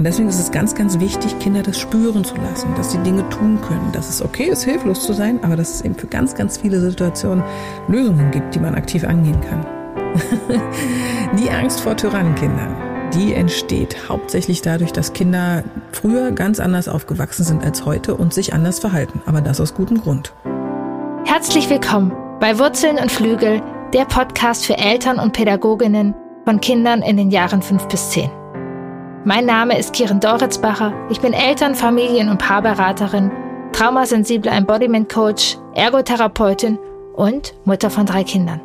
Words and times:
Und 0.00 0.04
deswegen 0.04 0.30
ist 0.30 0.40
es 0.40 0.50
ganz, 0.50 0.74
ganz 0.74 0.98
wichtig, 0.98 1.38
Kinder 1.40 1.62
das 1.62 1.78
spüren 1.78 2.24
zu 2.24 2.34
lassen, 2.36 2.74
dass 2.74 2.90
sie 2.90 2.96
Dinge 3.00 3.28
tun 3.28 3.60
können, 3.60 3.92
dass 3.92 4.08
es 4.08 4.22
okay 4.22 4.44
ist, 4.44 4.64
hilflos 4.64 5.04
zu 5.04 5.12
sein, 5.12 5.44
aber 5.44 5.56
dass 5.56 5.74
es 5.74 5.82
eben 5.82 5.94
für 5.94 6.06
ganz, 6.06 6.34
ganz 6.34 6.56
viele 6.56 6.80
Situationen 6.80 7.44
Lösungen 7.86 8.30
gibt, 8.30 8.54
die 8.54 8.60
man 8.60 8.74
aktiv 8.74 9.04
angehen 9.04 9.38
kann. 9.42 9.66
die 11.38 11.50
Angst 11.50 11.82
vor 11.82 11.98
Tyrannenkindern, 11.98 12.74
die 13.12 13.34
entsteht 13.34 14.08
hauptsächlich 14.08 14.62
dadurch, 14.62 14.92
dass 14.92 15.12
Kinder 15.12 15.64
früher 15.92 16.32
ganz 16.32 16.60
anders 16.60 16.88
aufgewachsen 16.88 17.44
sind 17.44 17.62
als 17.62 17.84
heute 17.84 18.14
und 18.14 18.32
sich 18.32 18.54
anders 18.54 18.78
verhalten, 18.78 19.20
aber 19.26 19.42
das 19.42 19.60
aus 19.60 19.74
gutem 19.74 20.00
Grund. 20.00 20.32
Herzlich 21.26 21.68
willkommen 21.68 22.10
bei 22.40 22.58
Wurzeln 22.58 22.96
und 22.96 23.12
Flügel, 23.12 23.60
der 23.92 24.06
Podcast 24.06 24.64
für 24.64 24.78
Eltern 24.78 25.18
und 25.18 25.34
Pädagoginnen 25.34 26.14
von 26.46 26.58
Kindern 26.62 27.02
in 27.02 27.18
den 27.18 27.30
Jahren 27.30 27.60
5 27.60 27.86
bis 27.88 28.08
10. 28.08 28.39
Mein 29.22 29.44
Name 29.44 29.78
ist 29.78 29.92
Kiren 29.92 30.18
Doritzbacher. 30.18 30.94
Ich 31.10 31.20
bin 31.20 31.34
Eltern-, 31.34 31.74
Familien- 31.74 32.30
und 32.30 32.38
Paarberaterin, 32.38 33.30
traumasensible 33.70 34.50
Embodiment 34.50 35.12
Coach, 35.12 35.58
Ergotherapeutin 35.74 36.78
und 37.16 37.52
Mutter 37.66 37.90
von 37.90 38.06
drei 38.06 38.24
Kindern. 38.24 38.62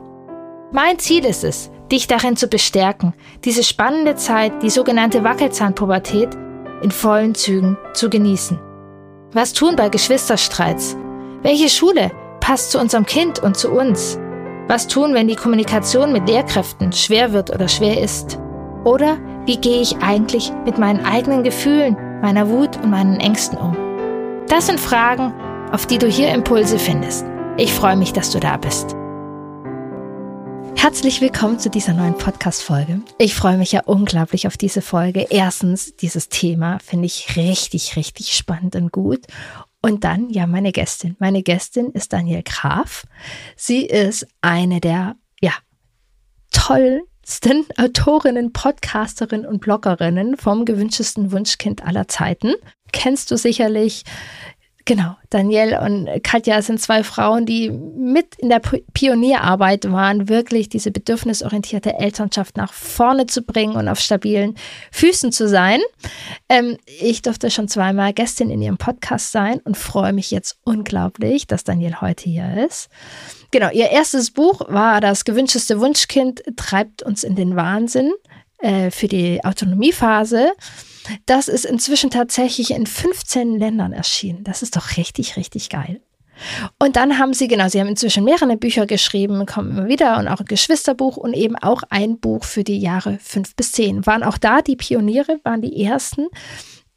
Mein 0.71 0.97
Ziel 0.97 1.25
ist 1.25 1.43
es, 1.43 1.71
dich 1.91 2.07
darin 2.07 2.37
zu 2.37 2.47
bestärken, 2.47 3.13
diese 3.43 3.63
spannende 3.63 4.15
Zeit, 4.15 4.63
die 4.63 4.69
sogenannte 4.69 5.25
Wackelzahnpubertät, 5.25 6.29
in 6.81 6.91
vollen 6.91 7.35
Zügen 7.35 7.77
zu 7.93 8.09
genießen. 8.09 8.57
Was 9.33 9.51
tun 9.51 9.75
bei 9.75 9.89
Geschwisterstreits? 9.89 10.95
Welche 11.41 11.67
Schule 11.67 12.11
passt 12.39 12.71
zu 12.71 12.79
unserem 12.79 13.05
Kind 13.05 13.39
und 13.39 13.57
zu 13.57 13.71
uns? 13.71 14.17
Was 14.69 14.87
tun, 14.87 15.15
wenn 15.15 15.27
die 15.27 15.35
Kommunikation 15.35 16.13
mit 16.13 16.29
Lehrkräften 16.29 16.93
schwer 16.93 17.33
wird 17.33 17.49
oder 17.49 17.67
schwer 17.67 18.01
ist? 18.01 18.39
Oder 18.85 19.17
wie 19.45 19.57
gehe 19.57 19.81
ich 19.81 19.97
eigentlich 19.97 20.51
mit 20.65 20.79
meinen 20.79 21.05
eigenen 21.05 21.43
Gefühlen, 21.43 21.95
meiner 22.21 22.49
Wut 22.49 22.77
und 22.77 22.89
meinen 22.89 23.19
Ängsten 23.19 23.57
um? 23.57 23.77
Das 24.47 24.65
sind 24.65 24.79
Fragen, 24.79 25.33
auf 25.71 25.85
die 25.85 25.99
du 25.99 26.07
hier 26.07 26.33
Impulse 26.33 26.79
findest. 26.79 27.25
Ich 27.57 27.71
freue 27.71 27.95
mich, 27.95 28.11
dass 28.11 28.31
du 28.31 28.39
da 28.39 28.57
bist. 28.57 28.95
Herzlich 30.75 31.21
willkommen 31.21 31.59
zu 31.59 31.69
dieser 31.69 31.93
neuen 31.93 32.17
Podcast-Folge. 32.17 33.01
Ich 33.19 33.35
freue 33.35 33.57
mich 33.57 33.71
ja 33.71 33.83
unglaublich 33.85 34.47
auf 34.47 34.57
diese 34.57 34.81
Folge. 34.81 35.27
Erstens, 35.29 35.95
dieses 35.95 36.29
Thema 36.29 36.79
finde 36.79 37.05
ich 37.05 37.35
richtig, 37.35 37.95
richtig 37.95 38.33
spannend 38.35 38.75
und 38.75 38.91
gut. 38.91 39.25
Und 39.81 40.03
dann, 40.03 40.29
ja, 40.29 40.47
meine 40.47 40.71
Gästin. 40.71 41.15
Meine 41.19 41.43
Gästin 41.43 41.91
ist 41.91 42.13
Danielle 42.13 42.43
Graf. 42.43 43.05
Sie 43.55 43.85
ist 43.85 44.27
eine 44.41 44.81
der, 44.81 45.15
ja, 45.39 45.53
tollen 46.51 47.01
besten 47.25 47.65
Autorinnen, 47.77 48.53
Podcasterinnen 48.53 49.47
und 49.47 49.59
Bloggerinnen 49.59 50.37
vom 50.37 50.63
gewünschtesten 50.63 51.31
Wunschkind 51.31 51.83
aller 51.83 52.07
Zeiten. 52.07 52.53
Kennst 52.91 53.31
du 53.31 53.37
sicherlich. 53.37 54.03
Genau, 54.87 55.15
Danielle 55.31 55.81
und 55.81 56.07
Katja 56.21 56.61
sind 56.61 56.79
zwei 56.79 57.03
Frauen, 57.03 57.47
die 57.47 57.71
mit 57.71 58.35
in 58.35 58.49
der 58.49 58.59
Pionierarbeit 58.59 59.91
waren, 59.91 60.29
wirklich 60.29 60.69
diese 60.69 60.91
bedürfnisorientierte 60.91 61.95
Elternschaft 61.97 62.57
nach 62.57 62.71
vorne 62.71 63.25
zu 63.25 63.41
bringen 63.41 63.75
und 63.75 63.87
auf 63.87 63.99
stabilen 63.99 64.53
Füßen 64.91 65.31
zu 65.31 65.49
sein. 65.49 65.79
Ähm, 66.49 66.77
ich 66.85 67.23
durfte 67.23 67.49
schon 67.49 67.67
zweimal 67.67 68.13
Gästin 68.13 68.51
in 68.51 68.61
ihrem 68.61 68.77
Podcast 68.77 69.31
sein 69.31 69.59
und 69.63 69.75
freue 69.75 70.13
mich 70.13 70.29
jetzt 70.29 70.59
unglaublich, 70.63 71.47
dass 71.47 71.63
Danielle 71.63 72.01
heute 72.01 72.29
hier 72.29 72.63
ist. 72.67 72.89
Genau, 73.55 73.71
ihr 73.71 73.89
erstes 73.89 74.31
Buch 74.31 74.63
war 74.67 74.99
Das 74.99 75.23
gewünschteste 75.23 75.79
Wunschkind 75.79 76.43
treibt 76.57 77.03
uns 77.03 77.23
in 77.23 77.37
den 77.37 77.55
Wahnsinn 77.55 78.11
äh, 78.57 78.91
für 78.91 79.07
die 79.07 79.45
Autonomiephase. 79.45 80.51
Das 81.25 81.47
ist 81.47 81.63
inzwischen 81.63 82.09
tatsächlich 82.09 82.71
in 82.71 82.85
15 82.85 83.57
Ländern 83.57 83.93
erschienen. 83.93 84.43
Das 84.43 84.61
ist 84.61 84.75
doch 84.75 84.97
richtig, 84.97 85.37
richtig 85.37 85.69
geil. 85.69 86.01
Und 86.79 86.97
dann 86.97 87.17
haben 87.17 87.33
sie, 87.33 87.47
genau, 87.47 87.69
sie 87.69 87.79
haben 87.79 87.87
inzwischen 87.87 88.25
mehrere 88.25 88.57
Bücher 88.57 88.85
geschrieben, 88.87 89.45
kommen 89.45 89.71
immer 89.71 89.87
wieder 89.87 90.17
und 90.17 90.27
auch 90.27 90.41
ein 90.41 90.47
Geschwisterbuch 90.47 91.15
und 91.15 91.33
eben 91.33 91.55
auch 91.55 91.83
ein 91.89 92.19
Buch 92.19 92.43
für 92.43 92.65
die 92.65 92.79
Jahre 92.81 93.19
5 93.23 93.55
bis 93.55 93.71
10. 93.71 94.05
Waren 94.05 94.23
auch 94.23 94.37
da 94.37 94.61
die 94.63 94.75
Pioniere, 94.75 95.39
waren 95.45 95.61
die 95.61 95.81
ersten, 95.81 96.27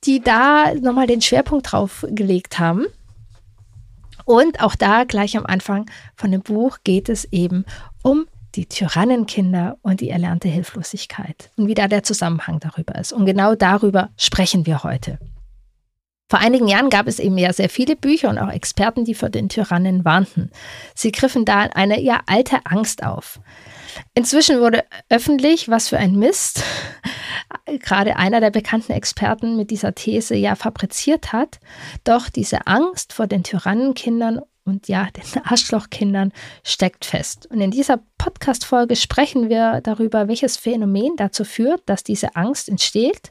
die 0.03 0.19
da 0.19 0.75
nochmal 0.75 1.07
den 1.07 1.23
Schwerpunkt 1.23 1.71
drauf 1.71 2.05
gelegt 2.11 2.59
haben. 2.59 2.87
Und 4.29 4.61
auch 4.61 4.75
da 4.75 5.05
gleich 5.05 5.39
am 5.39 5.47
Anfang 5.47 5.91
von 6.15 6.31
dem 6.31 6.43
Buch 6.43 6.81
geht 6.85 7.09
es 7.09 7.25
eben 7.33 7.65
um 8.03 8.27
die 8.57 8.67
Tyrannenkinder 8.67 9.79
und 9.81 10.03
die 10.03 10.11
erlernte 10.11 10.49
Hilflosigkeit 10.49 11.49
und 11.57 11.67
wie 11.67 11.75
da 11.75 11.89
der 11.89 12.03
Zusammenhang 12.03 12.61
darüber 12.61 12.97
ist. 12.97 13.15
Und 13.15 13.25
genau 13.25 13.55
darüber 13.55 14.11
sprechen 14.19 14.67
wir 14.67 14.83
heute. 14.83 15.19
Vor 16.29 16.41
einigen 16.41 16.69
Jahren 16.69 16.91
gab 16.91 17.07
es 17.07 17.21
eben 17.21 17.39
ja 17.39 17.55
sehr 17.55 17.71
viele 17.71 17.97
Bücher 17.97 18.29
und 18.29 18.37
auch 18.37 18.51
Experten, 18.51 19.07
die 19.07 19.15
vor 19.15 19.31
den 19.31 19.49
Tyrannen 19.49 20.05
warnten. 20.05 20.51
Sie 20.95 21.11
griffen 21.11 21.47
da 21.47 21.61
eine 21.61 21.99
ja 21.99 22.21
alte 22.27 22.67
Angst 22.67 23.03
auf. 23.03 23.41
Inzwischen 24.13 24.61
wurde 24.61 24.85
öffentlich, 25.09 25.71
was 25.71 25.89
für 25.89 25.97
ein 25.97 26.17
Mist 26.17 26.63
gerade 27.79 28.17
einer 28.17 28.41
der 28.41 28.51
bekannten 28.51 28.93
Experten 28.93 29.57
mit 29.57 29.71
dieser 29.71 29.95
These 29.95 30.35
ja 30.35 30.55
fabriziert 30.55 31.33
hat. 31.33 31.61
Doch 32.05 32.29
diese 32.29 32.67
Angst 32.67 33.13
vor 33.13 33.27
den 33.27 33.45
Tyrannenkindern 33.45 34.41
und 34.65 34.89
ja, 34.89 35.09
den 35.35 35.43
Arschlochkindern 35.45 36.33
steckt 36.63 37.05
fest. 37.05 37.47
Und 37.51 37.61
in 37.61 37.71
dieser 37.71 38.01
Podcast-Folge 38.19 38.97
sprechen 38.97 39.49
wir 39.49 39.81
darüber, 39.83 40.29
welches 40.29 40.57
Phänomen 40.57 41.17
dazu 41.17 41.45
führt, 41.45 41.83
dass 41.87 42.05
diese 42.05 42.37
Angst 42.37 42.69
entsteht 42.69 43.31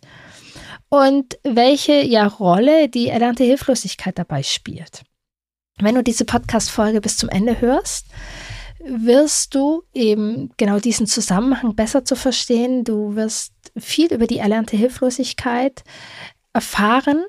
und 0.89 1.37
welche 1.43 2.01
ja 2.01 2.27
Rolle 2.27 2.89
die 2.89 3.09
erlernte 3.09 3.43
Hilflosigkeit 3.43 4.17
dabei 4.17 4.43
spielt. 4.43 5.03
Wenn 5.79 5.95
du 5.95 6.03
diese 6.03 6.25
Podcast-Folge 6.25 7.01
bis 7.01 7.17
zum 7.17 7.29
Ende 7.29 7.61
hörst, 7.61 8.07
wirst 8.83 9.55
du 9.55 9.83
eben 9.93 10.51
genau 10.57 10.79
diesen 10.79 11.07
Zusammenhang 11.07 11.75
besser 11.75 12.05
zu 12.05 12.15
verstehen. 12.15 12.83
Du 12.83 13.15
wirst 13.15 13.53
viel 13.77 14.13
über 14.13 14.27
die 14.27 14.37
erlernte 14.37 14.77
Hilflosigkeit 14.77 15.83
erfahren, 16.53 17.23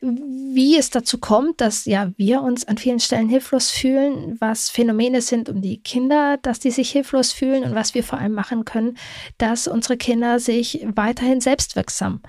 wie 0.00 0.76
es 0.76 0.90
dazu 0.90 1.18
kommt, 1.18 1.60
dass 1.60 1.84
ja 1.84 2.12
wir 2.16 2.42
uns 2.42 2.68
an 2.68 2.78
vielen 2.78 3.00
Stellen 3.00 3.28
hilflos 3.28 3.70
fühlen, 3.70 4.36
was 4.38 4.70
Phänomene 4.70 5.22
sind 5.22 5.48
um 5.48 5.60
die 5.60 5.82
Kinder, 5.82 6.38
dass 6.40 6.60
die 6.60 6.70
sich 6.70 6.90
hilflos 6.90 7.32
fühlen 7.32 7.64
und 7.64 7.74
was 7.74 7.94
wir 7.94 8.04
vor 8.04 8.18
allem 8.20 8.32
machen 8.32 8.64
können, 8.64 8.96
dass 9.38 9.66
unsere 9.66 9.96
Kinder 9.96 10.38
sich 10.38 10.86
weiterhin 10.94 11.40
selbstwirksam 11.40 12.20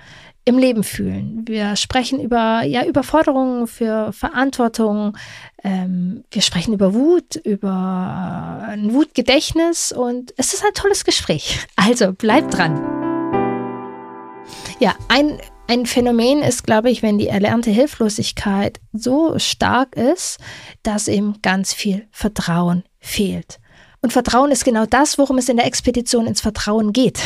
im 0.46 0.58
Leben 0.58 0.84
fühlen. 0.84 1.44
Wir 1.48 1.76
sprechen 1.76 2.20
über 2.20 2.64
ja, 2.64 2.86
Überforderungen 2.86 3.68
für 3.68 4.12
Verantwortung. 4.14 5.18
Ähm, 5.64 6.24
wir 6.32 6.42
sprechen 6.42 6.74
über 6.74 6.94
Wut, 6.94 7.36
über 7.36 8.64
ein 8.68 8.94
Wutgedächtnis 8.94 9.92
und 9.92 10.34
es 10.38 10.54
ist 10.54 10.64
ein 10.64 10.74
tolles 10.74 11.06
Gespräch. 11.06 11.68
Also 11.76 12.12
bleibt 12.12 12.56
dran. 12.56 12.76
Ja, 14.80 14.96
ein, 15.08 15.40
ein 15.68 15.86
Phänomen 15.86 16.42
ist, 16.42 16.64
glaube 16.66 16.90
ich, 16.90 17.02
wenn 17.02 17.18
die 17.18 17.28
erlernte 17.28 17.72
Hilflosigkeit 17.72 18.80
so 18.92 19.40
stark 19.40 19.96
ist, 19.96 20.40
dass 20.84 21.08
eben 21.08 21.42
ganz 21.42 21.74
viel 21.74 22.08
Vertrauen 22.12 22.84
fehlt. 23.00 23.60
Und 24.02 24.14
Vertrauen 24.14 24.52
ist 24.52 24.64
genau 24.64 24.86
das, 24.86 25.18
worum 25.18 25.38
es 25.38 25.50
in 25.50 25.58
der 25.58 25.66
Expedition 25.66 26.28
ins 26.28 26.42
Vertrauen 26.42 26.94
geht. 26.94 27.20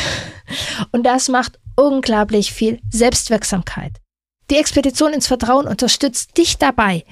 Und 0.92 1.04
das 1.04 1.28
macht 1.28 1.58
unglaublich 1.76 2.52
viel 2.52 2.80
Selbstwirksamkeit. 2.90 4.00
Die 4.50 4.56
Expedition 4.56 5.12
ins 5.12 5.26
Vertrauen 5.26 5.66
unterstützt 5.66 6.36
dich 6.36 6.58
dabei, 6.58 7.04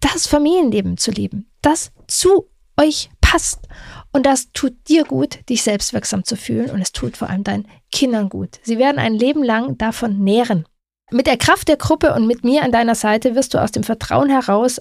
das 0.00 0.26
Familienleben 0.26 0.96
zu 0.96 1.10
leben, 1.10 1.50
das 1.60 1.90
zu 2.06 2.48
euch 2.76 3.10
passt. 3.20 3.68
Und 4.12 4.24
das 4.24 4.52
tut 4.52 4.74
dir 4.88 5.04
gut, 5.04 5.48
dich 5.48 5.62
selbstwirksam 5.62 6.24
zu 6.24 6.36
fühlen 6.36 6.70
und 6.70 6.80
es 6.80 6.92
tut 6.92 7.16
vor 7.16 7.28
allem 7.28 7.44
deinen 7.44 7.68
Kindern 7.92 8.28
gut. 8.28 8.58
Sie 8.62 8.78
werden 8.78 8.98
ein 8.98 9.14
Leben 9.14 9.42
lang 9.42 9.76
davon 9.76 10.20
nähren. 10.20 10.64
Mit 11.10 11.26
der 11.26 11.36
Kraft 11.36 11.68
der 11.68 11.76
Gruppe 11.76 12.14
und 12.14 12.26
mit 12.26 12.44
mir 12.44 12.62
an 12.62 12.72
deiner 12.72 12.94
Seite 12.94 13.34
wirst 13.34 13.54
du 13.54 13.58
aus 13.58 13.72
dem 13.72 13.82
Vertrauen 13.82 14.30
heraus, 14.30 14.80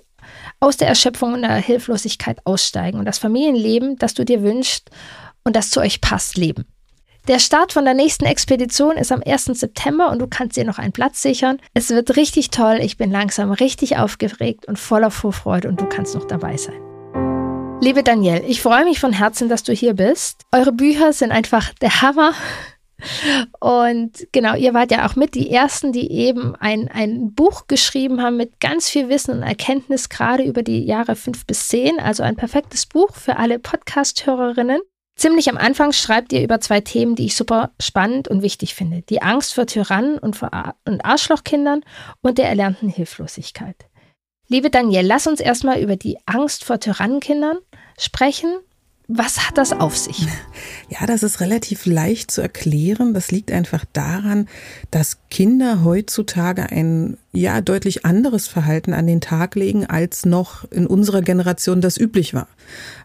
aus 0.59 0.77
der 0.77 0.87
Erschöpfung 0.87 1.33
und 1.33 1.41
der 1.41 1.55
Hilflosigkeit 1.55 2.39
aussteigen 2.45 2.99
und 2.99 3.05
das 3.05 3.17
Familienleben, 3.17 3.97
das 3.97 4.13
du 4.13 4.25
dir 4.25 4.43
wünschst 4.43 4.89
und 5.43 5.55
das 5.55 5.69
zu 5.69 5.79
euch 5.79 6.01
passt, 6.01 6.37
leben. 6.37 6.65
Der 7.27 7.39
Start 7.39 7.73
von 7.73 7.83
der 7.83 7.93
nächsten 7.93 8.23
Expedition 8.23 8.95
ist 8.95 9.11
am 9.11 9.21
1. 9.21 9.45
September 9.47 10.11
und 10.11 10.19
du 10.19 10.27
kannst 10.27 10.55
dir 10.55 10.63
noch 10.63 10.77
einen 10.77 10.93
Platz 10.93 11.21
sichern. 11.21 11.57
Es 11.73 11.89
wird 11.89 12.15
richtig 12.15 12.51
toll. 12.51 12.79
Ich 12.81 12.95
bin 12.95 13.11
langsam 13.11 13.51
richtig 13.51 13.97
aufgeregt 13.97 14.65
und 14.65 14.79
voller 14.79 15.11
Vorfreude 15.11 15.67
und 15.67 15.81
du 15.81 15.85
kannst 15.87 16.15
noch 16.15 16.23
dabei 16.23 16.55
sein. 16.55 16.79
Liebe 17.81 18.01
Danielle, 18.01 18.45
ich 18.45 18.61
freue 18.61 18.85
mich 18.85 19.01
von 19.01 19.11
Herzen, 19.11 19.49
dass 19.49 19.63
du 19.63 19.73
hier 19.73 19.93
bist. 19.93 20.43
Eure 20.53 20.71
Bücher 20.71 21.11
sind 21.11 21.33
einfach 21.33 21.73
der 21.81 22.01
Hammer. 22.01 22.31
Und 23.59 24.25
genau, 24.31 24.55
ihr 24.55 24.73
wart 24.73 24.91
ja 24.91 25.05
auch 25.05 25.17
mit 25.17 25.35
die 25.35 25.51
Ersten, 25.51 25.91
die 25.91 26.09
eben 26.09 26.55
ein, 26.55 26.87
ein 26.87 27.33
Buch 27.33 27.67
geschrieben 27.67 28.21
haben 28.23 28.37
mit 28.37 28.61
ganz 28.61 28.89
viel 28.89 29.09
Wissen 29.09 29.35
und 29.35 29.43
Erkenntnis, 29.43 30.07
gerade 30.07 30.43
über 30.43 30.63
die 30.63 30.85
Jahre 30.85 31.17
fünf 31.17 31.45
bis 31.45 31.67
zehn. 31.67 31.99
Also 31.99 32.23
ein 32.23 32.37
perfektes 32.37 32.85
Buch 32.85 33.13
für 33.13 33.35
alle 33.35 33.59
Podcast-Hörerinnen. 33.59 34.79
Ziemlich 35.17 35.49
am 35.49 35.57
Anfang 35.57 35.93
schreibt 35.93 36.31
ihr 36.31 36.43
über 36.43 36.61
zwei 36.61 36.79
Themen, 36.79 37.15
die 37.15 37.25
ich 37.25 37.35
super 37.35 37.71
spannend 37.81 38.27
und 38.27 38.43
wichtig 38.43 38.75
finde. 38.75 39.01
Die 39.01 39.23
Angst 39.23 39.55
vor 39.55 39.65
Tyrannen 39.65 40.19
und, 40.19 40.35
vor 40.35 40.53
Ar 40.53 40.75
und 40.85 41.03
Arschlochkindern 41.03 41.81
und 42.21 42.37
der 42.37 42.47
erlernten 42.47 42.87
Hilflosigkeit. 42.87 43.87
Liebe 44.47 44.69
Danielle, 44.69 45.07
lass 45.07 45.25
uns 45.25 45.39
erstmal 45.39 45.81
über 45.81 45.95
die 45.95 46.17
Angst 46.27 46.63
vor 46.63 46.79
Tyrannenkindern 46.79 47.57
sprechen 47.99 48.59
was 49.07 49.47
hat 49.47 49.57
das 49.57 49.71
auf 49.71 49.97
sich? 49.97 50.27
Ja, 50.89 51.05
das 51.05 51.21
ist 51.21 51.41
relativ 51.41 51.85
leicht 51.85 52.31
zu 52.31 52.41
erklären. 52.41 53.13
Das 53.13 53.29
liegt 53.29 53.51
einfach 53.51 53.83
daran, 53.91 54.47
dass 54.89 55.17
Kinder 55.29 55.83
heutzutage 55.83 56.63
ein 56.63 57.17
ja 57.39 57.61
deutlich 57.61 58.05
anderes 58.05 58.47
Verhalten 58.47 58.93
an 58.93 59.07
den 59.07 59.21
Tag 59.21 59.55
legen, 59.55 59.85
als 59.85 60.25
noch 60.25 60.69
in 60.71 60.87
unserer 60.87 61.21
Generation 61.21 61.81
das 61.81 61.97
üblich 61.97 62.33
war. 62.33 62.47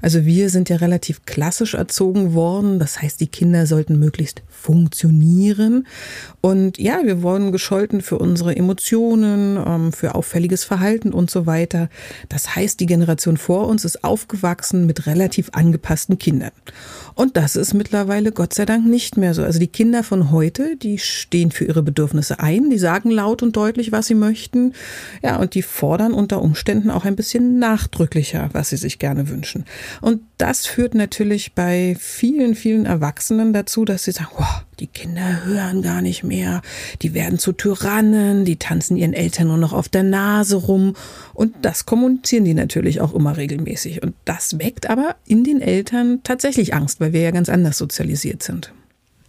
Also 0.00 0.25
wir 0.25 0.50
sind 0.50 0.69
ja 0.69 0.76
relativ 0.76 1.25
klassisch 1.25 1.75
erzogen 1.75 2.34
worden. 2.34 2.79
Das 2.79 3.00
heißt, 3.00 3.20
die 3.20 3.26
Kinder 3.26 3.67
sollten 3.67 3.99
möglichst 3.99 4.43
funktionieren. 4.49 5.87
Und 6.40 6.79
ja, 6.79 7.00
wir 7.05 7.23
wurden 7.23 7.52
gescholten 7.52 8.00
für 8.00 8.19
unsere 8.19 8.56
Emotionen, 8.56 9.58
ähm, 9.64 9.93
für 9.93 10.14
auffälliges 10.14 10.64
Verhalten 10.64 11.12
und 11.12 11.31
so 11.31 11.46
weiter. 11.46 11.88
Das 12.29 12.56
heißt, 12.56 12.81
die 12.81 12.87
Generation 12.87 13.37
vor 13.37 13.69
uns 13.69 13.84
ist 13.84 14.02
aufgewachsen 14.05 14.87
mit 14.87 15.06
relativ 15.06 15.50
angepassten 15.52 16.19
Kindern. 16.19 16.52
Und 17.14 17.37
das 17.37 17.56
ist 17.56 17.75
mittlerweile 17.75 18.32
Gott 18.32 18.55
sei 18.55 18.64
Dank 18.64 18.87
nicht 18.87 19.17
mehr 19.17 19.34
so. 19.34 19.43
Also 19.43 19.58
die 19.58 19.69
Kinder 19.69 20.02
von 20.02 20.31
heute, 20.31 20.76
die 20.76 20.99
stehen 20.99 21.50
für 21.50 21.64
ihre 21.64 21.82
Bedürfnisse 21.82 22.40
ein, 22.40 22.70
die 22.70 22.79
sagen 22.79 23.11
laut 23.11 23.43
und 23.43 23.56
deutlich, 23.56 23.93
was 23.93 24.06
sie 24.06 24.14
möchten. 24.23 24.73
Ja, 25.23 25.37
und 25.37 25.55
die 25.55 25.63
fordern 25.63 26.13
unter 26.13 26.41
Umständen 26.41 26.91
auch 26.91 27.05
ein 27.05 27.17
bisschen 27.17 27.59
nachdrücklicher, 27.59 28.49
was 28.53 28.71
sie 28.71 28.77
sich 28.77 28.99
gerne 28.99 29.29
wünschen. 29.29 29.65
Und 30.01 30.23
das 30.39 30.67
führt 30.67 30.95
natürlich 30.95 31.55
bei 31.55 31.97
vielen, 31.99 32.55
vielen 32.55 32.87
Erwachsenen 32.87 33.53
dazu, 33.53 33.85
dass 33.85 34.05
sie 34.05 34.13
sagen, 34.13 34.31
wow, 34.37 34.63
die 34.79 34.87
Kinder 34.87 35.45
hören 35.45 35.83
gar 35.83 36.03
nicht 36.03 36.25
mehr, 36.25 36.63
die 37.03 37.15
werden 37.15 37.39
zu 37.39 37.53
Tyrannen, 37.53 38.45
die 38.45 38.57
tanzen 38.57 38.97
ihren 38.97 39.13
Eltern 39.13 39.49
nur 39.49 39.57
noch 39.57 39.73
auf 39.73 39.89
der 39.89 40.03
Nase 40.03 40.57
rum. 40.57 40.95
Und 41.35 41.55
das 41.63 41.85
kommunizieren 41.85 42.45
die 42.45 42.55
natürlich 42.55 43.01
auch 43.01 43.15
immer 43.15 43.37
regelmäßig. 43.37 44.03
Und 44.03 44.15
das 44.25 44.59
weckt 44.59 44.89
aber 44.89 45.17
in 45.27 45.45
den 45.45 45.61
Eltern 45.61 46.21
tatsächlich 46.23 46.75
Angst, 46.75 47.01
weil 47.01 47.13
wir 47.13 47.21
ja 47.21 47.31
ganz 47.33 47.49
anders 47.49 47.79
sozialisiert 47.79 48.43
sind. 48.43 48.73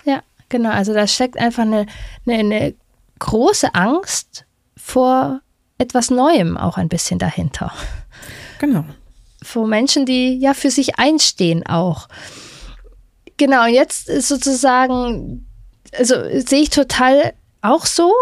Ja, 0.05 0.21
genau. 0.49 0.69
Also 0.69 0.93
da 0.93 1.07
steckt 1.07 1.37
einfach 1.37 1.63
eine, 1.63 1.85
eine, 2.25 2.39
eine 2.39 2.73
große 3.19 3.73
Angst 3.73 4.45
vor 4.83 5.39
etwas 5.77 6.11
Neuem 6.11 6.57
auch 6.57 6.77
ein 6.77 6.89
bisschen 6.89 7.17
dahinter. 7.17 7.71
Genau. 8.59 8.83
Vor 9.41 9.65
Menschen, 9.65 10.05
die 10.05 10.37
ja 10.37 10.53
für 10.53 10.69
sich 10.69 10.99
einstehen 10.99 11.65
auch. 11.65 12.07
Genau, 13.37 13.65
jetzt 13.65 14.09
ist 14.09 14.27
sozusagen, 14.27 15.47
also 15.97 16.15
sehe 16.39 16.61
ich 16.61 16.69
total 16.69 17.33
auch 17.61 17.85
so. 17.85 18.13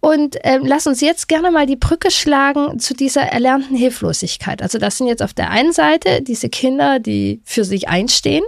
Und 0.00 0.36
ähm, 0.42 0.62
lass 0.64 0.86
uns 0.86 1.00
jetzt 1.00 1.28
gerne 1.28 1.50
mal 1.50 1.66
die 1.66 1.76
Brücke 1.76 2.10
schlagen 2.10 2.78
zu 2.78 2.94
dieser 2.94 3.22
erlernten 3.22 3.76
Hilflosigkeit. 3.76 4.62
Also 4.62 4.78
das 4.78 4.98
sind 4.98 5.06
jetzt 5.06 5.22
auf 5.22 5.32
der 5.32 5.50
einen 5.50 5.72
Seite 5.72 6.22
diese 6.22 6.48
Kinder, 6.48 6.98
die 6.98 7.40
für 7.44 7.64
sich 7.64 7.88
einstehen. 7.88 8.44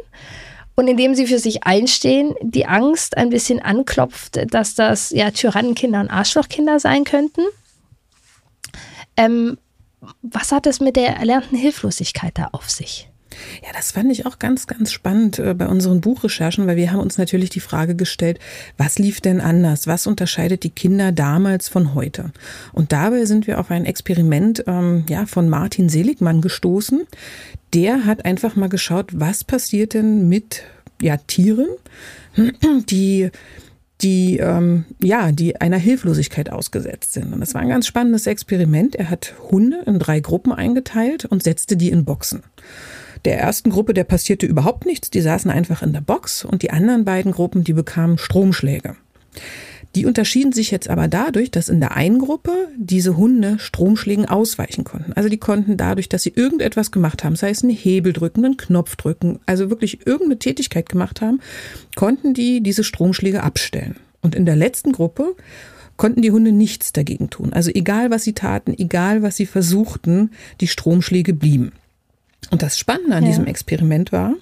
Und 0.76 0.88
indem 0.88 1.15
sie 1.15 1.26
für 1.26 1.38
sich 1.38 1.65
einstehen, 1.65 2.35
die 2.41 2.67
Angst 2.67 3.17
ein 3.17 3.31
bisschen 3.31 3.61
anklopft, 3.61 4.41
dass 4.53 4.75
das 4.75 5.11
ja 5.11 5.31
Tyrannenkinder 5.31 6.00
und 6.00 6.11
Arschlochkinder 6.11 6.81
sein 6.81 7.05
könnten. 7.05 7.43
Ähm, 9.17 9.56
was 10.23 10.53
hat 10.53 10.67
es 10.67 10.81
mit 10.81 10.97
der 10.97 11.17
erlernten 11.17 11.56
Hilflosigkeit 11.56 12.37
da 12.37 12.49
auf 12.53 12.71
sich? 12.71 13.09
Ja, 13.62 13.70
das 13.75 13.92
fand 13.92 14.10
ich 14.12 14.26
auch 14.26 14.38
ganz, 14.38 14.66
ganz 14.66 14.92
spannend 14.92 15.38
äh, 15.38 15.54
bei 15.54 15.66
unseren 15.66 16.00
Buchrecherchen, 16.00 16.66
weil 16.66 16.76
wir 16.76 16.92
haben 16.92 17.00
uns 17.00 17.19
natürlich 17.19 17.50
die 17.50 17.60
Frage 17.60 17.94
gestellt, 17.94 18.38
was 18.76 18.98
lief 18.98 19.20
denn 19.20 19.40
anders? 19.40 19.86
Was 19.86 20.06
unterscheidet 20.06 20.62
die 20.62 20.70
Kinder 20.70 21.12
damals 21.12 21.69
von 21.69 21.94
heute? 21.94 22.32
Und 22.72 22.92
dabei 22.92 23.25
sind 23.25 23.46
wir 23.46 23.60
auf 23.60 23.70
ein 23.70 23.84
Experiment 23.84 24.64
ähm, 24.66 25.04
ja, 25.08 25.26
von 25.26 25.48
Martin 25.48 25.88
Seligmann 25.88 26.40
gestoßen. 26.40 27.02
Der 27.72 28.06
hat 28.06 28.25
einfach 28.25 28.56
mal 28.56 28.69
geschaut, 28.69 29.10
was 29.12 29.44
passiert 29.44 29.94
denn 29.94 30.28
mit 30.28 30.62
ja, 31.00 31.16
Tieren, 31.16 31.69
die 32.88 33.31
die 34.00 34.38
ähm, 34.38 34.84
ja 35.00 35.32
die 35.32 35.60
einer 35.60 35.78
Hilflosigkeit 35.78 36.50
ausgesetzt 36.50 37.12
sind. 37.12 37.32
Und 37.32 37.40
das 37.40 37.54
war 37.54 37.60
ein 37.60 37.69
ganz 37.69 37.86
spannendes 37.86 38.26
Experiment. 38.26 38.96
Er 38.96 39.10
hat 39.10 39.34
Hunde 39.50 39.82
in 39.86 39.98
drei 39.98 40.20
Gruppen 40.20 40.52
eingeteilt 40.52 41.25
und 41.25 41.42
setzte 41.42 41.76
die 41.76 41.90
in 41.90 42.04
Boxen. 42.04 42.42
Der 43.25 43.38
ersten 43.38 43.71
Gruppe, 43.71 43.94
der 43.94 44.05
passierte 44.05 44.47
überhaupt 44.47 44.85
nichts, 44.85 45.11
die 45.11 45.21
saßen 45.21 45.50
einfach 45.50 45.82
in 45.82 45.93
der 45.93 46.03
Box 46.03 46.44
und 46.44 46.62
die 46.62 46.71
anderen 46.71 47.05
beiden 47.05 47.32
Gruppen, 47.32 47.65
die 47.65 47.73
bekamen 47.73 48.19
Stromschläge. 48.19 48.97
Die 49.94 50.06
unterschieden 50.06 50.53
sich 50.53 50.73
jetzt 50.73 50.91
aber 50.91 51.06
dadurch, 51.06 51.53
dass 51.53 51.69
in 51.69 51.79
der 51.79 51.97
einen 51.97 52.19
Gruppe 52.19 52.69
diese 52.76 53.17
Hunde 53.17 53.59
Stromschlägen 53.61 54.26
ausweichen 54.26 54.82
konnten. 54.82 55.12
Also 55.12 55.29
die 55.29 55.38
konnten 55.38 55.76
dadurch, 55.76 56.09
dass 56.09 56.25
sie 56.25 56.32
irgendetwas 56.35 56.91
gemacht 56.91 57.23
haben, 57.23 57.37
sei 57.37 57.50
es 57.50 57.62
einen 57.62 57.73
Hebel 57.73 58.12
drücken, 58.12 58.44
einen 58.44 58.56
Knopf 58.56 58.97
drücken, 58.97 59.38
also 59.47 59.70
wirklich 59.70 60.05
irgendeine 60.05 60.41
Tätigkeit 60.41 60.88
gemacht 60.88 61.20
haben, 61.20 61.41
konnten 61.94 62.35
die 62.35 62.61
diese 62.61 62.82
Stromschläge 62.82 63.43
abstellen. 63.44 63.97
Und 64.20 64.35
in 64.35 64.47
der 64.47 64.56
letzten 64.56 64.93
Gruppe 64.93 65.37
konnten 65.97 66.23
die 66.23 66.32
Hunde 66.32 66.50
nichts 66.50 66.93
dagegen 66.93 67.31
tun. 67.31 67.53
Also 67.53 67.70
egal 67.73 68.11
was 68.11 68.25
sie 68.25 68.32
taten, 68.32 68.75
egal 68.77 69.23
was 69.23 69.37
sie 69.37 69.47
versuchten, 69.47 70.32
die 70.61 70.67
Stromschläge 70.67 71.35
blieben. 71.35 71.73
Und 72.50 72.62
das 72.62 72.79
Spannende 72.79 73.17
an 73.17 73.25
ja. 73.25 73.31
diesem 73.31 73.46
Experiment 73.46 74.12
war, 74.12 74.35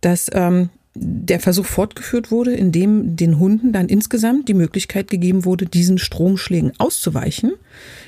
dass 0.00 0.30
ähm, 0.32 0.70
der 0.94 1.40
Versuch 1.40 1.66
fortgeführt 1.66 2.30
wurde, 2.30 2.54
indem 2.54 3.16
den 3.16 3.38
Hunden 3.38 3.72
dann 3.72 3.88
insgesamt 3.88 4.48
die 4.48 4.54
Möglichkeit 4.54 5.10
gegeben 5.10 5.44
wurde, 5.44 5.66
diesen 5.66 5.98
Stromschlägen 5.98 6.72
auszuweichen, 6.78 7.52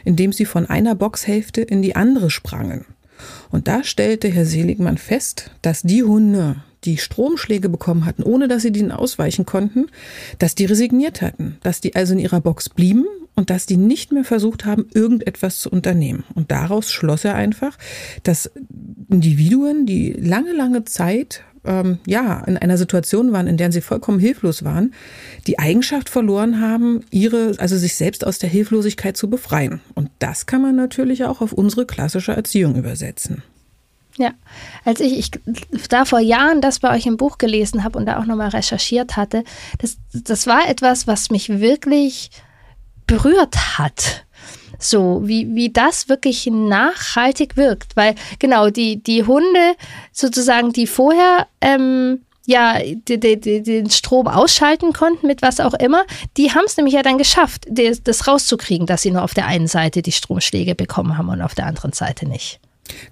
indem 0.04 0.32
sie 0.32 0.44
von 0.44 0.66
einer 0.66 0.94
Boxhälfte 0.94 1.62
in 1.62 1.82
die 1.82 1.96
andere 1.96 2.30
sprangen. 2.30 2.84
Und 3.50 3.66
da 3.66 3.82
stellte 3.82 4.28
Herr 4.28 4.46
Seligmann 4.46 4.98
fest, 4.98 5.50
dass 5.62 5.82
die 5.82 6.02
Hunde, 6.02 6.56
die 6.86 6.96
Stromschläge 6.96 7.68
bekommen 7.68 8.06
hatten, 8.06 8.22
ohne 8.22 8.48
dass 8.48 8.62
sie 8.62 8.72
denen 8.72 8.92
ausweichen 8.92 9.44
konnten, 9.44 9.86
dass 10.38 10.54
die 10.54 10.64
resigniert 10.64 11.20
hatten, 11.20 11.58
dass 11.62 11.80
die 11.80 11.94
also 11.94 12.12
in 12.14 12.20
ihrer 12.20 12.40
Box 12.40 12.68
blieben 12.68 13.04
und 13.34 13.50
dass 13.50 13.66
die 13.66 13.76
nicht 13.76 14.12
mehr 14.12 14.24
versucht 14.24 14.64
haben, 14.64 14.86
irgendetwas 14.94 15.58
zu 15.58 15.70
unternehmen. 15.70 16.24
Und 16.34 16.50
daraus 16.50 16.90
schloss 16.90 17.24
er 17.24 17.34
einfach, 17.34 17.76
dass 18.22 18.50
Individuen, 19.10 19.86
die 19.86 20.12
lange, 20.12 20.52
lange 20.52 20.84
Zeit 20.84 21.42
ähm, 21.64 21.98
ja 22.06 22.42
in 22.46 22.56
einer 22.56 22.78
Situation 22.78 23.32
waren, 23.32 23.46
in 23.46 23.56
der 23.56 23.72
sie 23.72 23.80
vollkommen 23.80 24.18
hilflos 24.18 24.64
waren, 24.64 24.94
die 25.46 25.58
Eigenschaft 25.58 26.08
verloren 26.08 26.60
haben, 26.60 27.04
ihre, 27.10 27.54
also 27.58 27.76
sich 27.76 27.94
selbst 27.94 28.26
aus 28.26 28.38
der 28.38 28.48
Hilflosigkeit 28.48 29.16
zu 29.16 29.28
befreien. 29.28 29.80
Und 29.94 30.10
das 30.18 30.46
kann 30.46 30.62
man 30.62 30.76
natürlich 30.76 31.24
auch 31.24 31.40
auf 31.40 31.52
unsere 31.52 31.84
klassische 31.84 32.32
Erziehung 32.32 32.76
übersetzen. 32.76 33.42
Ja, 34.18 34.30
als 34.84 35.00
ich, 35.00 35.18
ich 35.18 35.88
da 35.88 36.06
vor 36.06 36.20
Jahren 36.20 36.62
das 36.62 36.78
bei 36.78 36.94
euch 36.94 37.06
im 37.06 37.18
Buch 37.18 37.36
gelesen 37.36 37.84
habe 37.84 37.98
und 37.98 38.06
da 38.06 38.18
auch 38.18 38.24
nochmal 38.24 38.48
recherchiert 38.48 39.16
hatte, 39.16 39.44
das, 39.78 39.98
das 40.12 40.46
war 40.46 40.68
etwas, 40.68 41.06
was 41.06 41.30
mich 41.30 41.60
wirklich 41.60 42.30
berührt 43.06 43.78
hat. 43.78 44.24
So, 44.78 45.22
wie, 45.24 45.54
wie 45.54 45.70
das 45.70 46.08
wirklich 46.08 46.46
nachhaltig 46.46 47.56
wirkt. 47.56 47.96
Weil 47.96 48.14
genau, 48.38 48.70
die, 48.70 49.02
die 49.02 49.24
Hunde 49.24 49.74
sozusagen, 50.12 50.72
die 50.72 50.86
vorher 50.86 51.46
ähm, 51.60 52.22
ja 52.46 52.78
die, 52.78 53.18
die, 53.18 53.40
die, 53.40 53.62
den 53.62 53.90
Strom 53.90 54.26
ausschalten 54.26 54.92
konnten 54.92 55.26
mit 55.26 55.42
was 55.42 55.60
auch 55.60 55.74
immer, 55.74 56.04
die 56.36 56.52
haben 56.52 56.64
es 56.66 56.76
nämlich 56.76 56.94
ja 56.94 57.02
dann 57.02 57.18
geschafft, 57.18 57.66
das, 57.68 58.02
das 58.02 58.26
rauszukriegen, 58.26 58.86
dass 58.86 59.02
sie 59.02 59.10
nur 59.10 59.22
auf 59.22 59.34
der 59.34 59.46
einen 59.46 59.66
Seite 59.66 60.02
die 60.02 60.12
Stromschläge 60.12 60.74
bekommen 60.74 61.18
haben 61.18 61.28
und 61.28 61.42
auf 61.42 61.54
der 61.54 61.66
anderen 61.66 61.92
Seite 61.92 62.26
nicht. 62.26 62.60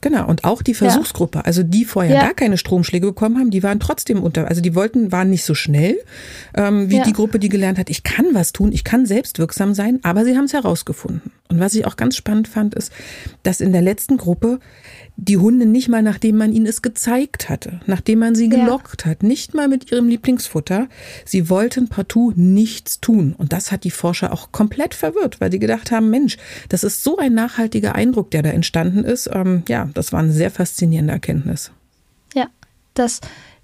Genau, 0.01 0.27
und 0.27 0.45
auch 0.45 0.63
die 0.63 0.75
Versuchsgruppe, 0.75 1.39
ja. 1.39 1.45
also 1.45 1.63
die 1.63 1.85
vorher 1.85 2.15
ja. 2.15 2.21
gar 2.21 2.35
keine 2.35 2.59
Stromschläge 2.59 3.07
bekommen 3.07 3.39
haben, 3.39 3.51
die 3.51 3.63
waren 3.63 3.81
trotzdem 3.81 4.23
unter, 4.23 4.49
also 4.49 4.61
die 4.61 4.75
wollten, 4.75 5.13
waren 5.13 5.31
nicht 5.31 5.45
so 5.45 5.55
schnell 5.55 5.97
ähm, 6.55 6.91
wie 6.91 6.99
ja. 6.99 7.05
die 7.05 7.13
Gruppe, 7.13 7.39
die 7.39 7.49
gelernt 7.49 7.79
hat, 7.79 7.91
ich 7.91 8.03
kann 8.03 8.27
was 8.33 8.53
tun, 8.53 8.73
ich 8.73 8.85
kann 8.85 9.07
selbstwirksam 9.07 9.75
sein, 9.75 10.01
aber 10.03 10.25
sie 10.25 10.37
haben 10.37 10.45
es 10.45 10.53
herausgefunden. 10.53 11.33
Und 11.51 11.61
was 11.61 11.75
ich 11.75 11.87
auch 11.87 11.97
ganz 11.97 12.17
spannend 12.17 12.49
fand, 12.49 12.75
ist, 12.75 12.91
dass 13.43 13.61
in 13.61 13.73
der 13.73 13.83
letzten 13.83 14.17
Gruppe 14.17 14.61
die 15.17 15.37
Hunde 15.37 15.67
nicht 15.67 15.89
mal, 15.89 16.03
nachdem 16.03 16.39
man 16.39 16.53
ihnen 16.53 16.67
es 16.67 16.81
gezeigt 16.81 17.51
hatte, 17.51 17.81
nachdem 17.87 18.19
man 18.21 18.35
sie 18.35 18.49
gelockt 18.49 19.05
ja. 19.05 19.11
hat, 19.11 19.23
nicht 19.23 19.55
mal 19.55 19.69
mit 19.69 19.93
ihrem 19.93 20.09
Lieblingsfutter. 20.09 20.89
Sie 21.25 21.51
wollten 21.51 21.89
partout 21.89 22.33
nichts 22.35 23.01
tun. 23.01 23.35
Und 23.37 23.53
das 23.53 23.71
hat 23.71 23.85
die 23.85 23.91
Forscher 23.91 24.33
auch 24.33 24.53
komplett 24.53 24.95
verwirrt, 24.95 25.41
weil 25.41 25.53
sie 25.53 25.59
gedacht 25.59 25.91
haben, 25.91 26.09
Mensch, 26.09 26.39
das 26.71 26.83
ist 26.83 27.05
so 27.05 27.19
ein 27.19 27.35
nachhaltiger 27.35 27.95
Eindruck, 27.95 28.31
der 28.31 28.43
da 28.43 28.51
entstanden 28.51 29.05
ist. 29.05 29.29
Ähm, 29.31 29.65
ja, 29.69 29.91
das 29.93 30.13
war 30.13 30.21
eine 30.21 30.33
sehr 30.33 30.51
faszinierende 30.51 31.13
Erkenntnis. 31.13 31.71
Ja, 32.35 32.47
dass, 32.95 33.21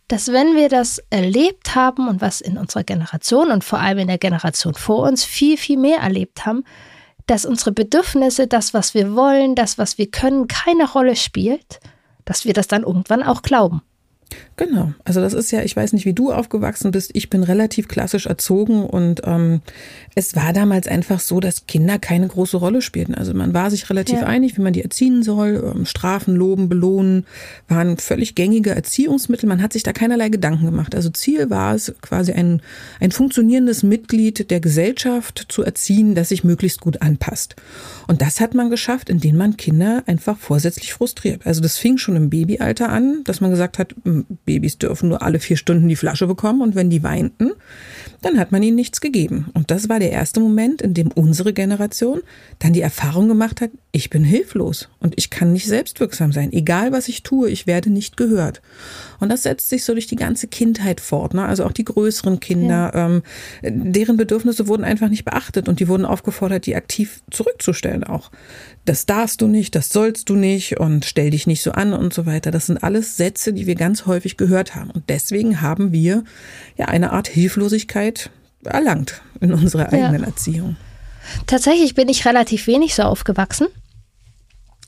dass 0.06 0.28
wenn 0.28 0.54
wir 0.54 0.68
das 0.68 1.02
erlebt 1.08 1.74
haben 1.74 2.08
und 2.08 2.20
was 2.20 2.42
in 2.42 2.58
unserer 2.58 2.84
Generation 2.84 3.50
und 3.50 3.64
vor 3.64 3.80
allem 3.80 3.98
in 3.98 4.08
der 4.08 4.18
Generation 4.18 4.74
vor 4.74 5.08
uns 5.08 5.24
viel, 5.24 5.56
viel 5.56 5.78
mehr 5.78 5.98
erlebt 6.00 6.44
haben, 6.44 6.62
dass 7.30 7.46
unsere 7.46 7.70
Bedürfnisse, 7.70 8.48
das, 8.48 8.74
was 8.74 8.92
wir 8.92 9.14
wollen, 9.14 9.54
das, 9.54 9.78
was 9.78 9.98
wir 9.98 10.10
können, 10.10 10.48
keine 10.48 10.90
Rolle 10.90 11.14
spielt, 11.14 11.78
dass 12.24 12.44
wir 12.44 12.54
das 12.54 12.66
dann 12.66 12.82
irgendwann 12.82 13.22
auch 13.22 13.42
glauben. 13.42 13.82
Genau. 14.56 14.92
Also 15.04 15.20
das 15.20 15.32
ist 15.32 15.50
ja, 15.52 15.62
ich 15.62 15.74
weiß 15.74 15.94
nicht, 15.94 16.04
wie 16.04 16.12
du 16.12 16.32
aufgewachsen 16.32 16.90
bist. 16.90 17.10
Ich 17.14 17.30
bin 17.30 17.42
relativ 17.42 17.88
klassisch 17.88 18.26
erzogen 18.26 18.84
und 18.84 19.22
ähm, 19.24 19.62
es 20.14 20.36
war 20.36 20.52
damals 20.52 20.86
einfach 20.86 21.18
so, 21.20 21.40
dass 21.40 21.66
Kinder 21.66 21.98
keine 21.98 22.28
große 22.28 22.58
Rolle 22.58 22.82
spielten. 22.82 23.14
Also 23.14 23.32
man 23.32 23.54
war 23.54 23.70
sich 23.70 23.88
relativ 23.88 24.20
ja. 24.20 24.26
einig, 24.26 24.58
wie 24.58 24.62
man 24.62 24.74
die 24.74 24.82
erziehen 24.82 25.22
soll. 25.22 25.72
Ähm, 25.74 25.86
Strafen, 25.86 26.36
loben, 26.36 26.68
belohnen 26.68 27.24
waren 27.68 27.96
völlig 27.96 28.34
gängige 28.34 28.70
Erziehungsmittel. 28.70 29.48
Man 29.48 29.62
hat 29.62 29.72
sich 29.72 29.82
da 29.82 29.92
keinerlei 29.92 30.28
Gedanken 30.28 30.66
gemacht. 30.66 30.94
Also 30.94 31.08
Ziel 31.08 31.48
war 31.48 31.74
es, 31.74 31.94
quasi 32.02 32.32
ein, 32.32 32.60
ein 33.00 33.12
funktionierendes 33.12 33.82
Mitglied 33.82 34.50
der 34.50 34.60
Gesellschaft 34.60 35.46
zu 35.48 35.62
erziehen, 35.62 36.14
das 36.14 36.28
sich 36.28 36.44
möglichst 36.44 36.80
gut 36.80 37.00
anpasst. 37.00 37.56
Und 38.06 38.20
das 38.20 38.40
hat 38.40 38.54
man 38.54 38.68
geschafft, 38.68 39.08
indem 39.08 39.36
man 39.36 39.56
Kinder 39.56 40.02
einfach 40.06 40.36
vorsätzlich 40.36 40.92
frustriert. 40.92 41.46
Also 41.46 41.62
das 41.62 41.78
fing 41.78 41.96
schon 41.96 42.16
im 42.16 42.28
Babyalter 42.28 42.90
an, 42.90 43.22
dass 43.24 43.40
man 43.40 43.50
gesagt 43.50 43.78
hat, 43.78 43.94
Babys 44.44 44.78
dürfen 44.78 45.08
nur 45.08 45.22
alle 45.22 45.38
vier 45.38 45.56
Stunden 45.56 45.88
die 45.88 45.96
Flasche 45.96 46.26
bekommen 46.26 46.62
und 46.62 46.74
wenn 46.74 46.90
die 46.90 47.02
weinten, 47.02 47.52
dann 48.22 48.38
hat 48.38 48.52
man 48.52 48.62
ihnen 48.62 48.76
nichts 48.76 49.00
gegeben. 49.00 49.48
Und 49.54 49.70
das 49.70 49.88
war 49.88 49.98
der 49.98 50.10
erste 50.10 50.40
Moment, 50.40 50.82
in 50.82 50.94
dem 50.94 51.08
unsere 51.08 51.52
Generation 51.52 52.20
dann 52.58 52.72
die 52.72 52.80
Erfahrung 52.80 53.28
gemacht 53.28 53.60
hat, 53.60 53.70
ich 53.92 54.08
bin 54.08 54.22
hilflos 54.22 54.88
und 55.00 55.14
ich 55.16 55.30
kann 55.30 55.52
nicht 55.52 55.66
selbstwirksam 55.66 56.30
sein. 56.30 56.52
Egal 56.52 56.92
was 56.92 57.08
ich 57.08 57.24
tue, 57.24 57.50
ich 57.50 57.66
werde 57.66 57.90
nicht 57.90 58.16
gehört. 58.16 58.62
Und 59.18 59.30
das 59.30 59.42
setzt 59.42 59.68
sich 59.68 59.84
so 59.84 59.94
durch 59.94 60.06
die 60.06 60.16
ganze 60.16 60.46
Kindheit 60.46 61.00
fort. 61.00 61.34
Ne? 61.34 61.44
Also 61.44 61.64
auch 61.64 61.72
die 61.72 61.84
größeren 61.84 62.38
Kinder, 62.38 62.92
ja. 62.94 63.06
ähm, 63.06 63.22
deren 63.62 64.16
Bedürfnisse 64.16 64.68
wurden 64.68 64.84
einfach 64.84 65.08
nicht 65.08 65.24
beachtet 65.24 65.68
und 65.68 65.80
die 65.80 65.88
wurden 65.88 66.04
aufgefordert, 66.04 66.66
die 66.66 66.76
aktiv 66.76 67.22
zurückzustellen 67.32 68.04
auch. 68.04 68.30
Das 68.84 69.06
darfst 69.06 69.40
du 69.40 69.48
nicht, 69.48 69.74
das 69.74 69.88
sollst 69.88 70.28
du 70.28 70.36
nicht 70.36 70.78
und 70.78 71.04
stell 71.04 71.30
dich 71.30 71.48
nicht 71.48 71.62
so 71.62 71.72
an 71.72 71.92
und 71.92 72.14
so 72.14 72.26
weiter. 72.26 72.52
Das 72.52 72.66
sind 72.66 72.82
alles 72.84 73.16
Sätze, 73.16 73.52
die 73.52 73.66
wir 73.66 73.74
ganz 73.74 74.06
häufig 74.06 74.36
gehört 74.36 74.76
haben. 74.76 74.90
Und 74.90 75.04
deswegen 75.08 75.62
haben 75.62 75.90
wir 75.90 76.22
ja 76.76 76.86
eine 76.86 77.12
Art 77.12 77.26
Hilflosigkeit 77.26 78.30
erlangt 78.64 79.20
in 79.40 79.52
unserer 79.52 79.92
eigenen 79.92 80.22
ja. 80.22 80.28
Erziehung. 80.28 80.76
Tatsächlich 81.46 81.94
bin 81.94 82.08
ich 82.08 82.26
relativ 82.26 82.66
wenig 82.66 82.94
so 82.94 83.02
aufgewachsen. 83.02 83.68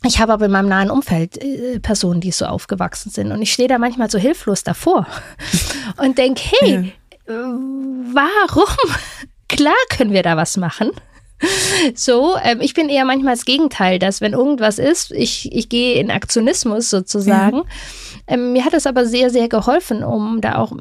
Ich 0.04 0.18
habe 0.18 0.32
aber 0.32 0.46
in 0.46 0.50
meinem 0.50 0.68
nahen 0.68 0.90
Umfeld 0.90 1.38
äh, 1.38 1.78
Personen, 1.78 2.20
die 2.20 2.32
so 2.32 2.46
aufgewachsen 2.46 3.10
sind. 3.10 3.30
Und 3.30 3.40
ich 3.40 3.52
stehe 3.52 3.68
da 3.68 3.78
manchmal 3.78 4.10
so 4.10 4.18
hilflos 4.18 4.64
davor 4.64 5.06
und 5.96 6.18
denke, 6.18 6.42
hey, 6.60 6.94
ja. 7.28 7.32
Äh, 7.32 7.34
warum? 7.34 8.94
Klar 9.48 9.74
können 9.90 10.12
wir 10.12 10.22
da 10.22 10.36
was 10.36 10.56
machen. 10.56 10.90
So, 11.94 12.36
ähm, 12.42 12.60
ich 12.60 12.74
bin 12.74 12.88
eher 12.88 13.04
manchmal 13.04 13.34
das 13.34 13.44
Gegenteil, 13.44 13.98
dass 13.98 14.20
wenn 14.20 14.32
irgendwas 14.32 14.78
ist, 14.78 15.10
ich, 15.12 15.52
ich 15.52 15.68
gehe 15.68 15.94
in 15.94 16.10
Aktionismus 16.10 16.90
sozusagen. 16.90 17.56
Ja. 17.56 17.64
Ähm, 18.28 18.52
mir 18.52 18.64
hat 18.64 18.74
es 18.74 18.86
aber 18.86 19.04
sehr, 19.04 19.30
sehr 19.30 19.48
geholfen, 19.48 20.04
um 20.04 20.40
da 20.40 20.56
auch 20.56 20.72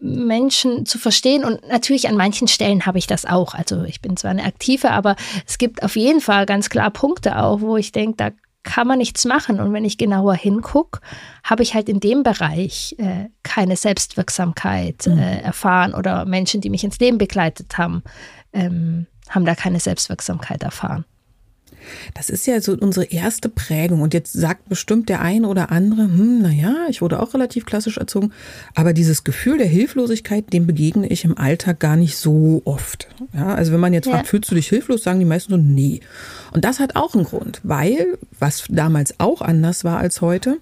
Menschen 0.00 0.84
zu 0.86 0.98
verstehen. 0.98 1.44
Und 1.44 1.66
natürlich 1.68 2.08
an 2.08 2.16
manchen 2.16 2.48
Stellen 2.48 2.86
habe 2.86 2.98
ich 2.98 3.06
das 3.06 3.24
auch. 3.24 3.54
Also 3.54 3.84
ich 3.84 4.00
bin 4.00 4.16
zwar 4.16 4.30
eine 4.30 4.44
Aktive, 4.44 4.90
aber 4.90 5.16
es 5.46 5.58
gibt 5.58 5.82
auf 5.82 5.96
jeden 5.96 6.20
Fall 6.20 6.46
ganz 6.46 6.68
klar 6.68 6.90
Punkte 6.90 7.38
auch, 7.38 7.60
wo 7.60 7.76
ich 7.76 7.92
denke, 7.92 8.16
da 8.16 8.30
kann 8.62 8.86
man 8.86 8.98
nichts 8.98 9.24
machen. 9.24 9.58
Und 9.60 9.72
wenn 9.72 9.84
ich 9.84 9.98
genauer 9.98 10.34
hingucke, 10.34 11.00
habe 11.42 11.62
ich 11.62 11.74
halt 11.74 11.88
in 11.88 12.00
dem 12.00 12.22
Bereich 12.22 12.94
äh, 12.98 13.28
keine 13.42 13.76
Selbstwirksamkeit 13.76 15.06
mhm. 15.06 15.18
äh, 15.18 15.40
erfahren 15.40 15.94
oder 15.94 16.24
Menschen, 16.26 16.60
die 16.60 16.70
mich 16.70 16.84
ins 16.84 16.98
Leben 16.98 17.18
begleitet 17.18 17.76
haben, 17.78 18.02
ähm, 18.52 19.06
haben 19.32 19.44
da 19.44 19.54
keine 19.54 19.80
Selbstwirksamkeit 19.80 20.62
erfahren. 20.62 21.04
Das 22.14 22.30
ist 22.30 22.46
ja 22.46 22.60
so 22.60 22.74
unsere 22.74 23.06
erste 23.06 23.48
Prägung. 23.48 24.02
Und 24.02 24.14
jetzt 24.14 24.32
sagt 24.32 24.68
bestimmt 24.68 25.08
der 25.08 25.20
eine 25.20 25.48
oder 25.48 25.70
andere, 25.70 26.02
hm, 26.02 26.42
naja, 26.42 26.74
ich 26.88 27.02
wurde 27.02 27.20
auch 27.20 27.34
relativ 27.34 27.66
klassisch 27.66 27.98
erzogen. 27.98 28.32
Aber 28.74 28.92
dieses 28.92 29.24
Gefühl 29.24 29.58
der 29.58 29.66
Hilflosigkeit, 29.66 30.52
dem 30.52 30.66
begegne 30.66 31.08
ich 31.08 31.24
im 31.24 31.36
Alltag 31.36 31.80
gar 31.80 31.96
nicht 31.96 32.16
so 32.16 32.62
oft. 32.64 33.08
Ja, 33.34 33.54
also 33.54 33.72
wenn 33.72 33.80
man 33.80 33.92
jetzt 33.92 34.06
ja. 34.06 34.12
fragt, 34.12 34.28
fühlst 34.28 34.50
du 34.50 34.54
dich 34.54 34.68
hilflos, 34.68 35.02
sagen 35.02 35.18
die 35.18 35.24
meisten 35.24 35.52
so, 35.52 35.56
nee. 35.58 36.00
Und 36.52 36.64
das 36.64 36.80
hat 36.80 36.96
auch 36.96 37.14
einen 37.14 37.24
Grund, 37.24 37.60
weil, 37.62 38.18
was 38.38 38.64
damals 38.68 39.18
auch 39.18 39.40
anders 39.40 39.84
war 39.84 39.98
als 39.98 40.20
heute, 40.20 40.58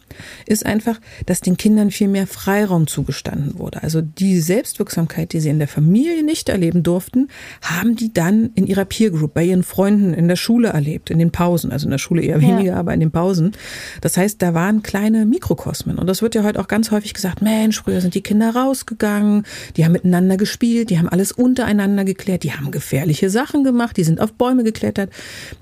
ist 0.47 0.65
einfach, 0.65 1.01
dass 1.27 1.41
den 1.41 1.57
Kindern 1.57 1.91
viel 1.91 2.09
mehr 2.09 2.27
Freiraum 2.27 2.87
zugestanden 2.87 3.59
wurde. 3.59 3.83
Also 3.83 4.01
die 4.01 4.41
Selbstwirksamkeit, 4.41 5.33
die 5.33 5.41
sie 5.41 5.49
in 5.49 5.59
der 5.59 5.69
Familie 5.69 6.23
nicht 6.23 6.49
erleben 6.49 6.83
durften, 6.83 7.29
haben 7.63 7.97
die 7.97 8.13
dann 8.13 8.51
in 8.55 8.67
ihrer 8.67 8.85
Peer 8.85 9.11
Group, 9.11 9.35
bei 9.35 9.45
ihren 9.45 9.65
Freunden 9.65 10.15
in 10.15 10.29
der 10.29 10.37
Schule 10.37 10.69
erlebt, 10.69 11.11
in 11.11 11.19
den 11.19 11.33
Pausen. 11.33 11.73
Also 11.73 11.87
in 11.87 11.91
der 11.91 11.99
Schule 11.99 12.23
eher 12.23 12.41
weniger, 12.41 12.73
ja. 12.73 12.77
aber 12.77 12.95
in 12.95 13.01
den 13.01 13.11
Pausen. 13.11 13.53
Das 14.01 14.17
heißt, 14.17 14.41
da 14.41 14.55
waren 14.55 14.83
kleine 14.83 15.27
Mikrokosmen. 15.27 15.99
Und 15.99 16.07
das 16.07 16.23
wird 16.23 16.35
ja 16.35 16.45
heute 16.45 16.61
auch 16.61 16.69
ganz 16.69 16.91
häufig 16.91 17.15
gesagt, 17.15 17.43
Mensch, 17.43 17.83
früher 17.83 18.01
sind 18.01 18.15
die 18.15 18.23
Kinder 18.23 18.55
rausgegangen, 18.55 19.45
die 19.77 19.85
haben 19.85 19.93
miteinander 19.93 20.37
gespielt, 20.37 20.91
die 20.91 20.99
haben 20.99 21.09
alles 21.09 21.33
untereinander 21.33 22.05
geklärt, 22.05 22.45
die 22.45 22.53
haben 22.53 22.71
gefährliche 22.71 23.31
Sachen 23.31 23.65
gemacht, 23.65 23.97
die 23.97 24.05
sind 24.05 24.21
auf 24.21 24.33
Bäume 24.35 24.63
geklettert, 24.63 25.11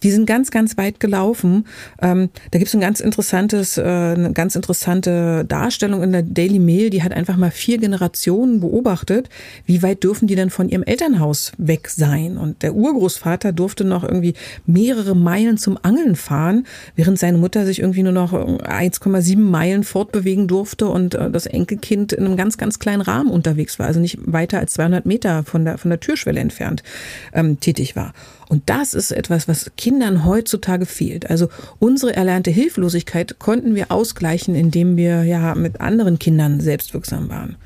die 0.02 0.10
sind 0.10 0.17
sind 0.18 0.26
ganz, 0.26 0.50
ganz 0.50 0.76
weit 0.76 1.00
gelaufen. 1.00 1.64
Ähm, 2.02 2.30
da 2.50 2.58
gibt 2.58 2.68
es 2.68 2.74
ein 2.74 2.80
ganz 2.80 3.00
interessantes, 3.00 3.78
äh, 3.78 3.82
eine 3.82 4.32
ganz 4.32 4.56
interessante 4.56 5.44
Darstellung 5.44 6.02
in 6.02 6.12
der 6.12 6.22
Daily 6.22 6.58
Mail, 6.58 6.90
die 6.90 7.02
hat 7.02 7.12
einfach 7.12 7.36
mal 7.36 7.50
vier 7.50 7.78
Generationen 7.78 8.60
beobachtet, 8.60 9.28
wie 9.64 9.82
weit 9.82 10.02
dürfen 10.02 10.26
die 10.26 10.34
denn 10.34 10.50
von 10.50 10.68
ihrem 10.68 10.82
Elternhaus 10.82 11.52
weg 11.56 11.88
sein. 11.88 12.36
Und 12.36 12.62
der 12.62 12.74
Urgroßvater 12.74 13.52
durfte 13.52 13.84
noch 13.84 14.02
irgendwie 14.02 14.34
mehrere 14.66 15.14
Meilen 15.14 15.56
zum 15.56 15.78
Angeln 15.80 16.16
fahren, 16.16 16.66
während 16.96 17.18
seine 17.18 17.38
Mutter 17.38 17.64
sich 17.64 17.80
irgendwie 17.80 18.02
nur 18.02 18.12
noch 18.12 18.32
1,7 18.32 19.38
Meilen 19.38 19.84
fortbewegen 19.84 20.48
durfte 20.48 20.88
und 20.88 21.14
äh, 21.14 21.30
das 21.30 21.46
Enkelkind 21.46 22.12
in 22.12 22.24
einem 22.24 22.36
ganz, 22.36 22.58
ganz 22.58 22.78
kleinen 22.78 23.02
Rahmen 23.02 23.30
unterwegs 23.30 23.78
war, 23.78 23.86
also 23.86 24.00
nicht 24.00 24.18
weiter 24.20 24.58
als 24.58 24.72
200 24.72 25.06
Meter 25.06 25.44
von 25.44 25.64
der, 25.64 25.78
von 25.78 25.90
der 25.90 26.00
Türschwelle 26.00 26.40
entfernt 26.40 26.82
ähm, 27.32 27.60
tätig 27.60 27.94
war. 27.94 28.12
Und 28.48 28.62
das 28.66 28.94
ist 28.94 29.12
etwas, 29.12 29.46
was 29.46 29.70
Kindern 29.76 30.24
heutzutage 30.24 30.86
fehlt. 30.86 31.28
Also 31.28 31.48
unsere 31.78 32.16
erlernte 32.16 32.50
Hilflosigkeit 32.50 33.38
konnten 33.38 33.74
wir 33.74 33.92
ausgleichen, 33.92 34.54
indem 34.54 34.96
wir 34.96 35.24
ja 35.24 35.54
mit 35.54 35.80
anderen 35.80 36.18
Kindern 36.18 36.60
selbstwirksam 36.60 37.28
waren. 37.28 37.56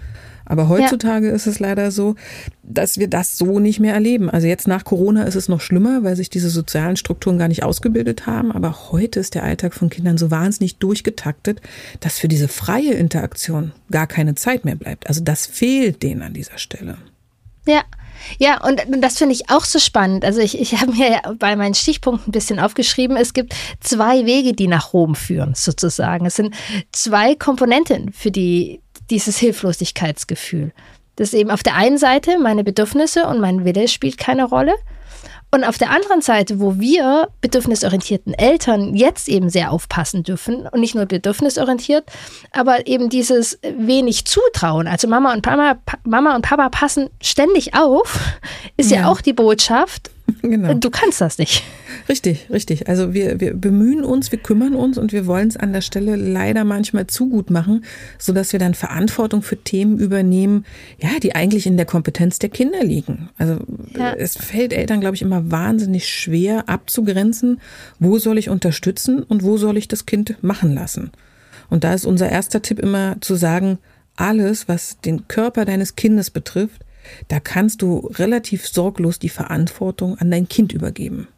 Aber 0.44 0.68
heutzutage 0.68 1.28
ja. 1.28 1.32
ist 1.32 1.46
es 1.46 1.60
leider 1.60 1.90
so, 1.90 2.16
dass 2.62 2.98
wir 2.98 3.08
das 3.08 3.38
so 3.38 3.58
nicht 3.60 3.80
mehr 3.80 3.94
erleben. 3.94 4.28
Also 4.28 4.48
jetzt 4.48 4.66
nach 4.66 4.84
Corona 4.84 5.22
ist 5.22 5.36
es 5.36 5.48
noch 5.48 5.60
schlimmer, 5.60 6.02
weil 6.02 6.16
sich 6.16 6.30
diese 6.30 6.50
sozialen 6.50 6.96
Strukturen 6.96 7.38
gar 7.38 7.48
nicht 7.48 7.62
ausgebildet 7.62 8.26
haben. 8.26 8.52
Aber 8.52 8.90
heute 8.90 9.20
ist 9.20 9.34
der 9.34 9.44
Alltag 9.44 9.72
von 9.72 9.88
Kindern 9.88 10.18
so 10.18 10.30
wahnsinnig 10.30 10.76
durchgetaktet, 10.76 11.60
dass 12.00 12.18
für 12.18 12.28
diese 12.28 12.48
freie 12.48 12.92
Interaktion 12.92 13.72
gar 13.90 14.06
keine 14.06 14.34
Zeit 14.34 14.64
mehr 14.64 14.76
bleibt. 14.76 15.08
Also 15.08 15.22
das 15.22 15.46
fehlt 15.46 16.02
denen 16.02 16.22
an 16.22 16.34
dieser 16.34 16.58
Stelle. 16.58 16.98
Ja, 17.66 17.82
ja, 18.38 18.62
und, 18.64 18.84
und 18.86 19.00
das 19.00 19.18
finde 19.18 19.34
ich 19.34 19.50
auch 19.50 19.64
so 19.64 19.78
spannend. 19.78 20.24
Also 20.24 20.40
ich, 20.40 20.60
ich 20.60 20.80
habe 20.80 20.92
mir 20.92 21.10
ja 21.10 21.32
bei 21.38 21.56
meinen 21.56 21.74
Stichpunkten 21.74 22.28
ein 22.28 22.32
bisschen 22.32 22.58
aufgeschrieben, 22.58 23.16
es 23.16 23.32
gibt 23.32 23.54
zwei 23.80 24.26
Wege, 24.26 24.52
die 24.52 24.68
nach 24.68 24.92
Rom 24.92 25.14
führen, 25.14 25.54
sozusagen. 25.54 26.26
Es 26.26 26.36
sind 26.36 26.54
zwei 26.92 27.34
Komponenten 27.34 28.12
für 28.12 28.30
die, 28.30 28.80
dieses 29.10 29.38
Hilflosigkeitsgefühl. 29.38 30.72
Das 31.16 31.28
ist 31.28 31.34
eben 31.34 31.50
auf 31.50 31.62
der 31.62 31.76
einen 31.76 31.98
Seite 31.98 32.38
meine 32.38 32.64
Bedürfnisse 32.64 33.26
und 33.26 33.40
mein 33.40 33.64
Wille 33.64 33.88
spielt 33.88 34.18
keine 34.18 34.44
Rolle. 34.44 34.74
Und 35.54 35.64
auf 35.64 35.76
der 35.76 35.90
anderen 35.90 36.22
Seite, 36.22 36.60
wo 36.60 36.80
wir 36.80 37.28
bedürfnisorientierten 37.42 38.32
Eltern 38.32 38.96
jetzt 38.96 39.28
eben 39.28 39.50
sehr 39.50 39.70
aufpassen 39.70 40.22
dürfen 40.22 40.66
und 40.66 40.80
nicht 40.80 40.94
nur 40.94 41.04
bedürfnisorientiert, 41.04 42.04
aber 42.52 42.86
eben 42.86 43.10
dieses 43.10 43.58
wenig 43.62 44.24
Zutrauen. 44.24 44.88
Also 44.88 45.08
Mama 45.08 45.34
und 45.34 45.42
Papa, 45.42 45.78
Mama 46.04 46.34
und 46.34 46.40
Papa 46.40 46.70
passen 46.70 47.10
ständig 47.20 47.74
auf, 47.74 48.18
ist 48.78 48.90
ja, 48.90 49.00
ja 49.00 49.08
auch 49.08 49.20
die 49.20 49.34
Botschaft. 49.34 50.10
Genau. 50.42 50.74
Du 50.74 50.90
kannst 50.90 51.20
das 51.20 51.38
nicht. 51.38 51.62
Richtig, 52.08 52.48
richtig. 52.50 52.88
Also 52.88 53.14
wir, 53.14 53.40
wir 53.40 53.54
bemühen 53.54 54.04
uns, 54.04 54.32
wir 54.32 54.38
kümmern 54.38 54.74
uns 54.74 54.98
und 54.98 55.12
wir 55.12 55.26
wollen 55.26 55.48
es 55.48 55.56
an 55.56 55.72
der 55.72 55.80
Stelle 55.80 56.16
leider 56.16 56.64
manchmal 56.64 57.06
zu 57.06 57.28
gut 57.28 57.50
machen, 57.50 57.84
sodass 58.18 58.52
wir 58.52 58.58
dann 58.58 58.74
Verantwortung 58.74 59.42
für 59.42 59.56
Themen 59.56 59.98
übernehmen, 59.98 60.64
ja, 60.98 61.10
die 61.22 61.34
eigentlich 61.34 61.66
in 61.66 61.76
der 61.76 61.86
Kompetenz 61.86 62.38
der 62.38 62.50
Kinder 62.50 62.82
liegen. 62.82 63.30
Also 63.38 63.58
ja. 63.96 64.12
es 64.12 64.36
fällt 64.36 64.72
Eltern, 64.72 65.00
glaube 65.00 65.16
ich, 65.16 65.22
immer 65.22 65.50
wahnsinnig 65.50 66.08
schwer 66.08 66.68
abzugrenzen, 66.68 67.60
wo 67.98 68.18
soll 68.18 68.38
ich 68.38 68.48
unterstützen 68.50 69.22
und 69.22 69.42
wo 69.42 69.56
soll 69.56 69.76
ich 69.76 69.88
das 69.88 70.06
Kind 70.06 70.36
machen 70.42 70.74
lassen. 70.74 71.12
Und 71.70 71.84
da 71.84 71.94
ist 71.94 72.04
unser 72.04 72.28
erster 72.28 72.60
Tipp 72.60 72.78
immer 72.78 73.16
zu 73.20 73.34
sagen, 73.34 73.78
alles, 74.16 74.68
was 74.68 74.98
den 75.00 75.26
Körper 75.28 75.64
deines 75.64 75.96
Kindes 75.96 76.30
betrifft, 76.30 76.82
da 77.28 77.40
kannst 77.40 77.82
du 77.82 78.10
relativ 78.14 78.66
sorglos 78.66 79.18
die 79.18 79.28
Verantwortung 79.28 80.18
an 80.18 80.30
dein 80.30 80.48
Kind 80.48 80.72
übergeben. 80.72 81.28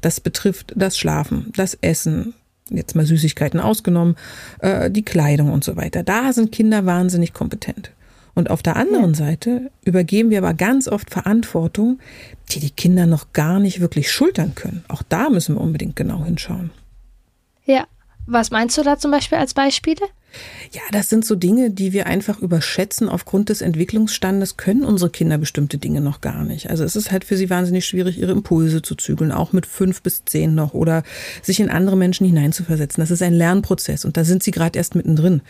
Das 0.00 0.20
betrifft 0.20 0.72
das 0.76 0.98
Schlafen, 0.98 1.52
das 1.56 1.74
Essen, 1.80 2.34
jetzt 2.70 2.94
mal 2.94 3.06
Süßigkeiten 3.06 3.60
ausgenommen, 3.60 4.16
äh, 4.60 4.90
die 4.90 5.04
Kleidung 5.04 5.50
und 5.50 5.64
so 5.64 5.76
weiter. 5.76 6.02
Da 6.02 6.32
sind 6.32 6.52
Kinder 6.52 6.86
wahnsinnig 6.86 7.32
kompetent. 7.32 7.92
Und 8.34 8.50
auf 8.50 8.62
der 8.62 8.76
anderen 8.76 9.14
Seite 9.14 9.72
übergeben 9.84 10.30
wir 10.30 10.38
aber 10.38 10.54
ganz 10.54 10.86
oft 10.86 11.10
Verantwortung, 11.10 11.98
die 12.50 12.60
die 12.60 12.70
Kinder 12.70 13.06
noch 13.06 13.32
gar 13.32 13.58
nicht 13.58 13.80
wirklich 13.80 14.12
schultern 14.12 14.54
können. 14.54 14.84
Auch 14.86 15.02
da 15.02 15.28
müssen 15.28 15.56
wir 15.56 15.60
unbedingt 15.60 15.96
genau 15.96 16.24
hinschauen. 16.24 16.70
Ja, 17.64 17.86
was 18.26 18.52
meinst 18.52 18.78
du 18.78 18.82
da 18.82 18.96
zum 18.96 19.10
Beispiel 19.10 19.38
als 19.38 19.54
Beispiele? 19.54 20.02
Ja, 20.72 20.82
das 20.92 21.08
sind 21.08 21.24
so 21.24 21.34
Dinge, 21.34 21.70
die 21.70 21.92
wir 21.92 22.06
einfach 22.06 22.40
überschätzen. 22.40 23.08
Aufgrund 23.08 23.48
des 23.48 23.62
Entwicklungsstandes 23.62 24.58
können 24.58 24.84
unsere 24.84 25.10
Kinder 25.10 25.38
bestimmte 25.38 25.78
Dinge 25.78 26.02
noch 26.02 26.20
gar 26.20 26.44
nicht. 26.44 26.68
Also 26.68 26.84
es 26.84 26.94
ist 26.94 27.10
halt 27.10 27.24
für 27.24 27.36
sie 27.36 27.48
wahnsinnig 27.48 27.86
schwierig, 27.86 28.18
ihre 28.18 28.32
Impulse 28.32 28.82
zu 28.82 28.94
zügeln, 28.94 29.32
auch 29.32 29.52
mit 29.52 29.64
fünf 29.64 30.02
bis 30.02 30.24
zehn 30.26 30.54
noch 30.54 30.74
oder 30.74 31.02
sich 31.42 31.60
in 31.60 31.70
andere 31.70 31.96
Menschen 31.96 32.26
hineinzuversetzen. 32.26 33.00
Das 33.00 33.10
ist 33.10 33.22
ein 33.22 33.32
Lernprozess 33.32 34.04
und 34.04 34.16
da 34.18 34.24
sind 34.24 34.42
sie 34.42 34.50
gerade 34.50 34.78
erst 34.78 34.94
mittendrin. 34.94 35.40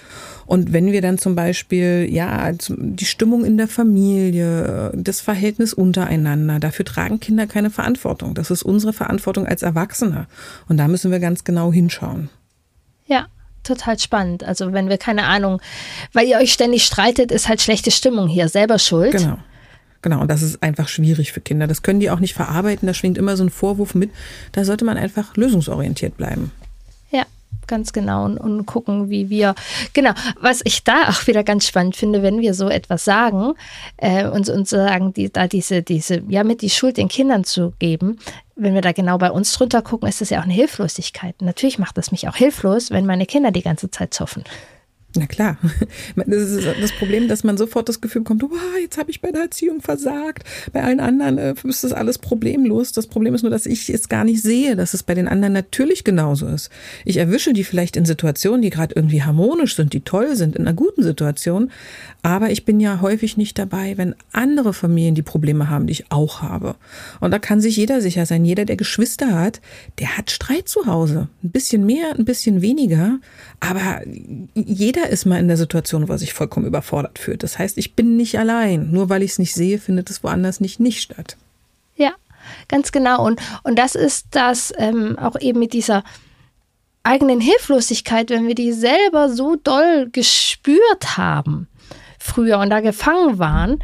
Und 0.47 0.73
wenn 0.73 0.93
wir 0.93 1.03
dann 1.03 1.19
zum 1.19 1.35
Beispiel, 1.35 2.07
ja, 2.09 2.53
die 2.53 3.05
Stimmung 3.05 3.45
in 3.45 3.57
der 3.57 3.69
Familie, 3.69 4.93
das 4.95 5.21
Verhältnis 5.21 5.75
untereinander, 5.75 6.61
dafür 6.61 6.85
tragen 6.85 7.19
Kinder 7.19 7.49
keine 7.49 7.71
Verantwortung. 7.71 8.35
Das 8.35 8.53
ist 8.53 8.63
unsere 8.63 8.93
Verantwortung 8.93 9.47
als 9.47 9.63
Erwachsene. 9.63 10.27
Und 10.69 10.77
da 10.77 10.87
müssen 10.87 11.11
wir 11.11 11.19
ganz 11.19 11.43
genau 11.43 11.73
hinschauen. 11.73 12.31
Ja, 13.07 13.27
total 13.69 13.99
spannend. 13.99 14.45
Also 14.45 14.73
wenn 14.73 14.89
wir 14.89 14.99
keine 14.99 15.25
Ahnung, 15.25 15.61
weil 16.13 16.27
ihr 16.27 16.39
euch 16.39 16.53
ständig 16.53 16.85
streitet, 16.85 17.31
ist 17.31 17.49
halt 17.49 17.61
schlechte 17.63 17.91
Stimmung 17.91 18.27
hier, 18.27 18.49
selber 18.49 18.79
schuld. 18.79 19.13
Genau. 19.13 19.39
Genau, 20.01 20.21
und 20.21 20.31
das 20.31 20.43
ist 20.43 20.63
einfach 20.63 20.89
schwierig 20.89 21.33
für 21.33 21.41
Kinder. 21.41 21.67
Das 21.67 21.83
können 21.83 21.99
die 21.99 22.11
auch 22.11 22.21
nicht 22.21 22.35
verarbeiten. 22.35 22.87
Da 22.87 22.95
schwingt 22.95 23.19
immer 23.19 23.37
so 23.37 23.45
ein 23.45 23.51
Vorwurf 23.51 23.95
mit. 23.95 24.11
Da 24.53 24.65
sollte 24.65 24.85
man 24.85 24.97
einfach 24.97 25.37
lösungsorientiert 25.37 26.17
bleiben. 26.17 26.53
Ja, 27.11 27.25
ganz 27.67 27.93
genau. 27.93 28.25
Und, 28.25 28.39
und 28.39 28.65
gucken, 28.65 29.11
wie 29.11 29.29
wir. 29.29 29.57
Genau, 29.95 30.13
was 30.41 30.61
ich 30.63 30.85
da 30.85 31.09
auch 31.09 31.27
wieder 31.27 31.43
ganz 31.43 31.67
spannend 31.67 31.97
finde, 31.97 32.23
wenn 32.23 32.41
wir 32.41 32.55
so 32.55 32.69
etwas 32.69 33.05
sagen 33.05 33.55
äh, 33.97 34.29
und, 34.29 34.49
und 34.49 34.69
sagen, 34.69 35.13
die, 35.15 35.33
da 35.33 35.49
diese, 35.49 35.83
diese, 35.83 36.23
ja, 36.29 36.45
mit 36.45 36.63
die 36.63 36.71
Schuld 36.71 36.97
den 36.97 37.09
Kindern 37.09 37.43
zu 37.43 37.73
geben, 37.81 38.21
wenn 38.59 38.75
wir 38.75 38.83
da 38.83 38.93
genau 38.93 39.19
bei 39.19 39.31
uns 39.31 39.53
drunter 39.53 39.83
gucken, 39.83 40.09
ist 40.09 40.21
das 40.21 40.31
ja 40.31 40.41
auch 40.41 40.45
eine 40.45 40.53
Hilflosigkeit. 40.53 41.41
Natürlich 41.41 41.79
macht 41.79 41.97
das 41.97 42.11
mich 42.11 42.29
auch 42.29 42.37
hilflos, 42.37 42.91
wenn 42.91 43.07
meine 43.07 43.25
Kinder 43.25 43.53
die 43.53 43.63
ganze 43.63 43.91
Zeit 43.91 44.13
zoffen. 44.13 44.45
Na 45.19 45.27
klar. 45.27 45.59
Das 46.27 46.43
ist 46.51 46.67
das 46.81 46.93
Problem, 46.93 47.27
dass 47.27 47.43
man 47.43 47.57
sofort 47.57 47.89
das 47.89 48.01
Gefühl 48.01 48.23
bekommt, 48.23 48.45
oh, 48.45 48.51
jetzt 48.81 48.99
habe 48.99 49.11
ich 49.11 49.21
bei 49.21 49.33
der 49.33 49.43
Erziehung 49.43 49.81
versagt. 49.81 50.45
Bei 50.73 50.83
allen 50.83 51.01
anderen 51.01 51.39
äh, 51.39 51.55
ist 51.65 51.85
das 51.85 51.93
alles 51.93 52.19
problemlos. 52.19 52.93
Das 52.93 53.07
Problem 53.07 53.35
ist 53.35 53.43
nur, 53.43 53.51
dass 53.51 53.67
ich 53.67 53.89
es 53.89 54.09
gar 54.09 54.25
nicht 54.25 54.43
sehe, 54.43 54.77
dass 54.77 54.95
es 54.95 55.03
bei 55.03 55.15
den 55.15 55.27
anderen 55.27 55.55
natürlich 55.55 56.05
genauso 56.05 56.47
ist. 56.47 56.71
Ich 57.05 57.17
erwische 57.17 57.53
die 57.53 57.65
vielleicht 57.65 57.97
in 57.97 58.05
Situationen, 58.05 58.63
die 58.63 58.71
gerade 58.71 58.95
irgendwie 58.95 59.23
harmonisch 59.23 59.75
sind, 59.75 59.93
die 59.93 60.01
toll 60.01 60.37
sind, 60.37 60.57
in 60.57 60.67
einer 60.67 60.75
guten 60.75 61.03
Situation. 61.03 61.71
Aber 62.23 62.51
ich 62.51 62.65
bin 62.65 62.79
ja 62.79 63.01
häufig 63.01 63.37
nicht 63.37 63.59
dabei, 63.59 63.97
wenn 63.97 64.15
andere 64.33 64.75
Familien 64.75 65.15
die 65.15 65.23
Probleme 65.23 65.71
haben, 65.71 65.87
die 65.87 65.93
ich 65.93 66.13
auch 66.13 66.43
habe. 66.43 66.77
Und 67.21 67.31
da 67.31 67.39
kann 67.39 67.61
sich 67.61 67.77
jeder 67.77 68.01
sicher 68.01 68.27
sein. 68.27 68.45
Jeder, 68.45 68.65
der 68.65 68.77
Geschwister 68.77 69.39
hat, 69.39 69.61
der 69.99 70.17
hat 70.17 70.31
Streit 70.31 70.69
zu 70.69 70.87
Hause. 70.87 71.29
Ein 71.43 71.51
bisschen 71.51 71.87
mehr, 71.87 72.15
ein 72.17 72.25
bisschen 72.25 72.61
weniger. 72.61 73.19
Aber 73.61 74.03
jeder 74.55 75.08
ist 75.09 75.25
mal 75.25 75.39
in 75.39 75.49
der 75.49 75.57
Situation, 75.57 76.09
wo 76.09 76.13
er 76.13 76.19
sich 76.19 76.35
vollkommen 76.35 76.67
überfordert 76.67 77.19
fühlt. 77.19 77.43
Das 77.43 77.59
heißt, 77.59 77.79
ich 77.79 77.95
bin 77.95 78.17
nicht 78.17 78.39
allein. 78.39 78.91
Nur 78.91 79.09
weil 79.09 79.23
ich 79.23 79.33
es 79.33 79.39
nicht 79.39 79.55
sehe, 79.55 79.79
findet 79.79 80.11
es 80.11 80.23
woanders 80.23 80.61
nicht 80.61 80.81
nicht 80.81 81.03
statt. 81.03 81.37
Ja, 81.97 82.13
ganz 82.69 82.93
genau. 82.93 83.25
Und, 83.25 83.41
und 83.63 83.79
das 83.79 83.95
ist 83.95 84.27
das 84.31 84.73
ähm, 84.77 85.19
auch 85.19 85.39
eben 85.41 85.59
mit 85.59 85.73
dieser 85.73 86.05
eigenen 87.03 87.41
Hilflosigkeit, 87.41 88.31
wenn 88.31 88.47
wir 88.47 88.55
die 88.55 88.73
selber 88.73 89.31
so 89.31 89.57
doll 89.57 90.09
gespürt 90.11 91.17
haben 91.17 91.69
früher 92.19 92.59
und 92.59 92.71
da 92.71 92.81
gefangen 92.81 93.39
waren, 93.39 93.83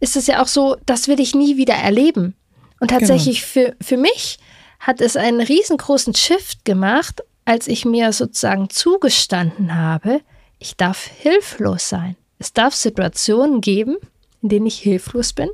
ist 0.00 0.16
es 0.16 0.26
ja 0.26 0.42
auch 0.42 0.48
so, 0.48 0.76
das 0.84 1.08
will 1.08 1.20
ich 1.20 1.34
nie 1.34 1.56
wieder 1.56 1.74
erleben. 1.74 2.34
Und 2.80 2.90
tatsächlich 2.90 3.40
genau. 3.52 3.70
für, 3.70 3.84
für 3.84 3.96
mich 3.96 4.38
hat 4.78 5.00
es 5.00 5.16
einen 5.16 5.40
riesengroßen 5.40 6.14
Shift 6.14 6.64
gemacht, 6.64 7.22
als 7.46 7.68
ich 7.68 7.84
mir 7.84 8.12
sozusagen 8.12 8.68
zugestanden 8.68 9.74
habe, 9.74 10.20
ich 10.58 10.76
darf 10.76 11.06
hilflos 11.06 11.88
sein. 11.88 12.16
Es 12.38 12.52
darf 12.52 12.74
Situationen 12.74 13.60
geben, 13.60 13.96
in 14.42 14.48
denen 14.48 14.66
ich 14.66 14.78
hilflos 14.78 15.32
bin. 15.32 15.48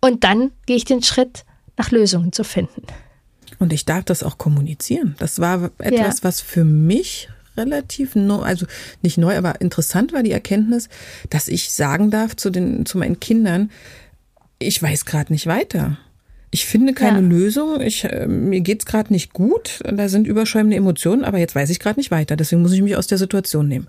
Und 0.00 0.24
dann 0.24 0.52
gehe 0.66 0.76
ich 0.76 0.84
den 0.84 1.02
Schritt, 1.02 1.44
nach 1.76 1.90
Lösungen 1.90 2.32
zu 2.32 2.44
finden. 2.44 2.82
Und 3.58 3.72
ich 3.72 3.84
darf 3.84 4.04
das 4.04 4.22
auch 4.22 4.38
kommunizieren. 4.38 5.16
Das 5.18 5.40
war 5.40 5.70
etwas, 5.78 6.18
ja. 6.18 6.22
was 6.22 6.40
für 6.40 6.64
mich 6.64 7.28
relativ 7.56 8.14
neu, 8.14 8.40
also 8.40 8.66
nicht 9.02 9.18
neu, 9.18 9.36
aber 9.36 9.60
interessant 9.60 10.12
war 10.12 10.22
die 10.22 10.32
Erkenntnis, 10.32 10.88
dass 11.30 11.48
ich 11.48 11.72
sagen 11.72 12.10
darf 12.10 12.36
zu 12.36 12.50
den, 12.50 12.84
zu 12.84 12.98
meinen 12.98 13.20
Kindern, 13.20 13.70
ich 14.58 14.82
weiß 14.82 15.04
gerade 15.04 15.32
nicht 15.32 15.46
weiter. 15.46 15.98
Ich 16.54 16.66
finde 16.66 16.92
keine 16.92 17.20
ja. 17.20 17.26
Lösung. 17.26 17.80
Ich, 17.80 18.04
äh, 18.04 18.28
mir 18.28 18.60
geht's 18.60 18.86
gerade 18.86 19.12
nicht 19.12 19.32
gut. 19.32 19.80
Da 19.92 20.08
sind 20.08 20.24
überschäumende 20.24 20.76
Emotionen, 20.76 21.24
aber 21.24 21.38
jetzt 21.38 21.56
weiß 21.56 21.68
ich 21.68 21.80
gerade 21.80 21.98
nicht 21.98 22.12
weiter. 22.12 22.36
Deswegen 22.36 22.62
muss 22.62 22.70
ich 22.70 22.80
mich 22.80 22.94
aus 22.94 23.08
der 23.08 23.18
Situation 23.18 23.66
nehmen. 23.66 23.88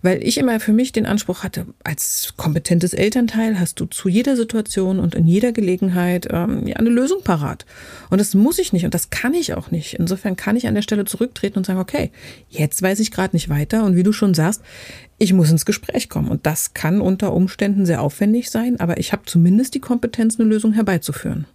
Weil 0.00 0.22
ich 0.22 0.38
immer 0.38 0.60
für 0.60 0.72
mich 0.72 0.92
den 0.92 1.06
Anspruch 1.06 1.42
hatte, 1.42 1.66
als 1.82 2.34
kompetentes 2.36 2.94
Elternteil 2.94 3.58
hast 3.58 3.80
du 3.80 3.86
zu 3.86 4.08
jeder 4.08 4.36
Situation 4.36 5.00
und 5.00 5.16
in 5.16 5.26
jeder 5.26 5.50
Gelegenheit 5.50 6.28
ähm, 6.30 6.68
ja, 6.68 6.76
eine 6.76 6.88
Lösung 6.88 7.24
parat. 7.24 7.66
Und 8.10 8.20
das 8.20 8.32
muss 8.32 8.60
ich 8.60 8.72
nicht 8.72 8.84
und 8.84 8.94
das 8.94 9.10
kann 9.10 9.34
ich 9.34 9.54
auch 9.54 9.72
nicht. 9.72 9.94
Insofern 9.94 10.36
kann 10.36 10.54
ich 10.54 10.68
an 10.68 10.76
der 10.76 10.82
Stelle 10.82 11.06
zurücktreten 11.06 11.58
und 11.58 11.66
sagen, 11.66 11.80
okay, 11.80 12.12
jetzt 12.48 12.80
weiß 12.80 13.00
ich 13.00 13.10
gerade 13.10 13.34
nicht 13.34 13.48
weiter. 13.48 13.82
Und 13.82 13.96
wie 13.96 14.04
du 14.04 14.12
schon 14.12 14.34
sagst, 14.34 14.62
ich 15.18 15.32
muss 15.32 15.50
ins 15.50 15.66
Gespräch 15.66 16.08
kommen. 16.08 16.28
Und 16.28 16.46
das 16.46 16.74
kann 16.74 17.00
unter 17.00 17.32
Umständen 17.32 17.86
sehr 17.86 18.00
aufwendig 18.00 18.50
sein, 18.50 18.78
aber 18.78 18.98
ich 18.98 19.10
habe 19.10 19.22
zumindest 19.26 19.74
die 19.74 19.80
Kompetenz, 19.80 20.38
eine 20.38 20.48
Lösung 20.48 20.74
herbeizuführen. 20.74 21.46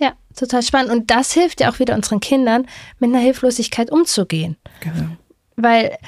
Ja, 0.00 0.14
total 0.34 0.62
spannend. 0.62 0.90
Und 0.90 1.10
das 1.10 1.32
hilft 1.32 1.60
ja 1.60 1.70
auch 1.70 1.78
wieder 1.78 1.94
unseren 1.94 2.20
Kindern, 2.20 2.66
mit 2.98 3.10
einer 3.10 3.20
Hilflosigkeit 3.20 3.92
umzugehen. 3.92 4.56
Genau. 4.80 5.16
Weil, 5.56 5.98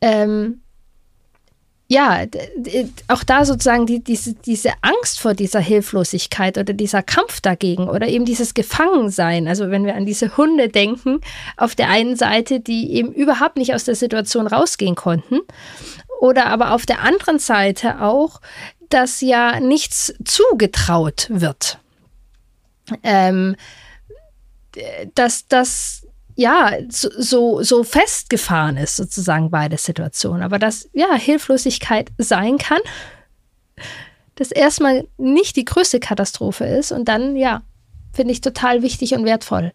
ähm, 0.00 0.62
ja, 1.86 2.24
auch 3.06 3.22
da 3.22 3.44
sozusagen 3.44 3.86
die, 3.86 4.02
diese, 4.02 4.34
diese 4.34 4.72
Angst 4.82 5.20
vor 5.20 5.34
dieser 5.34 5.60
Hilflosigkeit 5.60 6.58
oder 6.58 6.72
dieser 6.72 7.04
Kampf 7.04 7.40
dagegen 7.40 7.88
oder 7.88 8.08
eben 8.08 8.24
dieses 8.24 8.54
Gefangensein. 8.54 9.46
Also 9.46 9.70
wenn 9.70 9.84
wir 9.84 9.94
an 9.94 10.04
diese 10.04 10.36
Hunde 10.36 10.68
denken, 10.68 11.20
auf 11.56 11.76
der 11.76 11.88
einen 11.88 12.16
Seite, 12.16 12.58
die 12.58 12.92
eben 12.94 13.12
überhaupt 13.12 13.56
nicht 13.56 13.72
aus 13.72 13.84
der 13.84 13.94
Situation 13.94 14.48
rausgehen 14.48 14.96
konnten. 14.96 15.38
Oder 16.20 16.46
aber 16.46 16.72
auf 16.72 16.86
der 16.86 17.02
anderen 17.02 17.38
Seite 17.38 18.02
auch, 18.02 18.40
dass 18.88 19.20
ja 19.20 19.60
nichts 19.60 20.12
zugetraut 20.24 21.28
wird 21.30 21.78
ähm, 23.02 23.56
dass 25.14 25.46
das 25.48 26.06
ja 26.34 26.72
so, 26.88 27.62
so 27.62 27.82
festgefahren 27.82 28.76
ist, 28.76 28.96
sozusagen 28.96 29.50
beide 29.50 29.78
Situationen. 29.78 30.42
Aber 30.42 30.58
dass 30.58 30.88
ja 30.92 31.14
Hilflosigkeit 31.14 32.10
sein 32.18 32.58
kann, 32.58 32.80
das 34.34 34.52
erstmal 34.52 35.08
nicht 35.16 35.56
die 35.56 35.64
größte 35.64 35.98
Katastrophe 35.98 36.64
ist 36.64 36.92
und 36.92 37.06
dann, 37.08 37.36
ja, 37.36 37.62
finde 38.12 38.32
ich 38.32 38.42
total 38.42 38.82
wichtig 38.82 39.14
und 39.14 39.24
wertvoll. 39.24 39.72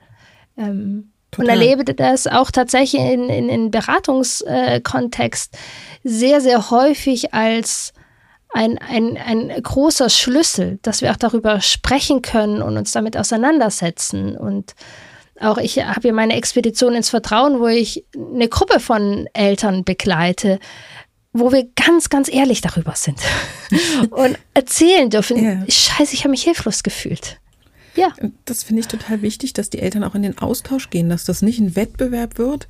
Ähm, 0.58 1.12
und 1.38 1.47
erlebe 1.47 1.86
das 1.86 2.28
auch 2.28 2.52
tatsächlich 2.52 3.02
in, 3.02 3.30
in, 3.30 3.47
in 3.47 3.71
Beratungskontext 3.71 5.58
sehr, 6.04 6.41
sehr 6.41 6.69
häufig 6.69 7.34
als 7.34 7.93
ein, 8.53 8.77
ein, 8.77 9.17
ein 9.17 9.49
großer 9.61 10.09
Schlüssel, 10.09 10.79
dass 10.81 11.01
wir 11.01 11.11
auch 11.11 11.17
darüber 11.17 11.61
sprechen 11.61 12.21
können 12.21 12.61
und 12.61 12.77
uns 12.77 12.91
damit 12.91 13.17
auseinandersetzen. 13.17 14.35
Und 14.37 14.75
auch 15.39 15.57
ich 15.57 15.83
habe 15.83 16.07
ja 16.07 16.13
meine 16.13 16.35
Expedition 16.35 16.93
ins 16.93 17.09
Vertrauen, 17.09 17.59
wo 17.59 17.67
ich 17.67 18.05
eine 18.15 18.49
Gruppe 18.49 18.79
von 18.79 19.27
Eltern 19.33 19.83
begleite, 19.83 20.59
wo 21.33 21.51
wir 21.51 21.67
ganz, 21.75 22.09
ganz 22.09 22.31
ehrlich 22.31 22.61
darüber 22.61 22.93
sind 22.95 23.19
und 24.11 24.37
erzählen 24.53 25.09
dürfen, 25.09 25.43
ja. 25.43 25.63
scheiße, 25.67 26.13
ich 26.13 26.21
habe 26.21 26.31
mich 26.31 26.43
hilflos 26.43 26.83
gefühlt. 26.83 27.40
Ja. 27.95 28.13
Das 28.45 28.63
finde 28.63 28.82
ich 28.82 28.88
total 28.88 29.21
wichtig, 29.21 29.54
dass 29.54 29.69
die 29.69 29.80
Eltern 29.80 30.04
auch 30.04 30.15
in 30.15 30.21
den 30.21 30.38
Austausch 30.38 30.89
gehen, 30.89 31.10
dass 31.10 31.25
das 31.25 31.41
nicht 31.41 31.60
ein 31.60 31.75
Wettbewerb 31.75 32.38
wird, 32.38 32.67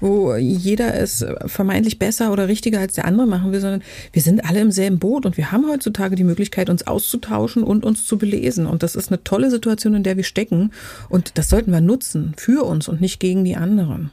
wo 0.00 0.34
jeder 0.34 0.94
es 0.94 1.24
vermeintlich 1.46 1.98
besser 1.98 2.32
oder 2.32 2.48
richtiger 2.48 2.80
als 2.80 2.94
der 2.94 3.04
andere 3.04 3.26
machen 3.26 3.52
will, 3.52 3.60
sondern 3.60 3.82
wir 4.12 4.22
sind 4.22 4.44
alle 4.44 4.60
im 4.60 4.70
selben 4.70 4.98
Boot 4.98 5.26
und 5.26 5.36
wir 5.36 5.52
haben 5.52 5.68
heutzutage 5.68 6.16
die 6.16 6.24
Möglichkeit, 6.24 6.70
uns 6.70 6.86
auszutauschen 6.86 7.62
und 7.62 7.84
uns 7.84 8.06
zu 8.06 8.16
belesen. 8.16 8.66
Und 8.66 8.82
das 8.82 8.94
ist 8.94 9.08
eine 9.10 9.22
tolle 9.22 9.50
Situation, 9.50 9.94
in 9.94 10.02
der 10.02 10.16
wir 10.16 10.24
stecken. 10.24 10.72
Und 11.08 11.36
das 11.38 11.48
sollten 11.48 11.72
wir 11.72 11.80
nutzen 11.80 12.34
für 12.36 12.64
uns 12.64 12.88
und 12.88 13.00
nicht 13.00 13.20
gegen 13.20 13.44
die 13.44 13.56
anderen. 13.56 14.10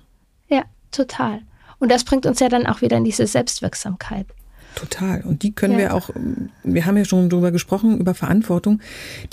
Ja, 0.49 0.63
total. 0.91 1.39
Und 1.79 1.89
das 1.89 2.03
bringt 2.03 2.25
uns 2.25 2.39
ja 2.39 2.49
dann 2.49 2.67
auch 2.67 2.81
wieder 2.81 2.97
in 2.97 3.05
diese 3.05 3.25
Selbstwirksamkeit. 3.25 4.27
Total. 4.79 5.21
Und 5.25 5.43
die 5.43 5.51
können 5.51 5.73
ja. 5.73 5.79
wir 5.79 5.93
auch, 5.93 6.09
wir 6.63 6.85
haben 6.85 6.95
ja 6.95 7.03
schon 7.03 7.29
drüber 7.29 7.51
gesprochen, 7.51 7.99
über 7.99 8.13
Verantwortung, 8.13 8.79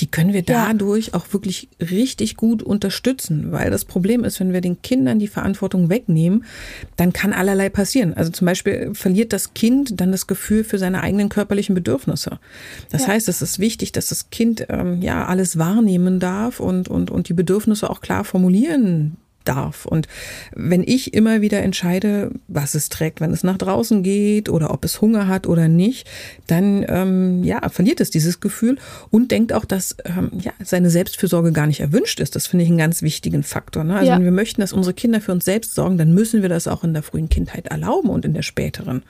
die 0.00 0.08
können 0.08 0.32
wir 0.32 0.42
dadurch 0.42 1.08
ja. 1.08 1.14
auch 1.14 1.32
wirklich 1.32 1.68
richtig 1.80 2.36
gut 2.36 2.64
unterstützen. 2.64 3.52
Weil 3.52 3.70
das 3.70 3.84
Problem 3.84 4.24
ist, 4.24 4.40
wenn 4.40 4.52
wir 4.52 4.60
den 4.60 4.82
Kindern 4.82 5.20
die 5.20 5.28
Verantwortung 5.28 5.88
wegnehmen, 5.88 6.44
dann 6.96 7.12
kann 7.12 7.32
allerlei 7.32 7.68
passieren. 7.68 8.12
Also 8.14 8.32
zum 8.32 8.46
Beispiel 8.46 8.90
verliert 8.94 9.32
das 9.32 9.54
Kind 9.54 10.00
dann 10.00 10.10
das 10.10 10.26
Gefühl 10.26 10.64
für 10.64 10.78
seine 10.78 11.00
eigenen 11.00 11.28
körperlichen 11.28 11.76
Bedürfnisse. 11.76 12.40
Das 12.90 13.02
ja. 13.02 13.08
heißt, 13.08 13.28
es 13.28 13.40
ist 13.40 13.60
wichtig, 13.60 13.92
dass 13.92 14.08
das 14.08 14.30
Kind 14.30 14.66
ähm, 14.68 15.00
ja 15.00 15.26
alles 15.26 15.58
wahrnehmen 15.58 16.18
darf 16.18 16.58
und, 16.58 16.88
und, 16.88 17.12
und 17.12 17.28
die 17.28 17.34
Bedürfnisse 17.34 17.88
auch 17.88 18.00
klar 18.00 18.24
formulieren 18.24 19.16
darf. 19.48 19.86
Und 19.86 20.08
wenn 20.54 20.82
ich 20.82 21.14
immer 21.14 21.40
wieder 21.40 21.62
entscheide, 21.62 22.30
was 22.48 22.74
es 22.74 22.88
trägt, 22.88 23.20
wenn 23.20 23.32
es 23.32 23.44
nach 23.44 23.58
draußen 23.58 24.02
geht 24.02 24.48
oder 24.48 24.70
ob 24.72 24.84
es 24.84 25.00
Hunger 25.00 25.28
hat 25.28 25.46
oder 25.46 25.68
nicht, 25.68 26.06
dann 26.46 26.84
ähm, 26.88 27.44
ja, 27.44 27.68
verliert 27.68 28.00
es 28.00 28.10
dieses 28.10 28.40
Gefühl 28.40 28.78
und 29.10 29.30
denkt 29.30 29.52
auch, 29.52 29.64
dass 29.64 29.96
ähm, 30.04 30.30
ja, 30.40 30.52
seine 30.62 30.90
Selbstfürsorge 30.90 31.52
gar 31.52 31.66
nicht 31.66 31.80
erwünscht 31.80 32.20
ist. 32.20 32.36
Das 32.36 32.46
finde 32.46 32.64
ich 32.64 32.70
einen 32.70 32.78
ganz 32.78 33.02
wichtigen 33.02 33.42
Faktor. 33.42 33.84
Ne? 33.84 33.96
Also 33.96 34.10
ja. 34.10 34.16
wenn 34.16 34.24
wir 34.24 34.32
möchten, 34.32 34.60
dass 34.60 34.72
unsere 34.72 34.94
Kinder 34.94 35.20
für 35.20 35.32
uns 35.32 35.44
selbst 35.44 35.74
sorgen, 35.74 35.98
dann 35.98 36.12
müssen 36.12 36.42
wir 36.42 36.48
das 36.48 36.68
auch 36.68 36.84
in 36.84 36.92
der 36.92 37.02
frühen 37.02 37.28
Kindheit 37.28 37.68
erlauben 37.68 38.10
und 38.10 38.24
in 38.24 38.34
der 38.34 38.42
späteren. 38.42 39.02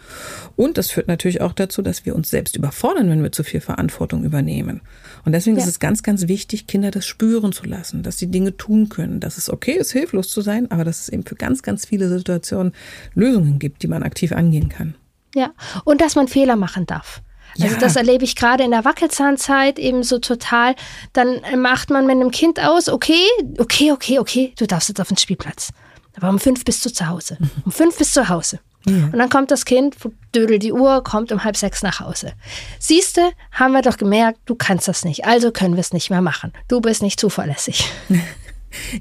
Und 0.57 0.79
das 0.79 0.91
führt 0.91 1.09
natürlich 1.09 1.41
auch 1.41 1.53
dazu, 1.53 1.83
dass 1.83 2.07
wir 2.07 2.15
uns 2.15 2.31
selbst 2.31 2.57
überfordern, 2.57 3.11
wenn 3.11 3.23
wir 3.23 3.33
zu 3.33 3.45
viel 3.45 3.61
Verantwortung 3.61 4.25
übernehmen. 4.25 4.81
Und 5.25 5.33
deswegen 5.33 5.57
ja. 5.57 5.63
ist 5.63 5.69
es 5.69 5.81
ganz, 5.81 6.03
ganz 6.03 6.29
wichtig, 6.29 6.67
Kinder 6.67 6.91
das 6.91 7.07
spüren 7.07 7.53
zu 7.53 7.65
lassen, 7.65 8.03
dass 8.03 8.19
sie 8.19 8.29
Dinge 8.29 8.57
tun 8.57 8.89
können, 8.89 9.21
dass 9.21 9.39
es 9.39 9.51
okay 9.51 9.73
ist, 9.73 9.93
hilflos 9.93 10.26
zu 10.29 10.41
sein, 10.41 10.71
aber 10.71 10.85
dass 10.85 11.01
es 11.01 11.09
eben 11.09 11.25
für 11.25 11.35
ganz, 11.35 11.63
ganz 11.63 11.87
viele 11.87 12.09
Situationen 12.09 12.73
Lösungen 13.15 13.59
gibt, 13.59 13.83
die 13.83 13.89
man 13.89 14.03
aktiv 14.03 14.33
angehen 14.33 14.69
kann. 14.69 14.95
Ja, 15.35 15.53
und 15.85 16.01
dass 16.01 16.15
man 16.17 16.29
Fehler 16.29 16.57
machen 16.57 16.87
darf. 16.87 17.23
Also 17.61 17.75
ja. 17.75 17.81
das 17.81 17.97
erlebe 17.97 18.25
ich 18.25 18.37
gerade 18.37 18.65
in 18.65 18.71
der 18.71 18.85
Wackelzahnzeit 18.85 19.79
eben 19.79 20.03
so 20.03 20.19
total. 20.19 20.75
Dann 21.13 21.41
macht 21.61 21.91
man 21.91 22.07
mit 22.07 22.17
einem 22.17 22.31
Kind 22.31 22.61
aus, 22.61 22.89
okay, 22.89 23.23
okay, 23.59 23.93
okay, 23.93 24.19
okay, 24.19 24.53
du 24.59 24.67
darfst 24.67 24.89
jetzt 24.89 25.01
auf 25.01 25.09
den 25.09 25.17
Spielplatz. 25.17 25.71
Aber 26.17 26.29
um 26.29 26.39
fünf 26.39 26.65
bist 26.65 26.85
du 26.85 26.91
zu 26.91 27.09
Hause. 27.09 27.39
Um 27.65 27.73
fünf 27.73 27.99
bist 27.99 28.17
du 28.17 28.23
zu 28.23 28.29
Hause. 28.29 28.61
Ja. 28.87 29.07
Und 29.07 29.19
dann 29.19 29.29
kommt 29.29 29.51
das 29.51 29.65
Kind, 29.65 29.97
dödelt 30.35 30.63
die 30.63 30.73
Uhr, 30.73 31.03
kommt 31.03 31.33
um 31.33 31.43
halb 31.43 31.57
sechs 31.57 31.83
nach 31.83 32.01
Hause. 32.01 32.33
Siehste, 32.79 33.33
haben 33.51 33.73
wir 33.73 33.83
doch 33.83 33.97
gemerkt, 33.97 34.39
du 34.47 34.55
kannst 34.55 34.87
das 34.87 35.05
nicht, 35.05 35.25
also 35.25 35.51
können 35.51 35.75
wir 35.75 35.81
es 35.81 35.93
nicht 35.93 36.09
mehr 36.09 36.23
machen. 36.23 36.53
Du 36.69 36.81
bist 36.81 37.03
nicht 37.03 37.19
zuverlässig. 37.19 37.91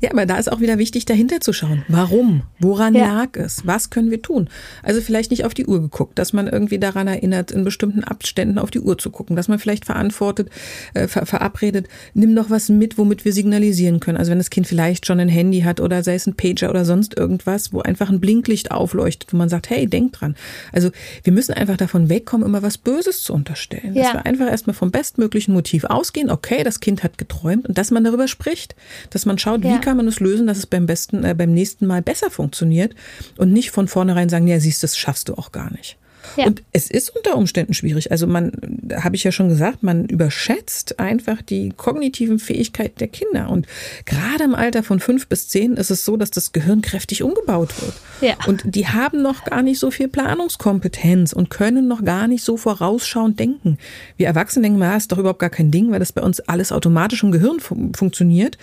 Ja, 0.01 0.11
aber 0.11 0.25
da 0.25 0.38
ist 0.38 0.51
auch 0.51 0.59
wieder 0.59 0.77
wichtig, 0.77 1.05
dahinter 1.05 1.41
zu 1.41 1.53
schauen. 1.53 1.83
Warum? 1.88 2.43
Woran 2.59 2.95
ja. 2.95 3.07
lag 3.07 3.35
es? 3.35 3.65
Was 3.65 3.89
können 3.89 4.11
wir 4.11 4.21
tun? 4.21 4.49
Also 4.83 5.01
vielleicht 5.01 5.31
nicht 5.31 5.45
auf 5.45 5.53
die 5.53 5.65
Uhr 5.65 5.81
geguckt, 5.81 6.17
dass 6.19 6.33
man 6.33 6.47
irgendwie 6.47 6.79
daran 6.79 7.07
erinnert, 7.07 7.51
in 7.51 7.63
bestimmten 7.63 8.03
Abständen 8.03 8.57
auf 8.57 8.71
die 8.71 8.79
Uhr 8.79 8.97
zu 8.97 9.09
gucken, 9.09 9.35
dass 9.35 9.47
man 9.47 9.59
vielleicht 9.59 9.85
verantwortet, 9.85 10.49
äh, 10.93 11.07
ver 11.07 11.25
verabredet, 11.25 11.88
nimm 12.13 12.35
doch 12.35 12.49
was 12.49 12.69
mit, 12.69 12.97
womit 12.97 13.25
wir 13.25 13.33
signalisieren 13.33 13.99
können. 13.99 14.17
Also 14.17 14.31
wenn 14.31 14.38
das 14.38 14.49
Kind 14.49 14.67
vielleicht 14.67 15.05
schon 15.05 15.19
ein 15.19 15.29
Handy 15.29 15.61
hat 15.61 15.79
oder 15.79 16.03
sei 16.03 16.15
es 16.15 16.27
ein 16.27 16.35
Pager 16.35 16.69
oder 16.69 16.85
sonst 16.85 17.17
irgendwas, 17.17 17.73
wo 17.73 17.81
einfach 17.81 18.09
ein 18.09 18.19
Blinklicht 18.19 18.71
aufleuchtet, 18.71 19.33
wo 19.33 19.38
man 19.38 19.49
sagt, 19.49 19.69
hey, 19.69 19.88
denk 19.88 20.13
dran. 20.13 20.35
Also 20.71 20.91
wir 21.23 21.33
müssen 21.33 21.53
einfach 21.53 21.77
davon 21.77 22.09
wegkommen, 22.09 22.45
immer 22.45 22.61
was 22.61 22.77
Böses 22.77 23.23
zu 23.23 23.33
unterstellen. 23.33 23.93
Ja. 23.93 24.03
Dass 24.03 24.13
wir 24.13 24.25
einfach 24.25 24.47
erstmal 24.47 24.73
vom 24.73 24.91
bestmöglichen 24.91 25.53
Motiv 25.53 25.83
ausgehen, 25.85 26.29
okay, 26.29 26.63
das 26.63 26.79
Kind 26.79 27.03
hat 27.03 27.17
geträumt 27.17 27.67
und 27.67 27.77
dass 27.77 27.91
man 27.91 28.03
darüber 28.03 28.27
spricht, 28.27 28.75
dass 29.09 29.25
man 29.25 29.38
schaut, 29.38 29.64
ja. 29.65 29.75
wie 29.75 29.82
kann 29.82 29.97
man 29.97 30.08
es 30.08 30.19
lösen, 30.19 30.47
dass 30.47 30.58
es 30.58 30.65
beim 30.65 30.86
besten, 30.86 31.23
äh, 31.23 31.34
beim 31.34 31.54
nächsten 31.54 31.86
Mal 31.86 32.01
besser 32.01 32.30
funktioniert 32.30 32.95
und 33.38 33.51
nicht 33.51 33.71
von 33.71 33.88
vornherein 33.88 34.30
sagen, 34.30 34.47
ja, 34.47 34.60
siehst, 34.60 34.84
das 34.84 34.97
schaffst 34.97 35.30
du 35.30 35.36
auch 35.36 35.51
gar 35.51 35.71
nicht. 35.71 35.97
Ja. 36.38 36.45
Und 36.45 36.63
es 36.71 36.89
ist 36.89 37.15
unter 37.15 37.38
Umständen 37.38 37.73
schwierig. 37.73 38.12
Also 38.12 38.28
man, 38.28 38.51
habe 38.95 39.15
ich 39.15 39.23
ja 39.23 39.32
schon 39.32 39.49
gesagt, 39.49 39.84
man 39.84 40.06
überschätzt 40.06 40.99
einfach 40.99 41.41
die 41.41 41.71
kognitiven 41.75 42.39
Fähigkeiten 42.39 42.97
der 42.99 43.08
Kinder. 43.08 43.49
Und 43.49 43.67
gerade 44.06 44.43
im 44.43 44.56
Alter 44.56 44.84
von 44.84 44.99
fünf 44.99 45.28
bis 45.28 45.47
zehn 45.47 45.73
ist 45.78 45.91
es 45.91 46.06
so, 46.06 46.17
dass 46.17 46.32
das 46.32 46.51
Gehirn 46.51 46.82
kräftig 46.82 47.23
umgebaut 47.23 47.73
wird. 47.82 47.93
Ja. 48.21 48.36
Und 48.47 48.63
die 48.75 48.88
haben 48.88 49.21
noch 49.21 49.45
gar 49.45 49.62
nicht 49.62 49.80
so 49.80 49.91
viel 49.91 50.08
Planungskompetenz 50.08 51.34
und 51.34 51.49
können 51.49 51.88
noch 51.88 52.04
gar 52.04 52.28
nicht 52.28 52.43
so 52.43 52.58
vorausschauend 52.58 53.39
denken. 53.39 53.78
Wir 54.17 54.28
Erwachsene 54.28 54.63
denken, 54.63 54.80
na, 54.80 54.97
ist 54.97 55.12
doch 55.12 55.17
überhaupt 55.17 55.39
gar 55.39 55.49
kein 55.49 55.71
Ding, 55.71 55.91
weil 55.91 55.99
das 55.99 56.12
bei 56.12 56.21
uns 56.21 56.39
alles 56.41 56.71
automatisch 56.71 57.23
im 57.23 57.32
Gehirn 57.32 57.60
fun 57.60 57.93
funktioniert. 57.93 58.58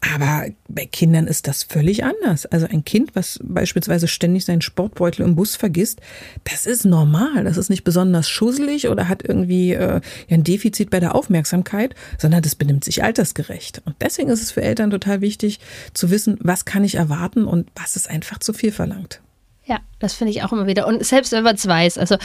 Aber 0.00 0.46
bei 0.68 0.86
Kindern 0.86 1.26
ist 1.26 1.46
das 1.46 1.62
völlig 1.62 2.04
anders. 2.04 2.46
Also 2.46 2.66
ein 2.66 2.84
Kind, 2.84 3.14
was 3.14 3.38
beispielsweise 3.42 4.08
ständig 4.08 4.46
seinen 4.46 4.62
Sportbeutel 4.62 5.24
im 5.24 5.36
Bus 5.36 5.56
vergisst, 5.56 6.00
das 6.44 6.64
ist 6.64 6.86
normal. 6.86 7.44
Das 7.44 7.58
ist 7.58 7.68
nicht 7.68 7.84
besonders 7.84 8.28
schusselig 8.28 8.88
oder 8.88 9.08
hat 9.08 9.22
irgendwie 9.22 9.74
äh, 9.74 10.00
ein 10.30 10.42
Defizit 10.42 10.88
bei 10.90 11.00
der 11.00 11.14
Aufmerksamkeit, 11.14 11.94
sondern 12.18 12.42
das 12.42 12.54
benimmt 12.54 12.84
sich 12.84 13.04
altersgerecht. 13.04 13.82
Und 13.84 13.96
deswegen 14.00 14.30
ist 14.30 14.42
es 14.42 14.52
für 14.52 14.62
Eltern 14.62 14.90
total 14.90 15.20
wichtig 15.20 15.60
zu 15.92 16.10
wissen, 16.10 16.38
was 16.40 16.64
kann 16.64 16.82
ich 16.82 16.94
erwarten 16.94 17.44
und 17.44 17.68
was 17.74 17.96
ist 17.96 18.08
einfach 18.08 18.38
zu 18.38 18.54
viel 18.54 18.72
verlangt. 18.72 19.20
Ja, 19.66 19.78
das 19.98 20.14
finde 20.14 20.32
ich 20.32 20.42
auch 20.42 20.52
immer 20.52 20.66
wieder. 20.66 20.86
Und 20.86 21.04
selbst 21.04 21.30
wenn 21.32 21.44
man 21.44 21.54
es 21.54 21.66
weiß, 21.66 21.98
also 21.98 22.16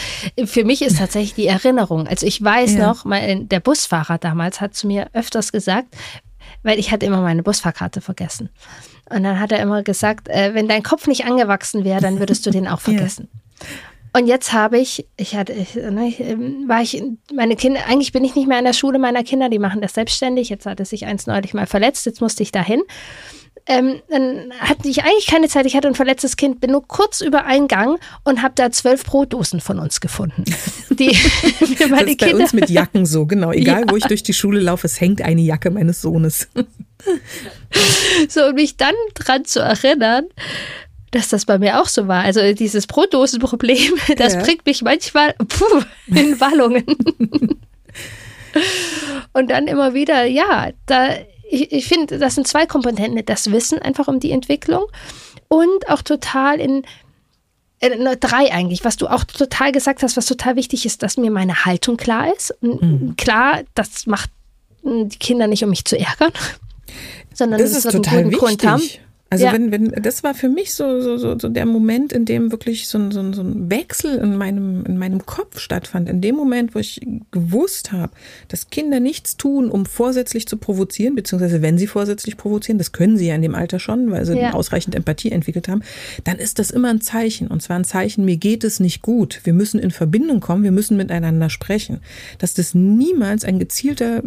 für 0.45 0.63
mich 0.63 0.81
ist 0.81 0.97
tatsächlich 0.97 1.35
die 1.35 1.45
Erinnerung. 1.45 2.07
Also 2.07 2.25
ich 2.25 2.41
weiß 2.41 2.75
ja. 2.75 2.87
noch, 2.87 3.05
mein, 3.05 3.49
der 3.49 3.59
Busfahrer 3.59 4.17
damals 4.17 4.61
hat 4.61 4.73
zu 4.73 4.87
mir 4.87 5.09
öfters 5.13 5.51
gesagt, 5.51 5.95
weil 6.65 6.79
ich 6.79 6.91
hatte 6.91 7.05
immer 7.05 7.21
meine 7.21 7.43
Busfahrkarte 7.43 8.01
vergessen. 8.01 8.49
Und 9.09 9.23
dann 9.23 9.39
hat 9.39 9.51
er 9.51 9.61
immer 9.61 9.83
gesagt, 9.83 10.27
äh, 10.27 10.53
wenn 10.53 10.67
dein 10.67 10.83
Kopf 10.83 11.07
nicht 11.07 11.25
angewachsen 11.25 11.85
wäre, 11.85 12.01
dann 12.01 12.19
würdest 12.19 12.45
du 12.45 12.49
den 12.49 12.67
auch 12.67 12.79
vergessen. 12.81 13.29
ja. 13.61 13.67
Und 14.17 14.27
jetzt 14.27 14.53
habe 14.53 14.77
ich, 14.77 15.05
ich 15.17 15.35
hatte, 15.35 15.53
ne, 15.91 16.13
ähm, 16.19 16.69
war 16.69 16.81
ich, 16.81 17.03
meine 17.33 17.57
Kinder, 17.57 17.81
eigentlich 17.85 18.13
bin 18.13 18.23
ich 18.23 18.33
nicht 18.33 18.47
mehr 18.47 18.57
an 18.57 18.63
der 18.63 18.71
Schule 18.71 18.97
meiner 18.97 19.23
Kinder, 19.23 19.49
die 19.49 19.59
machen 19.59 19.81
das 19.81 19.93
selbstständig. 19.93 20.47
Jetzt 20.47 20.65
hatte 20.65 20.85
sich 20.85 21.05
eins 21.05 21.27
neulich 21.27 21.53
mal 21.53 21.67
verletzt, 21.67 22.05
jetzt 22.05 22.21
musste 22.21 22.41
ich 22.41 22.53
dahin. 22.53 22.81
Ähm, 23.67 24.01
dann 24.09 24.53
hatte 24.59 24.87
ich 24.87 25.03
eigentlich 25.03 25.25
keine 25.25 25.47
Zeit. 25.47 25.65
Ich 25.65 25.75
hatte 25.75 25.87
ein 25.87 25.95
verletztes 25.95 26.37
Kind, 26.37 26.61
bin 26.61 26.71
nur 26.71 26.87
kurz 26.87 27.21
über 27.21 27.45
einen 27.45 27.67
Gang 27.67 27.99
und 28.23 28.43
habe 28.43 28.53
da 28.55 28.69
zwölf 28.71 29.03
Brotdosen 29.03 29.59
von 29.59 29.79
uns 29.79 30.01
gefunden. 30.01 30.43
Die 30.91 31.15
für 31.15 31.87
meine 31.87 32.03
das 32.03 32.11
ist 32.11 32.17
bei 32.19 32.27
Kinder. 32.27 32.43
uns 32.43 32.53
mit 32.53 32.69
Jacken 32.69 33.05
so, 33.07 33.25
genau. 33.25 33.51
Egal, 33.53 33.81
ja. 33.81 33.85
wo 33.89 33.95
ich 33.95 34.05
durch 34.05 34.21
die 34.21 34.33
Schule 34.33 34.59
laufe, 34.59 34.85
es 34.85 35.01
hängt 35.01 35.21
eine 35.21 35.41
Jacke 35.41 35.71
meines 35.71 36.01
Sohnes. 36.01 36.47
So, 38.29 38.45
und 38.45 38.55
mich 38.55 38.77
dann 38.77 38.95
dran 39.13 39.45
zu 39.45 39.59
erinnern, 39.59 40.25
dass 41.11 41.29
das 41.29 41.45
bei 41.45 41.59
mir 41.59 41.79
auch 41.79 41.87
so 41.87 42.07
war. 42.07 42.23
Also 42.23 42.53
dieses 42.53 42.87
Brotdosenproblem, 42.87 43.93
das 44.17 44.33
ja. 44.33 44.41
bringt 44.41 44.65
mich 44.65 44.81
manchmal 44.81 45.33
puh, 45.33 45.83
in 46.07 46.39
Wallungen. 46.39 46.85
und 49.33 49.51
dann 49.51 49.67
immer 49.67 49.93
wieder, 49.93 50.25
ja, 50.25 50.71
da 50.87 51.09
ich, 51.49 51.71
ich 51.71 51.87
finde, 51.87 52.17
das 52.19 52.35
sind 52.35 52.47
zwei 52.47 52.65
Komponenten. 52.65 53.23
Das 53.25 53.51
Wissen 53.51 53.79
einfach 53.79 54.07
um 54.07 54.19
die 54.19 54.31
Entwicklung 54.31 54.85
und 55.47 55.89
auch 55.89 56.01
total 56.01 56.59
in 56.59 56.83
äh, 57.79 58.17
drei 58.17 58.51
eigentlich, 58.51 58.83
was 58.83 58.97
du 58.97 59.07
auch 59.07 59.23
total 59.23 59.71
gesagt 59.71 60.03
hast, 60.03 60.17
was 60.17 60.25
total 60.25 60.55
wichtig 60.55 60.85
ist, 60.85 61.03
dass 61.03 61.17
mir 61.17 61.31
meine 61.31 61.65
Haltung 61.65 61.97
klar 61.97 62.33
ist. 62.33 62.55
Mhm. 62.61 63.15
Klar, 63.17 63.63
das 63.75 64.07
macht 64.07 64.29
die 64.83 65.17
Kinder 65.19 65.47
nicht, 65.47 65.63
um 65.63 65.69
mich 65.69 65.85
zu 65.85 65.97
ärgern, 65.97 66.31
sondern 67.33 67.59
das, 67.59 67.73
das 67.73 67.85
ist 67.85 67.91
total 67.91 68.19
einen 68.19 68.31
guten 68.31 68.45
wichtig. 68.45 68.59
Grund 68.59 68.71
haben. 68.71 69.04
Also 69.35 69.47
ja. 69.47 69.53
wenn, 69.53 69.69
wenn, 69.69 69.91
das 70.01 70.23
war 70.23 70.33
für 70.33 70.47
mich 70.47 70.73
so, 70.73 71.01
so, 71.01 71.17
so, 71.17 71.37
so 71.37 71.49
der 71.49 71.65
Moment, 71.65 72.13
in 72.13 72.23
dem 72.23 72.53
wirklich 72.53 72.87
so 72.87 72.97
ein, 72.97 73.11
so, 73.11 73.19
ein, 73.19 73.33
so 73.33 73.41
ein 73.41 73.69
Wechsel 73.69 74.17
in 74.17 74.37
meinem, 74.37 74.85
in 74.85 74.97
meinem 74.97 75.25
Kopf 75.25 75.59
stattfand. 75.59 76.07
In 76.07 76.21
dem 76.21 76.35
Moment, 76.35 76.73
wo 76.73 76.79
ich 76.79 77.01
gewusst 77.31 77.91
habe, 77.91 78.13
dass 78.47 78.69
Kinder 78.69 79.01
nichts 79.01 79.35
tun, 79.35 79.69
um 79.69 79.85
vorsätzlich 79.85 80.47
zu 80.47 80.55
provozieren, 80.55 81.15
beziehungsweise 81.15 81.61
wenn 81.61 81.77
sie 81.77 81.87
vorsätzlich 81.87 82.37
provozieren, 82.37 82.77
das 82.77 82.93
können 82.93 83.17
sie 83.17 83.27
ja 83.27 83.35
in 83.35 83.41
dem 83.41 83.55
Alter 83.55 83.79
schon, 83.79 84.09
weil 84.09 84.25
sie 84.25 84.39
ja. 84.39 84.53
ausreichend 84.53 84.95
Empathie 84.95 85.31
entwickelt 85.31 85.67
haben, 85.67 85.83
dann 86.23 86.37
ist 86.37 86.57
das 86.57 86.71
immer 86.71 86.89
ein 86.89 87.01
Zeichen. 87.01 87.47
Und 87.47 87.61
zwar 87.61 87.75
ein 87.75 87.83
Zeichen, 87.83 88.23
mir 88.23 88.37
geht 88.37 88.63
es 88.63 88.79
nicht 88.79 89.01
gut. 89.01 89.41
Wir 89.43 89.51
müssen 89.51 89.81
in 89.81 89.91
Verbindung 89.91 90.39
kommen, 90.39 90.63
wir 90.63 90.71
müssen 90.71 90.95
miteinander 90.95 91.49
sprechen. 91.49 91.99
Dass 92.37 92.53
das 92.53 92.73
niemals 92.73 93.43
ein 93.43 93.59
gezielter 93.59 94.23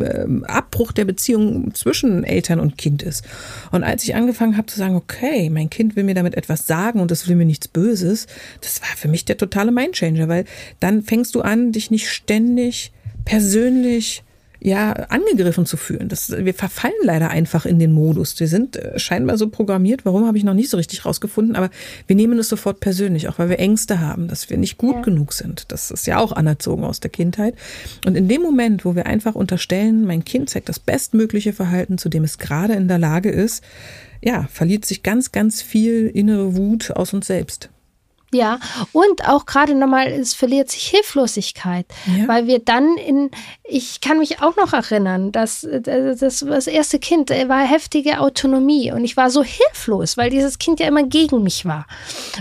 äh, 0.00 0.26
Abbruch 0.44 0.92
der 0.92 1.04
Beziehung 1.04 1.74
zwischen 1.74 2.24
Eltern 2.24 2.60
und 2.60 2.78
Kind 2.78 3.02
ist. 3.02 3.24
Und 3.72 3.84
als 3.84 4.04
ich 4.04 4.14
angefangen 4.14 4.56
habe 4.56 4.66
zu 4.66 4.78
sagen, 4.78 4.96
okay, 4.96 5.50
mein 5.50 5.70
Kind 5.70 5.96
will 5.96 6.04
mir 6.04 6.14
damit 6.14 6.34
etwas 6.34 6.66
sagen 6.66 7.00
und 7.00 7.10
das 7.10 7.28
will 7.28 7.36
mir 7.36 7.46
nichts 7.46 7.68
Böses, 7.68 8.26
das 8.60 8.80
war 8.82 8.96
für 8.96 9.08
mich 9.08 9.24
der 9.24 9.36
totale 9.36 9.72
Mindchanger, 9.72 10.28
weil 10.28 10.44
dann 10.80 11.02
fängst 11.02 11.34
du 11.34 11.42
an, 11.42 11.72
dich 11.72 11.90
nicht 11.90 12.10
ständig 12.10 12.92
persönlich 13.24 14.22
ja, 14.66 14.94
angegriffen 15.10 15.64
zu 15.64 15.76
fühlen. 15.76 16.08
Das, 16.08 16.28
wir 16.28 16.52
verfallen 16.52 16.92
leider 17.04 17.30
einfach 17.30 17.66
in 17.66 17.78
den 17.78 17.92
Modus. 17.92 18.40
Wir 18.40 18.48
sind 18.48 18.74
äh, 18.74 18.98
scheinbar 18.98 19.38
so 19.38 19.48
programmiert. 19.48 20.04
Warum 20.04 20.26
habe 20.26 20.38
ich 20.38 20.42
noch 20.42 20.54
nicht 20.54 20.70
so 20.70 20.76
richtig 20.76 21.06
rausgefunden? 21.06 21.54
Aber 21.54 21.70
wir 22.08 22.16
nehmen 22.16 22.36
es 22.36 22.48
sofort 22.48 22.80
persönlich, 22.80 23.28
auch 23.28 23.38
weil 23.38 23.48
wir 23.48 23.60
Ängste 23.60 24.00
haben, 24.00 24.26
dass 24.26 24.50
wir 24.50 24.56
nicht 24.56 24.76
gut 24.76 24.96
ja. 24.96 25.02
genug 25.02 25.34
sind. 25.34 25.66
Das 25.70 25.92
ist 25.92 26.08
ja 26.08 26.18
auch 26.18 26.32
anerzogen 26.32 26.82
aus 26.82 26.98
der 26.98 27.12
Kindheit. 27.12 27.54
Und 28.06 28.16
in 28.16 28.26
dem 28.26 28.42
Moment, 28.42 28.84
wo 28.84 28.96
wir 28.96 29.06
einfach 29.06 29.36
unterstellen, 29.36 30.04
mein 30.04 30.24
Kind 30.24 30.50
zeigt 30.50 30.68
das 30.68 30.80
bestmögliche 30.80 31.52
Verhalten, 31.52 31.96
zu 31.96 32.08
dem 32.08 32.24
es 32.24 32.38
gerade 32.38 32.72
in 32.72 32.88
der 32.88 32.98
Lage 32.98 33.30
ist, 33.30 33.62
ja, 34.20 34.48
verliert 34.52 34.84
sich 34.84 35.04
ganz, 35.04 35.30
ganz 35.30 35.62
viel 35.62 36.08
innere 36.08 36.56
Wut 36.56 36.90
aus 36.90 37.12
uns 37.12 37.28
selbst. 37.28 37.70
Ja, 38.32 38.58
und 38.90 39.28
auch 39.28 39.46
gerade 39.46 39.74
nochmal, 39.74 40.08
es 40.08 40.34
verliert 40.34 40.68
sich 40.68 40.88
Hilflosigkeit, 40.88 41.86
ja. 42.06 42.26
weil 42.26 42.48
wir 42.48 42.58
dann 42.58 42.96
in, 42.96 43.30
ich 43.62 44.00
kann 44.00 44.18
mich 44.18 44.42
auch 44.42 44.56
noch 44.56 44.72
erinnern, 44.72 45.30
dass 45.30 45.66
das, 45.80 46.40
das 46.40 46.66
erste 46.66 46.98
Kind 46.98 47.30
war 47.30 47.64
heftige 47.64 48.18
Autonomie 48.18 48.90
und 48.90 49.04
ich 49.04 49.16
war 49.16 49.30
so 49.30 49.44
hilflos, 49.44 50.16
weil 50.16 50.30
dieses 50.30 50.58
Kind 50.58 50.80
ja 50.80 50.88
immer 50.88 51.04
gegen 51.04 51.44
mich 51.44 51.66
war. 51.66 51.86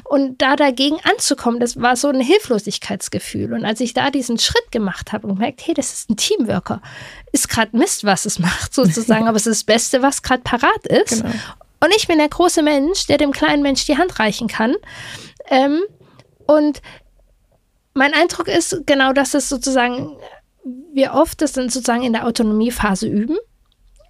Und 0.06 0.42
da 0.42 0.56
dagegen 0.56 0.98
anzukommen, 1.04 1.60
das 1.60 1.80
war 1.80 1.96
so 1.96 2.08
ein 2.08 2.20
Hilflosigkeitsgefühl. 2.20 3.54
Und 3.54 3.64
als 3.64 3.80
ich 3.80 3.94
da 3.94 4.10
diesen 4.10 4.40
Schritt 4.40 4.72
gemacht 4.72 5.14
habe 5.14 5.28
und 5.28 5.36
gemerkt, 5.36 5.62
hey, 5.66 5.76
das 5.76 5.94
ist 5.94 6.10
ein 6.10 6.18
Teamworker, 6.18 6.82
ist 7.32 7.48
gerade 7.48 7.78
Mist, 7.78 8.06
was 8.06 8.26
es 8.26 8.40
macht 8.40 8.74
sozusagen, 8.74 9.28
aber 9.28 9.38
es 9.38 9.46
ist 9.46 9.62
das 9.62 9.64
Beste, 9.66 10.02
was 10.02 10.24
gerade 10.24 10.42
parat 10.42 10.88
ist. 10.88 11.22
Genau. 11.22 11.34
Und 11.84 11.96
ich 11.96 12.08
bin 12.08 12.18
der 12.18 12.30
große 12.30 12.64
Mensch, 12.64 13.06
der 13.06 13.18
dem 13.18 13.32
kleinen 13.32 13.62
Mensch 13.62 13.86
die 13.86 13.98
Hand 13.98 14.18
reichen 14.20 14.48
kann. 14.48 14.76
Ähm, 15.50 15.82
und 16.48 16.82
mein 17.94 18.14
Eindruck 18.14 18.48
ist 18.48 18.82
genau, 18.86 19.14
dass 19.14 19.34
es 19.34 19.50
sozusagen, 19.50 20.18
wir 20.94 21.14
oft 21.14 21.42
das 21.42 21.54
dann 21.54 21.70
sozusagen 21.70 22.04
in 22.04 22.14
der 22.14 22.26
Autonomiephase 22.26 23.08
üben. 23.08 23.38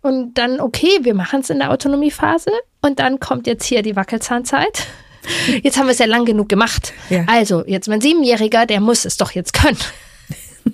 Und 0.02 0.36
dann, 0.36 0.60
okay, 0.60 1.00
wir 1.02 1.16
machen 1.16 1.40
es 1.40 1.50
in 1.50 1.60
der 1.60 1.72
Autonomiephase. 1.72 2.52
Und 2.82 3.00
dann 3.00 3.20
kommt 3.20 3.48
jetzt 3.48 3.66
hier 3.66 3.82
die 3.82 3.96
Wackelzahnzeit. 3.96 4.86
Jetzt 5.64 5.80
haben 5.80 5.88
wir 5.88 5.94
es 5.94 5.98
ja 5.98 6.06
lang 6.06 6.26
genug 6.26 6.50
gemacht. 6.50 6.94
Ja. 7.10 7.26
Also, 7.28 7.66
jetzt 7.66 7.88
mein 7.88 8.00
Siebenjähriger, 8.00 8.68
der 8.68 8.80
muss 8.80 9.06
es 9.06 9.18
doch 9.18 9.32
jetzt 9.32 9.54
können. 9.54 9.80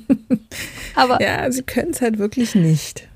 Aber 0.96 1.22
ja, 1.22 1.50
sie 1.50 1.64
können 1.64 1.92
es 1.92 2.02
halt 2.02 2.18
wirklich 2.18 2.54
nicht. 2.54 3.08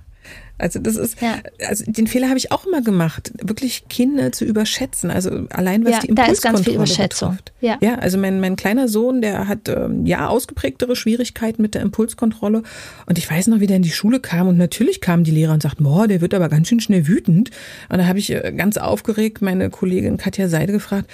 Also 0.57 0.79
das 0.79 0.95
ist, 0.95 1.21
ja. 1.21 1.39
also 1.67 1.83
den 1.85 2.07
Fehler 2.07 2.29
habe 2.29 2.37
ich 2.37 2.51
auch 2.51 2.65
immer 2.65 2.81
gemacht, 2.81 3.33
wirklich 3.41 3.89
Kinder 3.89 4.31
zu 4.31 4.45
überschätzen. 4.45 5.11
Also 5.11 5.47
allein 5.49 5.83
was 5.83 5.91
ja, 5.91 5.99
die 5.99 6.07
Impulskontrolle 6.07 6.79
betrifft. 6.79 7.51
Ja. 7.59 7.77
ja, 7.81 7.95
also 7.95 8.17
mein, 8.17 8.39
mein 8.39 8.55
kleiner 8.55 8.87
Sohn, 8.87 9.21
der 9.21 9.47
hat 9.49 9.67
ähm, 9.67 10.05
ja 10.05 10.27
ausgeprägtere 10.27 10.95
Schwierigkeiten 10.95 11.61
mit 11.61 11.75
der 11.75 11.81
Impulskontrolle. 11.81 12.63
Und 13.05 13.17
ich 13.17 13.29
weiß 13.29 13.47
noch, 13.47 13.59
wie 13.59 13.67
der 13.67 13.77
in 13.77 13.83
die 13.83 13.91
Schule 13.91 14.21
kam 14.21 14.47
und 14.47 14.57
natürlich 14.57 15.01
kamen 15.01 15.25
die 15.25 15.31
Lehrer 15.31 15.53
und 15.53 15.61
sagten, 15.61 15.83
boah, 15.83 16.07
der 16.07 16.21
wird 16.21 16.33
aber 16.33 16.47
ganz 16.47 16.69
schön 16.69 16.79
schnell 16.79 17.07
wütend. 17.07 17.51
Und 17.89 17.97
da 17.97 18.07
habe 18.07 18.19
ich 18.19 18.31
äh, 18.31 18.53
ganz 18.55 18.77
aufgeregt 18.77 19.41
meine 19.41 19.69
Kollegin 19.69 20.17
Katja 20.17 20.47
Seide 20.47 20.71
gefragt, 20.71 21.09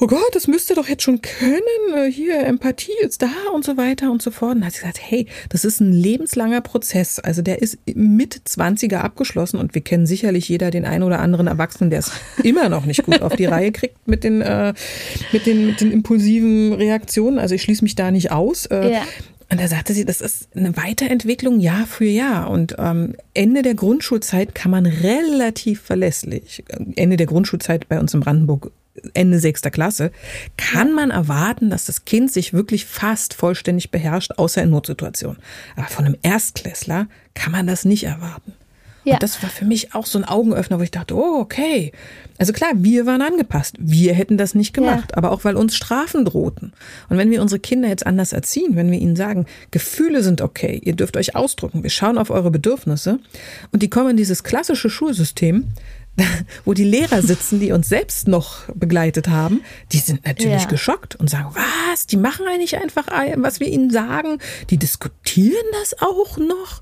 oh 0.00 0.06
Gott, 0.06 0.30
das 0.32 0.46
müsst 0.46 0.70
ihr 0.70 0.76
doch 0.76 0.88
jetzt 0.88 1.02
schon 1.02 1.20
können, 1.22 1.60
äh, 1.94 2.10
hier, 2.10 2.40
Empathie 2.40 2.92
ist 3.00 3.22
da 3.22 3.30
und 3.54 3.64
so 3.64 3.76
weiter 3.76 4.10
und 4.10 4.22
so 4.22 4.30
fort. 4.30 4.54
Und 4.54 4.60
dann 4.60 4.66
hat 4.66 4.74
sie 4.74 4.80
gesagt, 4.80 5.00
hey, 5.00 5.26
das 5.48 5.64
ist 5.64 5.80
ein 5.80 5.92
lebenslanger 5.92 6.60
Prozess. 6.60 7.18
Also 7.18 7.42
der 7.42 7.62
ist 7.62 7.78
mit 7.86 8.34
20er 8.46 8.98
abgeschlossen 8.98 9.58
und 9.58 9.74
wir 9.74 9.82
kennen 9.82 10.06
sicherlich 10.06 10.48
jeder 10.48 10.70
den 10.70 10.84
einen 10.84 11.02
oder 11.02 11.20
anderen 11.20 11.46
Erwachsenen, 11.46 11.90
der 11.90 12.00
es 12.00 12.12
immer 12.42 12.68
noch 12.68 12.86
nicht 12.86 13.04
gut 13.04 13.22
auf 13.22 13.36
die 13.36 13.46
Reihe 13.46 13.72
kriegt 13.72 14.06
mit 14.06 14.24
den, 14.24 14.40
äh, 14.40 14.74
mit 15.32 15.46
den, 15.46 15.66
mit 15.66 15.80
den 15.80 15.92
impulsiven 15.92 16.72
Reaktionen. 16.72 17.38
Also 17.38 17.54
ich 17.54 17.62
schließe 17.62 17.84
mich 17.84 17.94
da 17.94 18.10
nicht 18.10 18.32
aus. 18.32 18.66
Äh, 18.66 18.92
ja. 18.92 19.02
Und 19.50 19.60
da 19.60 19.68
sagte 19.68 19.92
sie, 19.92 20.04
das 20.04 20.20
ist 20.20 20.48
eine 20.56 20.76
Weiterentwicklung 20.76 21.60
Jahr 21.60 21.86
für 21.86 22.06
Jahr. 22.06 22.50
Und 22.50 22.76
ähm, 22.78 23.14
Ende 23.34 23.62
der 23.62 23.74
Grundschulzeit 23.74 24.54
kann 24.54 24.70
man 24.70 24.86
relativ 24.86 25.82
verlässlich, 25.82 26.64
Ende 26.96 27.16
der 27.16 27.26
Grundschulzeit 27.26 27.88
bei 27.88 28.00
uns 28.00 28.14
in 28.14 28.20
Brandenburg 28.20 28.72
Ende 29.12 29.38
sechster 29.38 29.70
Klasse, 29.70 30.12
kann 30.56 30.92
man 30.92 31.10
erwarten, 31.10 31.70
dass 31.70 31.86
das 31.86 32.04
Kind 32.04 32.32
sich 32.32 32.52
wirklich 32.52 32.84
fast 32.84 33.34
vollständig 33.34 33.90
beherrscht, 33.90 34.32
außer 34.36 34.62
in 34.62 34.70
Notsituationen. 34.70 35.38
Aber 35.76 35.86
von 35.86 36.04
einem 36.04 36.16
Erstklässler 36.22 37.08
kann 37.34 37.52
man 37.52 37.66
das 37.66 37.84
nicht 37.84 38.04
erwarten. 38.04 38.52
Ja. 39.04 39.14
Und 39.14 39.22
das 39.22 39.42
war 39.42 39.50
für 39.50 39.66
mich 39.66 39.94
auch 39.94 40.06
so 40.06 40.18
ein 40.18 40.24
Augenöffner, 40.24 40.78
wo 40.78 40.82
ich 40.82 40.90
dachte, 40.90 41.14
oh, 41.14 41.38
okay. 41.38 41.92
Also 42.38 42.52
klar, 42.52 42.70
wir 42.76 43.04
waren 43.04 43.20
angepasst. 43.20 43.76
Wir 43.78 44.14
hätten 44.14 44.38
das 44.38 44.54
nicht 44.54 44.72
gemacht, 44.72 45.10
ja. 45.10 45.16
aber 45.16 45.30
auch 45.30 45.44
weil 45.44 45.56
uns 45.56 45.76
Strafen 45.76 46.24
drohten. 46.24 46.72
Und 47.10 47.18
wenn 47.18 47.30
wir 47.30 47.42
unsere 47.42 47.60
Kinder 47.60 47.88
jetzt 47.88 48.06
anders 48.06 48.32
erziehen, 48.32 48.76
wenn 48.76 48.90
wir 48.90 48.98
ihnen 48.98 49.14
sagen, 49.14 49.46
Gefühle 49.70 50.22
sind 50.22 50.40
okay, 50.40 50.80
ihr 50.82 50.94
dürft 50.94 51.16
euch 51.16 51.36
ausdrücken, 51.36 51.82
wir 51.82 51.90
schauen 51.90 52.16
auf 52.16 52.30
eure 52.30 52.50
Bedürfnisse 52.50 53.18
und 53.72 53.82
die 53.82 53.90
kommen 53.90 54.10
in 54.10 54.16
dieses 54.16 54.42
klassische 54.42 54.88
Schulsystem, 54.88 55.68
wo 56.64 56.74
die 56.74 56.84
Lehrer 56.84 57.22
sitzen, 57.22 57.60
die 57.60 57.72
uns 57.72 57.88
selbst 57.88 58.28
noch 58.28 58.68
begleitet 58.74 59.28
haben, 59.28 59.62
die 59.92 59.98
sind 59.98 60.24
natürlich 60.26 60.62
ja. 60.62 60.68
geschockt 60.68 61.16
und 61.16 61.28
sagen, 61.28 61.54
was, 61.54 62.06
die 62.06 62.16
machen 62.16 62.46
eigentlich 62.46 62.76
einfach, 62.76 63.08
was 63.36 63.60
wir 63.60 63.68
ihnen 63.68 63.90
sagen, 63.90 64.38
die 64.70 64.76
diskutieren 64.76 65.64
das 65.72 66.00
auch 66.00 66.38
noch. 66.38 66.80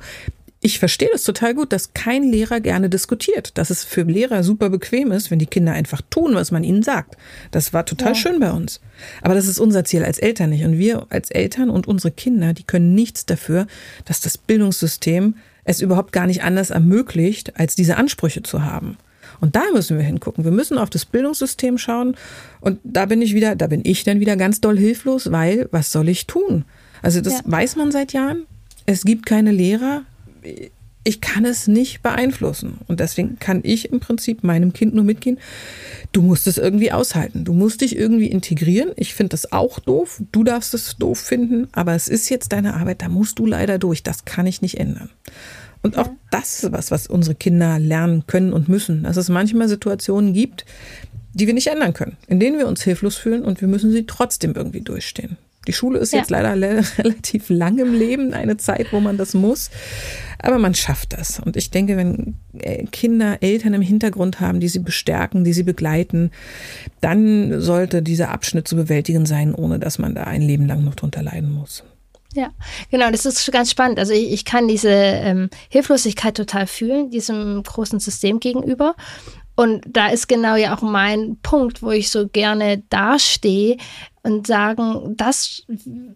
Ich 0.64 0.78
verstehe 0.78 1.08
das 1.10 1.24
total 1.24 1.54
gut, 1.54 1.72
dass 1.72 1.92
kein 1.92 2.22
Lehrer 2.22 2.60
gerne 2.60 2.88
diskutiert, 2.88 3.58
dass 3.58 3.70
es 3.70 3.82
für 3.82 4.02
Lehrer 4.02 4.44
super 4.44 4.70
bequem 4.70 5.10
ist, 5.10 5.32
wenn 5.32 5.40
die 5.40 5.46
Kinder 5.46 5.72
einfach 5.72 6.02
tun, 6.08 6.36
was 6.36 6.52
man 6.52 6.62
ihnen 6.62 6.84
sagt. 6.84 7.16
Das 7.50 7.72
war 7.72 7.84
total 7.84 8.12
ja. 8.12 8.14
schön 8.14 8.38
bei 8.38 8.52
uns. 8.52 8.80
Aber 9.22 9.34
das 9.34 9.48
ist 9.48 9.58
unser 9.58 9.84
Ziel 9.84 10.04
als 10.04 10.20
Eltern 10.20 10.50
nicht. 10.50 10.64
Und 10.64 10.78
wir 10.78 11.06
als 11.10 11.32
Eltern 11.32 11.68
und 11.68 11.88
unsere 11.88 12.12
Kinder, 12.12 12.52
die 12.52 12.62
können 12.62 12.94
nichts 12.94 13.26
dafür, 13.26 13.66
dass 14.04 14.20
das 14.20 14.38
Bildungssystem 14.38 15.34
es 15.64 15.80
überhaupt 15.80 16.12
gar 16.12 16.28
nicht 16.28 16.44
anders 16.44 16.70
ermöglicht, 16.70 17.58
als 17.58 17.74
diese 17.74 17.96
Ansprüche 17.96 18.42
zu 18.42 18.62
haben. 18.62 18.98
Und 19.42 19.56
da 19.56 19.64
müssen 19.72 19.98
wir 19.98 20.04
hingucken. 20.04 20.44
Wir 20.44 20.52
müssen 20.52 20.78
auf 20.78 20.88
das 20.88 21.04
Bildungssystem 21.04 21.76
schauen. 21.76 22.16
Und 22.60 22.78
da 22.84 23.06
bin 23.06 23.20
ich 23.20 23.34
wieder, 23.34 23.56
da 23.56 23.66
bin 23.66 23.80
ich 23.82 24.04
dann 24.04 24.20
wieder 24.20 24.36
ganz 24.36 24.60
doll 24.60 24.78
hilflos, 24.78 25.32
weil 25.32 25.68
was 25.72 25.90
soll 25.90 26.08
ich 26.08 26.28
tun? 26.28 26.64
Also 27.02 27.20
das 27.20 27.34
ja. 27.34 27.40
weiß 27.46 27.74
man 27.74 27.90
seit 27.90 28.12
Jahren. 28.12 28.46
Es 28.86 29.04
gibt 29.04 29.26
keine 29.26 29.50
Lehrer. 29.50 30.02
Ich 31.02 31.20
kann 31.20 31.44
es 31.44 31.66
nicht 31.66 32.02
beeinflussen. 32.02 32.78
Und 32.86 33.00
deswegen 33.00 33.40
kann 33.40 33.62
ich 33.64 33.90
im 33.90 33.98
Prinzip 33.98 34.44
meinem 34.44 34.72
Kind 34.72 34.94
nur 34.94 35.02
mitgehen. 35.02 35.40
Du 36.12 36.22
musst 36.22 36.46
es 36.46 36.56
irgendwie 36.56 36.92
aushalten. 36.92 37.44
Du 37.44 37.52
musst 37.52 37.80
dich 37.80 37.96
irgendwie 37.96 38.28
integrieren. 38.28 38.92
Ich 38.94 39.12
finde 39.12 39.30
das 39.30 39.50
auch 39.50 39.80
doof. 39.80 40.22
Du 40.30 40.44
darfst 40.44 40.72
es 40.72 40.94
doof 40.98 41.18
finden. 41.18 41.66
Aber 41.72 41.96
es 41.96 42.06
ist 42.06 42.28
jetzt 42.28 42.52
deine 42.52 42.74
Arbeit. 42.74 43.02
Da 43.02 43.08
musst 43.08 43.40
du 43.40 43.46
leider 43.46 43.80
durch. 43.80 44.04
Das 44.04 44.24
kann 44.24 44.46
ich 44.46 44.62
nicht 44.62 44.78
ändern. 44.78 45.10
Und 45.82 45.98
auch 45.98 46.08
das 46.30 46.62
ist 46.62 46.72
was, 46.72 46.90
was 46.90 47.06
unsere 47.06 47.34
Kinder 47.34 47.78
lernen 47.78 48.24
können 48.26 48.52
und 48.52 48.68
müssen. 48.68 49.02
Dass 49.02 49.16
es 49.16 49.28
manchmal 49.28 49.68
Situationen 49.68 50.32
gibt, 50.32 50.64
die 51.34 51.46
wir 51.46 51.54
nicht 51.54 51.66
ändern 51.66 51.94
können, 51.94 52.16
in 52.28 52.40
denen 52.40 52.58
wir 52.58 52.66
uns 52.66 52.82
hilflos 52.82 53.16
fühlen 53.16 53.42
und 53.42 53.60
wir 53.60 53.68
müssen 53.68 53.90
sie 53.90 54.06
trotzdem 54.06 54.54
irgendwie 54.54 54.82
durchstehen. 54.82 55.36
Die 55.68 55.72
Schule 55.72 56.00
ist 56.00 56.12
ja. 56.12 56.18
jetzt 56.18 56.30
leider 56.30 56.54
relativ 56.98 57.48
lang 57.48 57.78
im 57.78 57.94
Leben, 57.94 58.34
eine 58.34 58.56
Zeit, 58.56 58.92
wo 58.92 59.00
man 59.00 59.16
das 59.16 59.34
muss. 59.34 59.70
Aber 60.38 60.58
man 60.58 60.74
schafft 60.74 61.12
das. 61.12 61.38
Und 61.38 61.56
ich 61.56 61.70
denke, 61.70 61.96
wenn 61.96 62.34
äh, 62.58 62.84
Kinder 62.86 63.38
Eltern 63.40 63.74
im 63.74 63.82
Hintergrund 63.82 64.40
haben, 64.40 64.58
die 64.58 64.68
sie 64.68 64.80
bestärken, 64.80 65.44
die 65.44 65.52
sie 65.52 65.62
begleiten, 65.62 66.32
dann 67.00 67.60
sollte 67.60 68.02
dieser 68.02 68.30
Abschnitt 68.30 68.66
zu 68.66 68.74
bewältigen 68.74 69.24
sein, 69.24 69.54
ohne 69.54 69.78
dass 69.78 69.98
man 69.98 70.16
da 70.16 70.24
ein 70.24 70.42
Leben 70.42 70.66
lang 70.66 70.84
noch 70.84 70.96
drunter 70.96 71.22
leiden 71.22 71.52
muss. 71.52 71.84
Ja, 72.34 72.50
genau, 72.90 73.10
das 73.10 73.26
ist 73.26 73.50
ganz 73.52 73.70
spannend. 73.70 73.98
Also 73.98 74.12
ich, 74.12 74.32
ich 74.32 74.44
kann 74.44 74.68
diese 74.68 74.90
ähm, 74.90 75.50
Hilflosigkeit 75.68 76.36
total 76.36 76.66
fühlen, 76.66 77.10
diesem 77.10 77.62
großen 77.62 78.00
System 78.00 78.40
gegenüber. 78.40 78.94
Und 79.54 79.84
da 79.86 80.08
ist 80.08 80.28
genau 80.28 80.56
ja 80.56 80.74
auch 80.74 80.80
mein 80.80 81.36
Punkt, 81.42 81.82
wo 81.82 81.90
ich 81.90 82.10
so 82.10 82.26
gerne 82.26 82.78
dastehe 82.88 83.76
und 84.22 84.46
sagen, 84.46 85.14
das, 85.16 85.64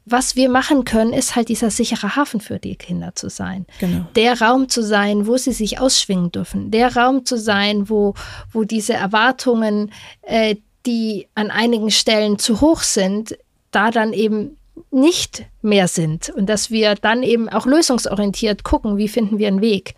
was 0.06 0.36
wir 0.36 0.48
machen 0.48 0.84
können, 0.84 1.12
ist 1.12 1.36
halt 1.36 1.48
dieser 1.48 1.70
sichere 1.70 2.16
Hafen 2.16 2.40
für 2.40 2.58
die 2.58 2.76
Kinder 2.76 3.14
zu 3.14 3.28
sein. 3.28 3.66
Genau. 3.78 4.06
Der 4.14 4.40
Raum 4.40 4.68
zu 4.68 4.82
sein, 4.82 5.26
wo 5.26 5.36
sie 5.36 5.52
sich 5.52 5.80
ausschwingen 5.80 6.32
dürfen. 6.32 6.70
Der 6.70 6.96
Raum 6.96 7.26
zu 7.26 7.36
sein, 7.36 7.90
wo, 7.90 8.14
wo 8.52 8.64
diese 8.64 8.94
Erwartungen, 8.94 9.92
äh, 10.22 10.56
die 10.86 11.28
an 11.34 11.50
einigen 11.50 11.90
Stellen 11.90 12.38
zu 12.38 12.60
hoch 12.60 12.82
sind, 12.82 13.36
da 13.70 13.90
dann 13.90 14.12
eben 14.12 14.56
nicht 14.90 15.44
mehr 15.62 15.88
sind 15.88 16.30
und 16.30 16.46
dass 16.46 16.70
wir 16.70 16.94
dann 16.94 17.22
eben 17.22 17.48
auch 17.48 17.66
lösungsorientiert 17.66 18.64
gucken, 18.64 18.96
wie 18.96 19.08
finden 19.08 19.38
wir 19.38 19.48
einen 19.48 19.60
Weg. 19.60 19.94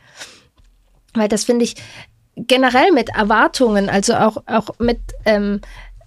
Weil 1.14 1.28
das 1.28 1.44
finde 1.44 1.64
ich 1.64 1.76
generell 2.36 2.92
mit 2.92 3.10
Erwartungen, 3.10 3.88
also 3.88 4.14
auch, 4.14 4.38
auch 4.46 4.70
mit, 4.78 5.00
ähm, 5.24 5.60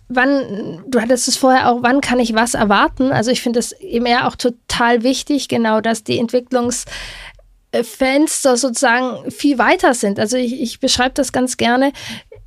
wann, 0.08 0.84
du 0.88 1.02
hattest 1.02 1.28
es 1.28 1.38
vorher 1.38 1.70
auch, 1.70 1.84
wann 1.84 2.02
kann 2.02 2.20
ich 2.20 2.34
was 2.34 2.54
erwarten? 2.54 3.12
Also 3.12 3.32
ich 3.32 3.42
finde 3.42 3.60
es 3.60 3.72
eben 3.74 4.06
ja 4.06 4.28
auch 4.28 4.36
total 4.36 5.04
wichtig, 5.04 5.48
genau, 5.48 5.82
dass 5.82 6.04
die 6.04 6.20
Entwicklungsfenster 6.20 8.58
sozusagen 8.58 9.32
viel 9.32 9.58
weiter 9.58 9.94
sind. 9.94 10.20
Also 10.20 10.38
ich, 10.38 10.62
ich 10.62 10.80
beschreibe 10.80 11.14
das 11.16 11.32
ganz 11.32 11.58
gerne. 11.58 11.92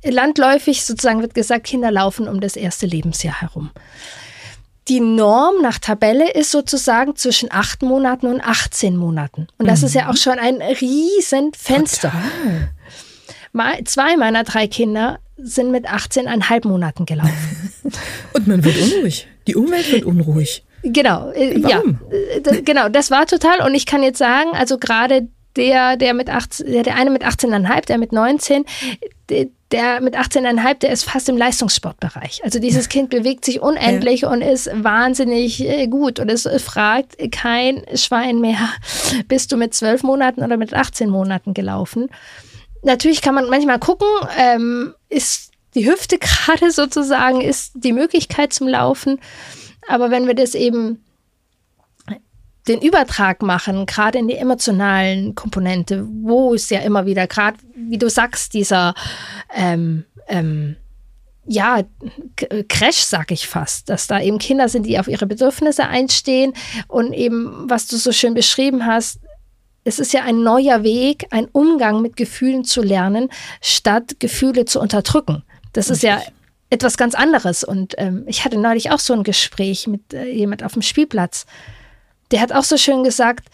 Landläufig 0.03 0.85
sozusagen 0.85 1.21
wird 1.21 1.33
gesagt, 1.33 1.65
Kinder 1.65 1.91
laufen 1.91 2.27
um 2.27 2.41
das 2.41 2.55
erste 2.55 2.85
Lebensjahr 2.85 3.41
herum 3.41 3.71
die 4.87 4.99
Norm 4.99 5.61
nach 5.61 5.79
Tabelle 5.79 6.31
ist 6.31 6.51
sozusagen 6.51 7.15
zwischen 7.15 7.51
acht 7.51 7.81
Monaten 7.81 8.27
und 8.27 8.41
18 8.41 8.95
Monaten. 8.95 9.47
Und 9.57 9.67
das 9.67 9.81
mhm. 9.81 9.87
ist 9.87 9.95
ja 9.95 10.07
auch 10.07 10.13
mhm. 10.13 10.17
schon 10.17 10.39
ein 10.39 10.61
riesen 10.61 11.53
Fenster. 11.53 12.13
Zwei 13.85 14.17
meiner 14.17 14.43
drei 14.43 14.67
Kinder 14.67 15.19
sind 15.37 15.71
mit 15.71 15.87
18,5 15.89 16.67
Monaten 16.67 17.05
gelaufen. 17.05 17.71
und 18.33 18.47
man 18.47 18.63
wird 18.63 18.77
unruhig. 18.77 19.27
Die 19.47 19.55
Umwelt 19.55 19.91
wird 19.91 20.05
unruhig. 20.05 20.63
Genau, 20.83 21.31
äh, 21.31 21.63
Warum? 21.63 21.99
ja, 22.11 22.51
äh, 22.51 22.61
genau, 22.61 22.89
das 22.89 23.09
war 23.09 23.25
total. 23.25 23.65
Und 23.65 23.73
ich 23.73 23.85
kann 23.85 24.03
jetzt 24.03 24.19
sagen, 24.19 24.51
also 24.53 24.77
gerade 24.77 25.27
der, 25.55 25.97
der 25.97 26.13
mit 26.13 26.29
18, 26.29 26.83
der 26.83 26.95
eine 26.95 27.09
mit 27.09 27.23
18,5, 27.23 27.85
der 27.85 27.97
mit 27.97 28.11
19, 28.11 28.65
der, 29.71 29.99
mit 29.99 30.15
18,5, 30.15 30.75
der 30.75 30.91
ist 30.91 31.05
fast 31.05 31.27
im 31.27 31.37
Leistungssportbereich. 31.37 32.43
Also 32.43 32.59
dieses 32.59 32.87
Kind 32.87 33.09
bewegt 33.09 33.45
sich 33.45 33.61
unendlich 33.61 34.21
ja. 34.21 34.31
und 34.31 34.41
ist 34.41 34.69
wahnsinnig 34.73 35.63
äh, 35.63 35.87
gut. 35.87 36.19
Und 36.19 36.29
es 36.29 36.47
fragt 36.63 37.15
kein 37.31 37.83
Schwein 37.95 38.39
mehr, 38.39 38.69
bist 39.27 39.51
du 39.51 39.57
mit 39.57 39.73
12 39.73 40.03
Monaten 40.03 40.43
oder 40.43 40.57
mit 40.57 40.73
18 40.73 41.09
Monaten 41.09 41.53
gelaufen? 41.53 42.09
Natürlich 42.83 43.21
kann 43.21 43.33
man 43.33 43.49
manchmal 43.49 43.79
gucken, 43.79 44.07
ähm, 44.37 44.93
ist 45.09 45.51
die 45.73 45.89
Hüfte 45.89 46.17
gerade 46.19 46.71
sozusagen, 46.71 47.41
ist 47.41 47.73
die 47.75 47.93
Möglichkeit 47.93 48.53
zum 48.53 48.67
Laufen. 48.67 49.19
Aber 49.87 50.11
wenn 50.11 50.27
wir 50.27 50.35
das 50.35 50.55
eben 50.55 51.04
den 52.67 52.81
Übertrag 52.81 53.41
machen, 53.41 53.85
gerade 53.85 54.17
in 54.17 54.27
die 54.27 54.35
emotionalen 54.35 55.35
Komponente, 55.35 56.07
wo 56.09 56.53
es 56.53 56.69
ja 56.69 56.79
immer 56.79 57.05
wieder, 57.05 57.27
gerade 57.27 57.57
wie 57.75 57.97
du 57.97 58.09
sagst, 58.09 58.53
dieser 58.53 58.95
ähm, 59.53 60.05
ähm, 60.27 60.75
ja, 61.47 61.83
Crash, 62.67 62.97
sag 62.97 63.31
ich 63.31 63.47
fast, 63.47 63.89
dass 63.89 64.07
da 64.07 64.19
eben 64.19 64.39
Kinder 64.39 64.67
sind, 64.67 64.87
die 64.87 64.97
auf 64.97 65.07
ihre 65.07 65.27
Bedürfnisse 65.27 65.87
einstehen 65.87 66.53
und 66.87 67.13
eben, 67.13 67.69
was 67.69 67.85
du 67.87 67.97
so 67.97 68.11
schön 68.11 68.33
beschrieben 68.33 68.85
hast, 68.85 69.19
es 69.83 69.99
ist 69.99 70.13
ja 70.13 70.23
ein 70.23 70.41
neuer 70.41 70.83
Weg, 70.83 71.27
ein 71.29 71.47
Umgang 71.51 72.01
mit 72.01 72.17
Gefühlen 72.17 72.65
zu 72.65 72.81
lernen, 72.81 73.29
statt 73.61 74.15
Gefühle 74.19 74.65
zu 74.65 74.81
unterdrücken. 74.81 75.43
Das 75.73 75.91
Richtig. 75.91 75.97
ist 75.97 76.03
ja 76.03 76.21
etwas 76.71 76.97
ganz 76.97 77.13
anderes. 77.13 77.63
Und 77.63 77.93
ähm, 77.99 78.23
ich 78.25 78.43
hatte 78.43 78.57
neulich 78.57 78.89
auch 78.89 78.99
so 78.99 79.13
ein 79.13 79.21
Gespräch 79.21 79.85
mit 79.85 80.13
äh, 80.13 80.25
jemand 80.25 80.63
auf 80.63 80.73
dem 80.73 80.81
Spielplatz. 80.81 81.45
Der 82.35 82.41
hat 82.41 82.51
auch 82.51 82.65
so 82.65 82.75
schön 82.75 83.05
gesagt, 83.05 83.47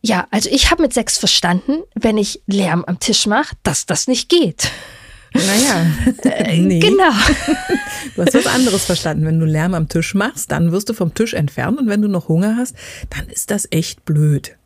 ja, 0.00 0.28
also 0.30 0.48
ich 0.48 0.70
habe 0.70 0.82
mit 0.82 0.94
sechs 0.94 1.18
verstanden, 1.18 1.82
wenn 1.96 2.16
ich 2.16 2.40
Lärm 2.46 2.84
am 2.84 3.00
Tisch 3.00 3.26
mache, 3.26 3.56
dass 3.64 3.86
das 3.86 4.06
nicht 4.06 4.28
geht. 4.28 4.70
Naja, 5.32 5.84
äh, 6.22 6.58
nee. 6.60 6.78
genau. 6.78 7.10
Du 8.14 8.22
hast 8.22 8.34
was 8.34 8.46
anderes 8.46 8.84
verstanden. 8.84 9.26
Wenn 9.26 9.40
du 9.40 9.46
Lärm 9.46 9.74
am 9.74 9.88
Tisch 9.88 10.14
machst, 10.14 10.52
dann 10.52 10.70
wirst 10.70 10.88
du 10.90 10.94
vom 10.94 11.12
Tisch 11.12 11.34
entfernt 11.34 11.76
und 11.76 11.88
wenn 11.88 12.02
du 12.02 12.06
noch 12.06 12.28
Hunger 12.28 12.56
hast, 12.56 12.76
dann 13.10 13.26
ist 13.26 13.50
das 13.50 13.66
echt 13.72 14.04
blöd. 14.04 14.56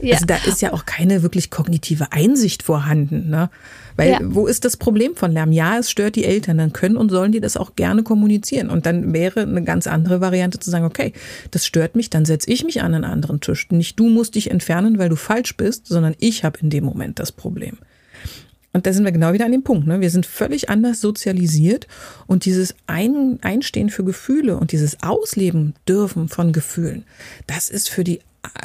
Ja. 0.00 0.14
Also 0.14 0.24
da 0.24 0.36
ist 0.36 0.62
ja 0.62 0.72
auch 0.72 0.86
keine 0.86 1.22
wirklich 1.22 1.50
kognitive 1.50 2.10
Einsicht 2.10 2.62
vorhanden. 2.62 3.28
Ne? 3.28 3.50
Weil 3.96 4.10
ja. 4.10 4.18
wo 4.22 4.46
ist 4.46 4.64
das 4.64 4.76
Problem 4.76 5.14
von 5.14 5.32
Lärm? 5.32 5.52
Ja, 5.52 5.78
es 5.78 5.90
stört 5.90 6.16
die 6.16 6.24
Eltern, 6.24 6.58
dann 6.58 6.72
können 6.72 6.96
und 6.96 7.10
sollen 7.10 7.32
die 7.32 7.40
das 7.40 7.56
auch 7.56 7.76
gerne 7.76 8.02
kommunizieren. 8.02 8.70
Und 8.70 8.86
dann 8.86 9.12
wäre 9.12 9.42
eine 9.42 9.62
ganz 9.62 9.86
andere 9.86 10.20
Variante 10.20 10.58
zu 10.58 10.70
sagen, 10.70 10.84
okay, 10.84 11.12
das 11.50 11.66
stört 11.66 11.94
mich, 11.94 12.10
dann 12.10 12.24
setze 12.24 12.50
ich 12.50 12.64
mich 12.64 12.82
an 12.82 12.94
einen 12.94 13.04
anderen 13.04 13.40
Tisch. 13.40 13.68
Nicht 13.70 13.98
du 13.98 14.08
musst 14.08 14.34
dich 14.34 14.50
entfernen, 14.50 14.98
weil 14.98 15.08
du 15.08 15.16
falsch 15.16 15.56
bist, 15.56 15.86
sondern 15.86 16.14
ich 16.18 16.44
habe 16.44 16.58
in 16.60 16.70
dem 16.70 16.84
Moment 16.84 17.18
das 17.18 17.32
Problem. 17.32 17.78
Und 18.72 18.86
da 18.86 18.92
sind 18.92 19.04
wir 19.04 19.12
genau 19.12 19.32
wieder 19.32 19.44
an 19.44 19.52
dem 19.52 19.62
Punkt. 19.62 19.86
Ne? 19.86 20.00
Wir 20.00 20.10
sind 20.10 20.26
völlig 20.26 20.68
anders 20.68 21.00
sozialisiert 21.00 21.86
und 22.26 22.44
dieses 22.44 22.74
Ein 22.88 23.38
Einstehen 23.40 23.88
für 23.88 24.02
Gefühle 24.02 24.56
und 24.58 24.72
dieses 24.72 25.00
Ausleben 25.02 25.74
dürfen 25.88 26.28
von 26.28 26.52
Gefühlen, 26.52 27.04
das 27.46 27.70
ist 27.70 27.88
für 27.88 28.02
die 28.02 28.18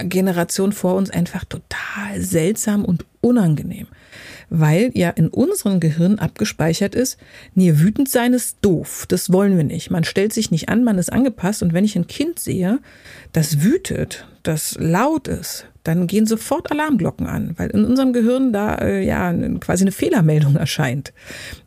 Generation 0.04 0.74
vor 0.74 0.96
uns 0.96 1.12
einfach 1.12 1.46
total 1.46 2.20
seltsam 2.20 2.84
und 2.84 3.06
unangenehm. 3.22 3.88
Weil 4.50 4.92
ja 4.94 5.10
in 5.10 5.28
unserem 5.28 5.80
Gehirn 5.80 6.20
abgespeichert 6.20 6.96
ist, 6.96 7.18
nee, 7.54 7.74
wütend 7.76 8.10
sein 8.10 8.34
ist 8.34 8.58
doof, 8.62 9.06
das 9.08 9.32
wollen 9.32 9.58
wir 9.58 9.64
nicht. 9.64 9.92
Man 9.92 10.04
stellt 10.04 10.34
sich 10.34 10.52
nicht 10.52 10.70
an, 10.70 10.84
man 10.84 10.98
ist 10.98 11.12
angepasst 11.12 11.62
und 11.62 11.74
wenn 11.74 11.86
ich 11.86 11.96
ein 11.96 12.08
Kind 12.08 12.40
sehe, 12.40 12.80
das 13.32 13.62
wütet, 13.62 14.28
das 14.44 14.76
laut 14.80 15.28
ist, 15.28 15.66
dann 15.84 16.08
gehen 16.08 16.26
sofort 16.26 16.72
Alarmglocken 16.72 17.28
an, 17.28 17.54
weil 17.58 17.70
in 17.70 17.86
unserem 17.86 18.14
Gehirn 18.14 18.54
da 18.54 18.76
äh, 18.76 19.04
ja 19.04 19.34
quasi 19.60 19.84
eine 19.84 19.92
Fehlermeldung 19.92 20.56
erscheint. 20.58 21.14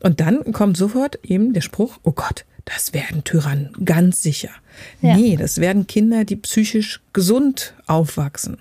Und 0.01 0.21
dann 0.21 0.53
kommt 0.53 0.77
sofort 0.77 1.18
eben 1.25 1.53
der 1.53 1.61
Spruch, 1.61 1.99
oh 2.03 2.12
Gott, 2.12 2.45
das 2.64 2.95
werden 2.95 3.25
Tyrannen, 3.25 3.71
ganz 3.85 4.23
sicher. 4.23 4.51
Ja. 5.01 5.16
Nee, 5.16 5.37
das 5.37 5.59
werden 5.59 5.87
Kinder, 5.87 6.25
die 6.25 6.37
psychisch 6.37 7.01
gesund 7.12 7.75
aufwachsen, 7.87 8.59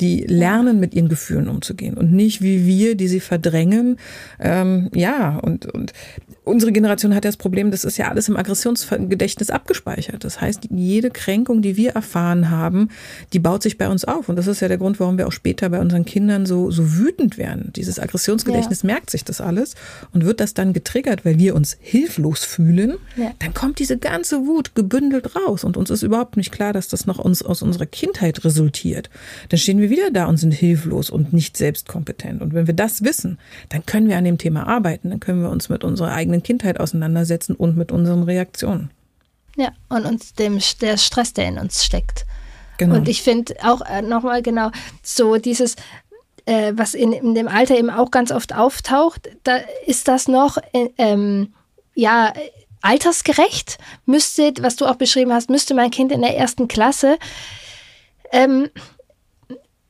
die 0.00 0.24
lernen, 0.26 0.80
mit 0.80 0.94
ihren 0.94 1.08
Gefühlen 1.08 1.48
umzugehen 1.48 1.94
und 1.94 2.12
nicht 2.12 2.42
wie 2.42 2.66
wir, 2.66 2.94
die 2.94 3.08
sie 3.08 3.20
verdrängen. 3.20 3.98
Ähm, 4.38 4.90
ja, 4.94 5.38
und, 5.38 5.66
und 5.66 5.92
unsere 6.50 6.72
Generation 6.72 7.14
hat 7.14 7.24
ja 7.24 7.30
das 7.30 7.36
Problem, 7.36 7.70
das 7.70 7.84
ist 7.84 7.96
ja 7.96 8.08
alles 8.08 8.28
im 8.28 8.36
Aggressionsgedächtnis 8.36 9.50
abgespeichert. 9.50 10.24
Das 10.24 10.40
heißt, 10.40 10.68
jede 10.70 11.10
Kränkung, 11.10 11.62
die 11.62 11.76
wir 11.76 11.90
erfahren 11.90 12.50
haben, 12.50 12.88
die 13.32 13.38
baut 13.38 13.62
sich 13.62 13.78
bei 13.78 13.88
uns 13.88 14.04
auf. 14.04 14.28
Und 14.28 14.36
das 14.36 14.46
ist 14.46 14.60
ja 14.60 14.68
der 14.68 14.78
Grund, 14.78 15.00
warum 15.00 15.16
wir 15.18 15.26
auch 15.26 15.32
später 15.32 15.68
bei 15.70 15.80
unseren 15.80 16.04
Kindern 16.04 16.46
so, 16.46 16.70
so 16.70 16.98
wütend 16.98 17.38
werden. 17.38 17.72
Dieses 17.76 17.98
Aggressionsgedächtnis 17.98 18.82
ja. 18.82 18.86
merkt 18.88 19.10
sich 19.10 19.24
das 19.24 19.40
alles 19.40 19.74
und 20.12 20.24
wird 20.24 20.40
das 20.40 20.54
dann 20.54 20.72
getriggert, 20.72 21.24
weil 21.24 21.38
wir 21.38 21.54
uns 21.54 21.76
hilflos 21.80 22.44
fühlen. 22.44 22.94
Ja. 23.16 23.32
Dann 23.38 23.54
kommt 23.54 23.78
diese 23.78 23.96
ganze 23.98 24.46
Wut 24.46 24.74
gebündelt 24.74 25.36
raus 25.36 25.64
und 25.64 25.76
uns 25.76 25.90
ist 25.90 26.02
überhaupt 26.02 26.36
nicht 26.36 26.52
klar, 26.52 26.72
dass 26.72 26.88
das 26.88 27.06
noch 27.06 27.18
uns 27.18 27.42
aus 27.42 27.62
unserer 27.62 27.86
Kindheit 27.86 28.44
resultiert. 28.44 29.10
Dann 29.48 29.58
stehen 29.58 29.80
wir 29.80 29.90
wieder 29.90 30.10
da 30.10 30.26
und 30.26 30.36
sind 30.36 30.52
hilflos 30.52 31.10
und 31.10 31.32
nicht 31.32 31.56
selbstkompetent. 31.56 32.42
Und 32.42 32.54
wenn 32.54 32.66
wir 32.66 32.74
das 32.74 33.04
wissen, 33.04 33.38
dann 33.68 33.86
können 33.86 34.08
wir 34.08 34.16
an 34.16 34.24
dem 34.24 34.38
Thema 34.38 34.66
arbeiten. 34.66 35.10
Dann 35.10 35.20
können 35.20 35.42
wir 35.42 35.50
uns 35.50 35.68
mit 35.68 35.84
unserer 35.84 36.12
eigenen 36.12 36.39
eigenen 36.40 36.42
Kindheit 36.42 36.80
auseinandersetzen 36.80 37.54
und 37.54 37.76
mit 37.76 37.92
unseren 37.92 38.22
Reaktionen. 38.22 38.90
Ja, 39.56 39.72
und 39.88 40.06
uns 40.06 40.34
dem 40.34 40.58
der 40.80 40.96
Stress, 40.96 41.32
der 41.32 41.48
in 41.48 41.58
uns 41.58 41.84
steckt. 41.84 42.24
Genau. 42.78 42.96
Und 42.96 43.08
ich 43.08 43.22
finde 43.22 43.54
auch 43.62 43.82
äh, 43.82 44.00
nochmal 44.00 44.42
genau 44.42 44.70
so 45.02 45.36
dieses, 45.36 45.76
äh, 46.46 46.72
was 46.74 46.94
in, 46.94 47.12
in, 47.12 47.34
dem 47.34 47.48
Alter 47.48 47.76
eben 47.76 47.90
auch 47.90 48.10
ganz 48.10 48.32
oft 48.32 48.54
auftaucht, 48.54 49.28
da 49.44 49.58
ist 49.86 50.08
das 50.08 50.28
noch, 50.28 50.56
äh, 50.72 50.88
ähm, 50.96 51.52
ja, 51.94 52.32
altersgerecht. 52.80 53.76
Müsste, 54.06 54.54
was 54.60 54.76
du 54.76 54.86
auch 54.86 54.96
beschrieben 54.96 55.32
hast, 55.32 55.50
müsste 55.50 55.74
mein 55.74 55.90
Kind 55.90 56.12
in 56.12 56.22
der 56.22 56.36
ersten 56.36 56.66
Klasse. 56.66 57.18
Ähm, 58.32 58.70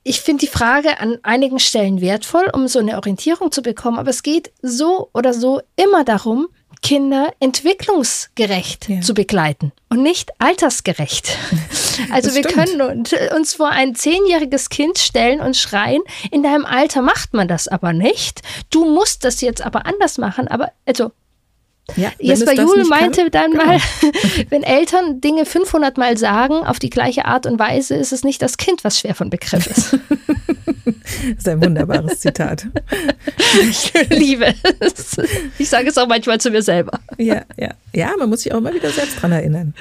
ich 0.03 0.21
finde 0.21 0.47
die 0.47 0.51
Frage 0.51 1.01
an 1.01 1.19
einigen 1.23 1.59
Stellen 1.59 2.01
wertvoll, 2.01 2.49
um 2.53 2.69
so 2.69 2.79
eine 2.79 2.97
Orientierung 2.97 3.53
zu 3.53 3.63
bekommen, 3.63 3.99
aber 3.99 4.11
es 4.11 4.23
geht 4.23 4.53
so 4.63 5.11
oder 5.13 5.35
so 5.35 5.61
immer 5.77 6.05
darum, 6.05 6.49
Kinder 6.83 7.33
entwicklungsgerecht 7.41 8.89
ja. 8.89 9.01
zu 9.03 9.13
begleiten 9.13 9.73
und 9.91 10.03
nicht 10.03 10.31
altersgerecht. 10.39 11.37
Also 12.11 12.35
wir 12.35 12.43
können 12.43 13.05
uns 13.37 13.55
vor 13.55 13.69
ein 13.69 13.95
zehnjähriges 13.95 14.71
Kind 14.71 14.97
stellen 14.97 15.41
und 15.41 15.55
schreien, 15.55 16.01
in 16.31 16.43
deinem 16.43 16.65
Alter 16.65 17.03
macht 17.03 17.35
man 17.35 17.47
das 17.47 17.69
aber 17.69 17.93
nicht. 17.93 18.41
Du 18.71 18.87
musst 18.87 19.23
das 19.23 19.43
jetzt 19.43 19.61
aber 19.61 19.85
anders 19.85 20.17
machen. 20.17 20.49
Aber 20.49 20.73
also 20.87 21.13
ja, 21.97 22.11
Jesper 22.19 22.55
Juhl 22.55 22.85
meinte 22.85 23.31
dann 23.31 23.53
genau. 23.53 23.65
mal, 23.65 23.79
wenn 24.51 24.63
Eltern 24.63 25.21
Dinge 25.21 25.47
500 25.47 25.99
Mal 25.99 26.17
sagen 26.17 26.55
auf 26.55 26.79
die 26.79 26.91
gleiche 26.91 27.25
Art 27.25 27.47
und 27.47 27.59
Weise, 27.59 27.95
ist 27.95 28.13
es 28.13 28.25
nicht 28.25 28.43
das 28.43 28.57
Kind, 28.57 28.85
was 28.85 28.99
schwer 28.99 29.15
von 29.15 29.31
Begriff 29.31 29.67
ist. 29.67 29.93
das 30.85 31.39
ist 31.39 31.49
ein 31.49 31.63
wunderbares 31.63 32.21
Zitat. 32.21 32.67
Ich 33.61 33.93
liebe 34.11 34.55
es. 34.81 35.17
Ich 35.59 35.69
sage 35.69 35.89
es 35.89 35.99
auch 35.99 36.09
manchmal 36.09 36.41
zu 36.41 36.51
mir 36.51 36.63
selber. 36.63 36.99
Ja, 37.19 37.43
ja. 37.57 37.71
Ja, 37.93 38.13
man 38.19 38.29
muss 38.29 38.43
sich 38.43 38.53
auch 38.53 38.59
immer 38.59 38.75
wieder 38.75 38.91
selbst 38.91 39.21
dran 39.21 39.33
erinnern. 39.33 39.75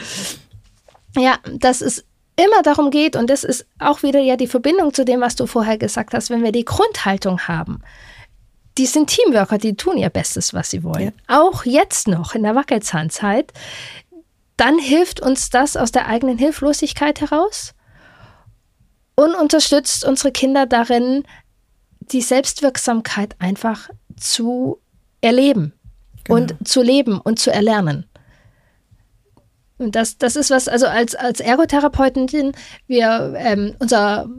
Ja, 1.16 1.38
dass 1.60 1.82
es 1.82 2.06
immer 2.36 2.62
darum 2.64 2.90
geht, 2.92 3.16
und 3.16 3.30
das 3.30 3.44
ist 3.44 3.66
auch 3.80 4.04
wieder 4.04 4.20
ja 4.20 4.38
die 4.38 4.48
Verbindung 4.48 4.94
zu 4.94 5.04
dem, 5.04 5.22
was 5.22 5.36
du 5.36 5.46
vorher 5.46 5.78
gesagt 5.78 6.14
hast, 6.14 6.30
wenn 6.30 6.44
wir 6.44 6.52
die 6.52 6.66
Grundhaltung 6.66 7.42
haben, 7.48 7.82
die 8.80 8.86
sind 8.86 9.10
Teamworker, 9.10 9.58
die 9.58 9.76
tun 9.76 9.98
ihr 9.98 10.10
Bestes, 10.10 10.54
was 10.54 10.72
sie 10.72 10.84
wollen. 10.84 11.12
Ja. 11.28 11.42
Auch 11.42 11.66
jetzt 11.66 12.08
noch 12.08 12.34
in 12.34 12.44
der 12.44 12.56
Wackelzahnzeit. 12.56 13.52
Dann 14.56 14.80
hilft 14.80 15.20
uns 15.20 15.50
das 15.50 15.76
aus 15.76 15.92
der 15.92 16.08
eigenen 16.08 16.38
Hilflosigkeit 16.38 17.20
heraus 17.20 17.74
und 19.16 19.36
unterstützt 19.36 20.06
unsere 20.06 20.32
Kinder 20.32 20.66
darin, 20.66 21.26
die 22.00 22.22
Selbstwirksamkeit 22.22 23.36
einfach 23.40 23.90
zu 24.16 24.80
erleben 25.20 25.74
genau. 26.24 26.40
und 26.40 26.56
zu 26.66 26.82
leben 26.82 27.20
und 27.20 27.38
zu 27.38 27.52
erlernen. 27.52 28.09
Und 29.80 29.96
das, 29.96 30.18
das 30.18 30.36
ist 30.36 30.52
was, 30.52 30.68
also 30.68 30.88
als, 30.88 31.16
als 31.16 31.40
Ergotherapeutin, 31.40 32.52
wir, 32.88 33.34
ähm, 33.38 33.76
unser 33.80 34.30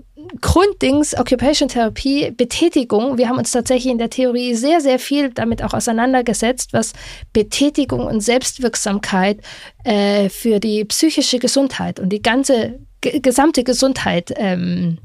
Grunddings, 0.43 1.19
Occupation 1.19 1.69
Therapie, 1.69 2.31
Betätigung, 2.31 3.17
wir 3.17 3.29
haben 3.29 3.39
uns 3.39 3.51
tatsächlich 3.51 3.91
in 3.91 3.99
der 3.99 4.11
Theorie 4.11 4.55
sehr, 4.55 4.81
sehr 4.83 4.99
viel 4.99 5.31
damit 5.31 5.65
auch 5.65 5.73
auseinandergesetzt, 5.73 6.75
was 6.75 6.93
Betätigung 7.33 8.07
und 8.07 8.21
Selbstwirksamkeit 8.21 9.41
äh, 9.85 10.29
für 10.29 10.61
die 10.61 10.85
psychische 10.85 11.39
Gesundheit 11.39 11.99
und 11.99 12.11
die 12.11 12.23
ganze 12.23 12.79
gesamte 13.01 13.65
Gesundheit 13.65 14.33
ähm, 14.37 14.99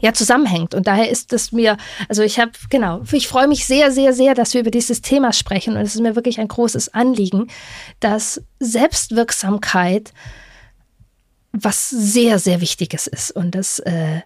ja 0.00 0.12
zusammenhängt. 0.12 0.74
Und 0.74 0.86
daher 0.86 1.10
ist 1.10 1.32
es 1.32 1.52
mir, 1.52 1.76
also 2.08 2.22
ich 2.22 2.38
habe, 2.38 2.52
genau, 2.70 3.02
ich 3.12 3.28
freue 3.28 3.48
mich 3.48 3.66
sehr, 3.66 3.90
sehr, 3.90 4.12
sehr, 4.12 4.34
dass 4.34 4.54
wir 4.54 4.60
über 4.60 4.70
dieses 4.70 5.02
Thema 5.02 5.32
sprechen. 5.32 5.76
Und 5.76 5.82
es 5.82 5.94
ist 5.94 6.00
mir 6.00 6.16
wirklich 6.16 6.40
ein 6.40 6.48
großes 6.48 6.94
Anliegen, 6.94 7.48
dass 8.00 8.42
Selbstwirksamkeit 8.60 10.12
was 11.52 11.90
sehr, 11.90 12.38
sehr 12.38 12.60
Wichtiges 12.60 13.06
ist. 13.06 13.30
Und 13.30 13.54
das, 13.54 13.78
äh, 13.80 14.20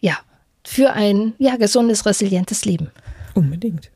ja, 0.00 0.18
für 0.64 0.92
ein 0.92 1.34
ja, 1.38 1.56
gesundes, 1.56 2.06
resilientes 2.06 2.64
Leben. 2.64 2.90
Unbedingt. 3.34 3.90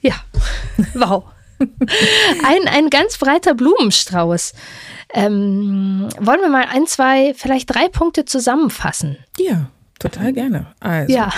Ja, 0.00 0.14
wow. 0.94 1.24
ein, 1.60 2.68
ein 2.68 2.90
ganz 2.90 3.18
breiter 3.18 3.54
Blumenstrauß. 3.54 4.54
Ähm, 5.12 6.08
wollen 6.18 6.40
wir 6.40 6.48
mal 6.48 6.66
ein, 6.70 6.86
zwei, 6.86 7.34
vielleicht 7.34 7.74
drei 7.74 7.88
Punkte 7.88 8.24
zusammenfassen? 8.24 9.18
Ja. 9.38 9.70
Total 10.00 10.32
gerne. 10.32 10.66
Also, 10.80 11.12
ja. 11.12 11.30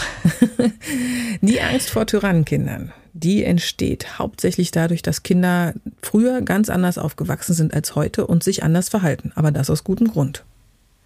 die 1.41 1.61
Angst 1.61 1.91
vor 1.91 2.07
Tyrannenkindern, 2.07 2.93
die 3.13 3.45
entsteht 3.45 4.19
hauptsächlich 4.21 4.71
dadurch, 4.71 5.03
dass 5.03 5.25
Kinder 5.25 5.75
früher 6.01 6.41
ganz 6.43 6.71
anders 6.71 6.97
aufgewachsen 6.97 7.55
sind 7.55 7.75
als 7.75 7.97
heute 7.97 8.27
und 8.27 8.45
sich 8.45 8.63
anders 8.63 8.89
verhalten. 8.89 9.33
Aber 9.35 9.51
das 9.51 9.69
aus 9.69 9.83
gutem 9.83 10.09
Grund. 10.09 10.45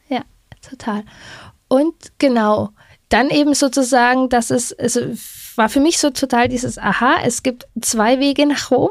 Ja, 0.08 0.20
total. 0.60 1.02
Und 1.68 1.94
genau, 2.18 2.70
dann 3.08 3.30
eben 3.30 3.54
sozusagen, 3.54 4.28
dass 4.28 4.50
es, 4.50 4.78
also 4.78 5.00
war 5.56 5.70
für 5.70 5.80
mich 5.80 5.98
so 5.98 6.10
total 6.10 6.48
dieses 6.48 6.76
Aha, 6.76 7.16
es 7.24 7.42
gibt 7.42 7.66
zwei 7.80 8.20
Wege 8.20 8.44
nach 8.44 8.70
Rom, 8.70 8.90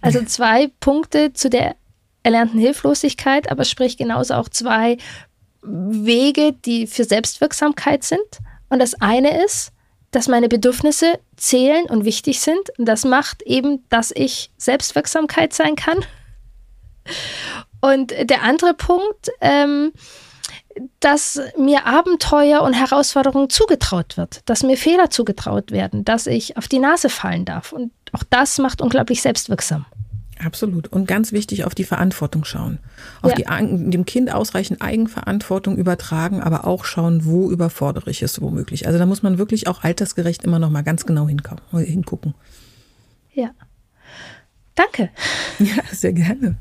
also 0.00 0.22
zwei 0.26 0.70
Punkte 0.80 1.34
zu 1.34 1.50
der 1.50 1.76
erlernten 2.22 2.58
Hilflosigkeit, 2.60 3.50
aber 3.50 3.64
sprich 3.64 3.98
genauso 3.98 4.34
auch 4.34 4.48
zwei 4.48 4.96
Wege, 5.62 6.52
die 6.52 6.86
für 6.86 7.04
Selbstwirksamkeit 7.04 8.04
sind. 8.04 8.20
Und 8.68 8.78
das 8.78 8.94
eine 9.00 9.44
ist, 9.44 9.72
dass 10.10 10.28
meine 10.28 10.48
Bedürfnisse 10.48 11.18
zählen 11.36 11.86
und 11.86 12.04
wichtig 12.04 12.40
sind. 12.40 12.70
Und 12.78 12.86
das 12.86 13.04
macht 13.04 13.42
eben, 13.42 13.84
dass 13.88 14.10
ich 14.10 14.50
Selbstwirksamkeit 14.56 15.52
sein 15.52 15.76
kann. 15.76 16.04
Und 17.80 18.10
der 18.10 18.42
andere 18.42 18.74
Punkt, 18.74 19.30
ähm, 19.40 19.92
dass 21.00 21.40
mir 21.56 21.86
Abenteuer 21.86 22.62
und 22.62 22.74
Herausforderungen 22.74 23.50
zugetraut 23.50 24.16
wird, 24.16 24.40
dass 24.48 24.62
mir 24.62 24.76
Fehler 24.76 25.10
zugetraut 25.10 25.72
werden, 25.72 26.04
dass 26.04 26.26
ich 26.26 26.56
auf 26.56 26.68
die 26.68 26.78
Nase 26.78 27.08
fallen 27.08 27.44
darf. 27.44 27.72
Und 27.72 27.92
auch 28.12 28.22
das 28.28 28.58
macht 28.58 28.80
unglaublich 28.80 29.22
selbstwirksam. 29.22 29.86
Absolut. 30.44 30.88
Und 30.88 31.06
ganz 31.06 31.32
wichtig, 31.32 31.64
auf 31.64 31.74
die 31.74 31.84
Verantwortung 31.84 32.44
schauen. 32.44 32.78
Auf 33.20 33.36
ja. 33.36 33.60
die, 33.60 33.90
dem 33.90 34.06
Kind 34.06 34.32
ausreichend 34.32 34.80
Eigenverantwortung 34.80 35.76
übertragen, 35.76 36.40
aber 36.40 36.66
auch 36.66 36.84
schauen, 36.84 37.24
wo 37.24 37.50
überfordere 37.50 38.10
ich 38.10 38.22
es 38.22 38.40
womöglich. 38.40 38.86
Also 38.86 38.98
da 38.98 39.06
muss 39.06 39.22
man 39.22 39.38
wirklich 39.38 39.68
auch 39.68 39.84
altersgerecht 39.84 40.42
immer 40.44 40.58
noch 40.58 40.70
mal 40.70 40.82
ganz 40.82 41.04
genau 41.04 41.28
hingucken. 41.28 42.34
Ja. 43.32 43.50
Danke. 44.74 45.10
Ja, 45.58 45.82
sehr 45.92 46.14
gerne. 46.14 46.56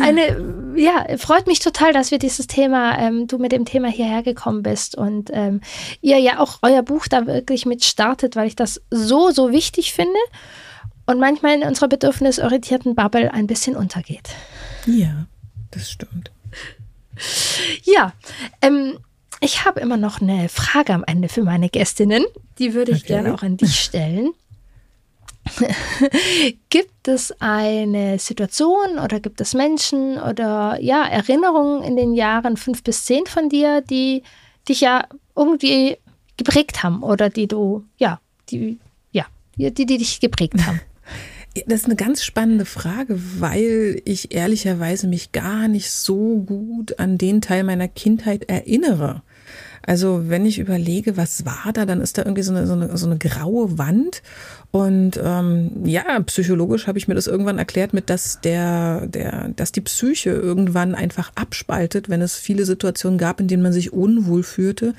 Eine, 0.00 0.74
ja, 0.76 1.04
freut 1.18 1.46
mich 1.46 1.60
total, 1.60 1.92
dass 1.92 2.10
wir 2.10 2.18
dieses 2.18 2.46
Thema, 2.46 2.98
ähm, 2.98 3.26
du 3.26 3.36
mit 3.38 3.52
dem 3.52 3.66
Thema 3.66 3.88
hierher 3.88 4.22
gekommen 4.22 4.62
bist 4.62 4.96
und 4.96 5.30
ähm, 5.32 5.60
ihr 6.00 6.18
ja 6.18 6.38
auch 6.38 6.60
euer 6.62 6.82
Buch 6.82 7.06
da 7.08 7.26
wirklich 7.26 7.66
mit 7.66 7.84
startet, 7.84 8.34
weil 8.34 8.46
ich 8.46 8.56
das 8.56 8.80
so, 8.90 9.30
so 9.30 9.52
wichtig 9.52 9.92
finde 9.92 10.18
und 11.06 11.18
manchmal 11.18 11.54
in 11.54 11.66
unserer 11.66 11.88
bedürfnisorientierten 11.88 12.94
Bubble 12.94 13.32
ein 13.32 13.46
bisschen 13.46 13.76
untergeht. 13.76 14.30
Ja, 14.86 15.26
das 15.70 15.90
stimmt. 15.90 16.30
Ja, 17.84 18.12
ähm, 18.60 18.98
ich 19.40 19.64
habe 19.64 19.80
immer 19.80 19.96
noch 19.96 20.20
eine 20.20 20.48
Frage 20.48 20.94
am 20.94 21.04
Ende 21.04 21.28
für 21.28 21.42
meine 21.42 21.68
Gästinnen. 21.68 22.24
Die 22.58 22.74
würde 22.74 22.92
ich 22.92 22.98
okay. 22.98 23.14
gerne 23.14 23.34
auch 23.34 23.42
an 23.42 23.56
dich 23.56 23.80
stellen. 23.80 24.30
gibt 26.70 27.08
es 27.08 27.34
eine 27.40 28.18
Situation 28.20 28.98
oder 29.02 29.18
gibt 29.18 29.40
es 29.40 29.54
Menschen 29.54 30.18
oder 30.18 30.78
ja, 30.80 31.04
Erinnerungen 31.04 31.82
in 31.82 31.96
den 31.96 32.14
Jahren 32.14 32.56
fünf 32.56 32.84
bis 32.84 33.04
zehn 33.04 33.26
von 33.26 33.48
dir, 33.48 33.80
die 33.80 34.22
dich 34.68 34.80
ja 34.82 35.04
irgendwie 35.34 35.98
geprägt 36.36 36.82
haben 36.84 37.02
oder 37.02 37.28
die 37.28 37.48
du, 37.48 37.84
ja, 37.96 38.20
die, 38.50 38.78
ja, 39.10 39.26
die, 39.56 39.72
die 39.72 39.98
dich 39.98 40.20
geprägt 40.20 40.64
haben? 40.64 40.80
Das 41.66 41.80
ist 41.80 41.86
eine 41.86 41.96
ganz 41.96 42.24
spannende 42.24 42.64
Frage, 42.64 43.20
weil 43.38 44.00
ich 44.06 44.34
ehrlicherweise 44.34 45.06
mich 45.06 45.32
gar 45.32 45.68
nicht 45.68 45.90
so 45.90 46.40
gut 46.40 46.98
an 46.98 47.18
den 47.18 47.42
Teil 47.42 47.62
meiner 47.62 47.88
Kindheit 47.88 48.48
erinnere. 48.48 49.22
Also 49.84 50.28
wenn 50.28 50.46
ich 50.46 50.58
überlege, 50.58 51.16
was 51.16 51.44
war 51.44 51.72
da, 51.72 51.84
dann 51.84 52.00
ist 52.00 52.16
da 52.16 52.22
irgendwie 52.22 52.42
so 52.42 52.52
eine, 52.52 52.66
so 52.66 52.72
eine, 52.72 52.96
so 52.96 53.06
eine 53.06 53.18
graue 53.18 53.78
Wand. 53.78 54.22
Und 54.70 55.20
ähm, 55.22 55.84
ja, 55.84 56.20
psychologisch 56.20 56.86
habe 56.86 56.98
ich 56.98 57.08
mir 57.08 57.14
das 57.14 57.26
irgendwann 57.26 57.58
erklärt 57.58 57.92
mit, 57.92 58.08
dass 58.08 58.40
der, 58.40 59.06
der, 59.06 59.48
dass 59.48 59.72
die 59.72 59.80
Psyche 59.80 60.30
irgendwann 60.30 60.94
einfach 60.94 61.32
abspaltet, 61.34 62.08
wenn 62.08 62.22
es 62.22 62.36
viele 62.36 62.64
Situationen 62.64 63.18
gab, 63.18 63.40
in 63.40 63.48
denen 63.48 63.62
man 63.62 63.72
sich 63.72 63.92
unwohl 63.92 64.44
fühlte, 64.44 64.94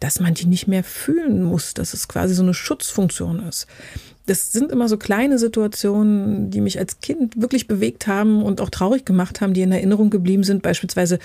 dass 0.00 0.20
man 0.20 0.34
die 0.34 0.46
nicht 0.46 0.68
mehr 0.68 0.84
fühlen 0.84 1.42
muss, 1.42 1.74
dass 1.74 1.94
es 1.94 2.06
quasi 2.06 2.34
so 2.34 2.42
eine 2.42 2.54
Schutzfunktion 2.54 3.40
ist 3.48 3.66
das 4.26 4.52
sind 4.52 4.72
immer 4.72 4.88
so 4.88 4.96
kleine 4.96 5.38
Situationen, 5.38 6.50
die 6.50 6.60
mich 6.60 6.78
als 6.78 7.00
Kind 7.00 7.40
wirklich 7.40 7.68
bewegt 7.68 8.08
haben 8.08 8.42
und 8.42 8.60
auch 8.60 8.70
traurig 8.70 9.04
gemacht 9.04 9.40
haben, 9.40 9.54
die 9.54 9.62
in 9.62 9.70
Erinnerung 9.70 10.10
geblieben 10.10 10.42
sind. 10.42 10.62
Beispielsweise 10.62 11.20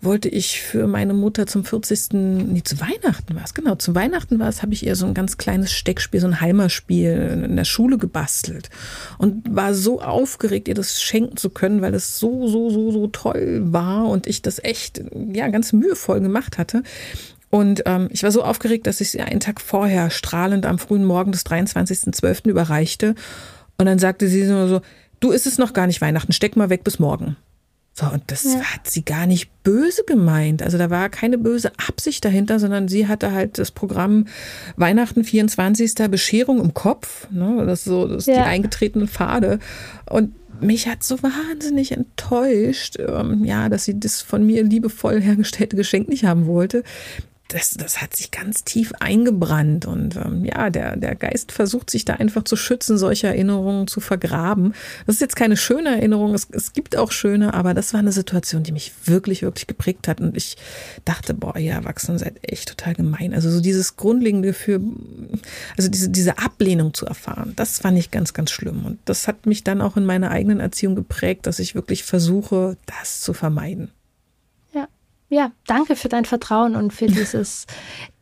wollte 0.00 0.30
ich 0.30 0.62
für 0.62 0.86
meine 0.86 1.12
Mutter 1.12 1.46
zum 1.46 1.64
40. 1.64 2.12
Nee, 2.12 2.62
zu 2.62 2.80
Weihnachten 2.80 3.34
war 3.34 3.44
es, 3.44 3.52
genau, 3.52 3.74
zu 3.74 3.94
Weihnachten 3.94 4.38
war 4.38 4.48
es, 4.48 4.62
habe 4.62 4.72
ich 4.72 4.86
ihr 4.86 4.96
so 4.96 5.06
ein 5.06 5.12
ganz 5.12 5.36
kleines 5.36 5.72
Steckspiel, 5.72 6.20
so 6.20 6.26
ein 6.26 6.40
Heimerspiel 6.40 7.42
in 7.44 7.56
der 7.56 7.64
Schule 7.64 7.98
gebastelt 7.98 8.70
und 9.18 9.54
war 9.54 9.74
so 9.74 10.00
aufgeregt, 10.00 10.66
ihr 10.68 10.74
das 10.74 11.02
schenken 11.02 11.36
zu 11.36 11.50
können, 11.50 11.82
weil 11.82 11.94
es 11.94 12.18
so, 12.18 12.48
so, 12.48 12.70
so, 12.70 12.90
so 12.90 13.06
toll 13.08 13.64
war 13.66 14.06
und 14.08 14.26
ich 14.26 14.40
das 14.40 14.64
echt, 14.64 15.02
ja, 15.32 15.48
ganz 15.48 15.74
mühevoll 15.74 16.20
gemacht 16.20 16.56
hatte. 16.56 16.82
Und 17.50 17.82
ähm, 17.86 18.08
ich 18.10 18.22
war 18.22 18.32
so 18.32 18.42
aufgeregt, 18.42 18.86
dass 18.86 19.00
ich 19.00 19.10
sie 19.10 19.20
einen 19.20 19.40
Tag 19.40 19.60
vorher 19.60 20.10
strahlend 20.10 20.66
am 20.66 20.78
frühen 20.78 21.04
Morgen 21.04 21.32
des 21.32 21.46
23.12. 21.46 22.48
überreichte. 22.48 23.14
Und 23.78 23.86
dann 23.86 23.98
sagte 23.98 24.28
sie 24.28 24.44
so, 24.46 24.80
du 25.20 25.30
ist 25.30 25.46
es 25.46 25.58
noch 25.58 25.72
gar 25.72 25.86
nicht 25.86 26.00
Weihnachten, 26.00 26.32
steck 26.32 26.56
mal 26.56 26.70
weg 26.70 26.84
bis 26.84 26.98
morgen. 26.98 27.36
So, 27.98 28.06
und 28.06 28.24
das 28.26 28.44
ja. 28.44 28.60
hat 28.60 28.86
sie 28.86 29.06
gar 29.06 29.26
nicht 29.26 29.62
böse 29.62 30.02
gemeint. 30.06 30.62
Also 30.62 30.76
da 30.76 30.90
war 30.90 31.08
keine 31.08 31.38
böse 31.38 31.72
Absicht 31.88 32.22
dahinter, 32.26 32.60
sondern 32.60 32.88
sie 32.88 33.08
hatte 33.08 33.32
halt 33.32 33.56
das 33.58 33.70
Programm 33.70 34.26
Weihnachten 34.76 35.24
24. 35.24 35.94
Bescherung 36.10 36.60
im 36.60 36.74
Kopf. 36.74 37.26
Ne? 37.30 37.64
Das 37.64 37.80
ist 37.80 37.84
so 37.86 38.06
das 38.06 38.18
ist 38.18 38.26
ja. 38.26 38.34
die 38.34 38.40
eingetretene 38.40 39.06
Pfade. 39.06 39.60
Und 40.10 40.34
mich 40.60 40.88
hat 40.88 41.04
so 41.04 41.22
wahnsinnig 41.22 41.92
enttäuscht, 41.92 42.98
ähm, 42.98 43.44
ja, 43.44 43.70
dass 43.70 43.86
sie 43.86 43.98
das 43.98 44.20
von 44.20 44.44
mir 44.44 44.62
liebevoll 44.62 45.22
hergestellte 45.22 45.76
Geschenk 45.76 46.08
nicht 46.08 46.24
haben 46.24 46.46
wollte 46.46 46.82
das, 47.48 47.70
das 47.70 48.02
hat 48.02 48.16
sich 48.16 48.30
ganz 48.30 48.64
tief 48.64 48.92
eingebrannt. 48.98 49.86
Und 49.86 50.16
ähm, 50.16 50.44
ja, 50.44 50.70
der, 50.70 50.96
der 50.96 51.14
Geist 51.14 51.52
versucht 51.52 51.90
sich 51.90 52.04
da 52.04 52.14
einfach 52.14 52.44
zu 52.44 52.56
schützen, 52.56 52.98
solche 52.98 53.28
Erinnerungen 53.28 53.86
zu 53.86 54.00
vergraben. 54.00 54.74
Das 55.06 55.16
ist 55.16 55.20
jetzt 55.20 55.36
keine 55.36 55.56
schöne 55.56 55.90
Erinnerung, 55.90 56.34
es, 56.34 56.48
es 56.50 56.72
gibt 56.72 56.96
auch 56.96 57.12
schöne, 57.12 57.54
aber 57.54 57.74
das 57.74 57.92
war 57.92 58.00
eine 58.00 58.12
Situation, 58.12 58.62
die 58.62 58.72
mich 58.72 58.92
wirklich, 59.04 59.42
wirklich 59.42 59.66
geprägt 59.66 60.08
hat. 60.08 60.20
Und 60.20 60.36
ich 60.36 60.56
dachte, 61.04 61.34
boah, 61.34 61.56
ihr 61.56 61.72
Erwachsenen 61.72 62.18
seid 62.18 62.38
echt 62.42 62.68
total 62.68 62.94
gemein. 62.94 63.32
Also 63.32 63.50
so 63.50 63.60
dieses 63.60 63.96
Grundlegende 63.96 64.52
für, 64.52 64.80
also 65.76 65.88
diese, 65.88 66.08
diese 66.08 66.38
Ablehnung 66.38 66.94
zu 66.94 67.06
erfahren, 67.06 67.52
das 67.56 67.78
fand 67.78 67.98
ich 67.98 68.10
ganz, 68.10 68.34
ganz 68.34 68.50
schlimm. 68.50 68.84
Und 68.84 68.98
das 69.04 69.28
hat 69.28 69.46
mich 69.46 69.62
dann 69.62 69.80
auch 69.80 69.96
in 69.96 70.04
meiner 70.04 70.30
eigenen 70.30 70.58
Erziehung 70.58 70.96
geprägt, 70.96 71.46
dass 71.46 71.60
ich 71.60 71.74
wirklich 71.74 72.02
versuche, 72.02 72.76
das 72.86 73.20
zu 73.20 73.32
vermeiden 73.32 73.90
ja, 75.28 75.50
danke 75.66 75.96
für 75.96 76.08
dein 76.08 76.24
Vertrauen 76.24 76.76
und 76.76 76.92
für 76.92 77.06
dieses 77.06 77.66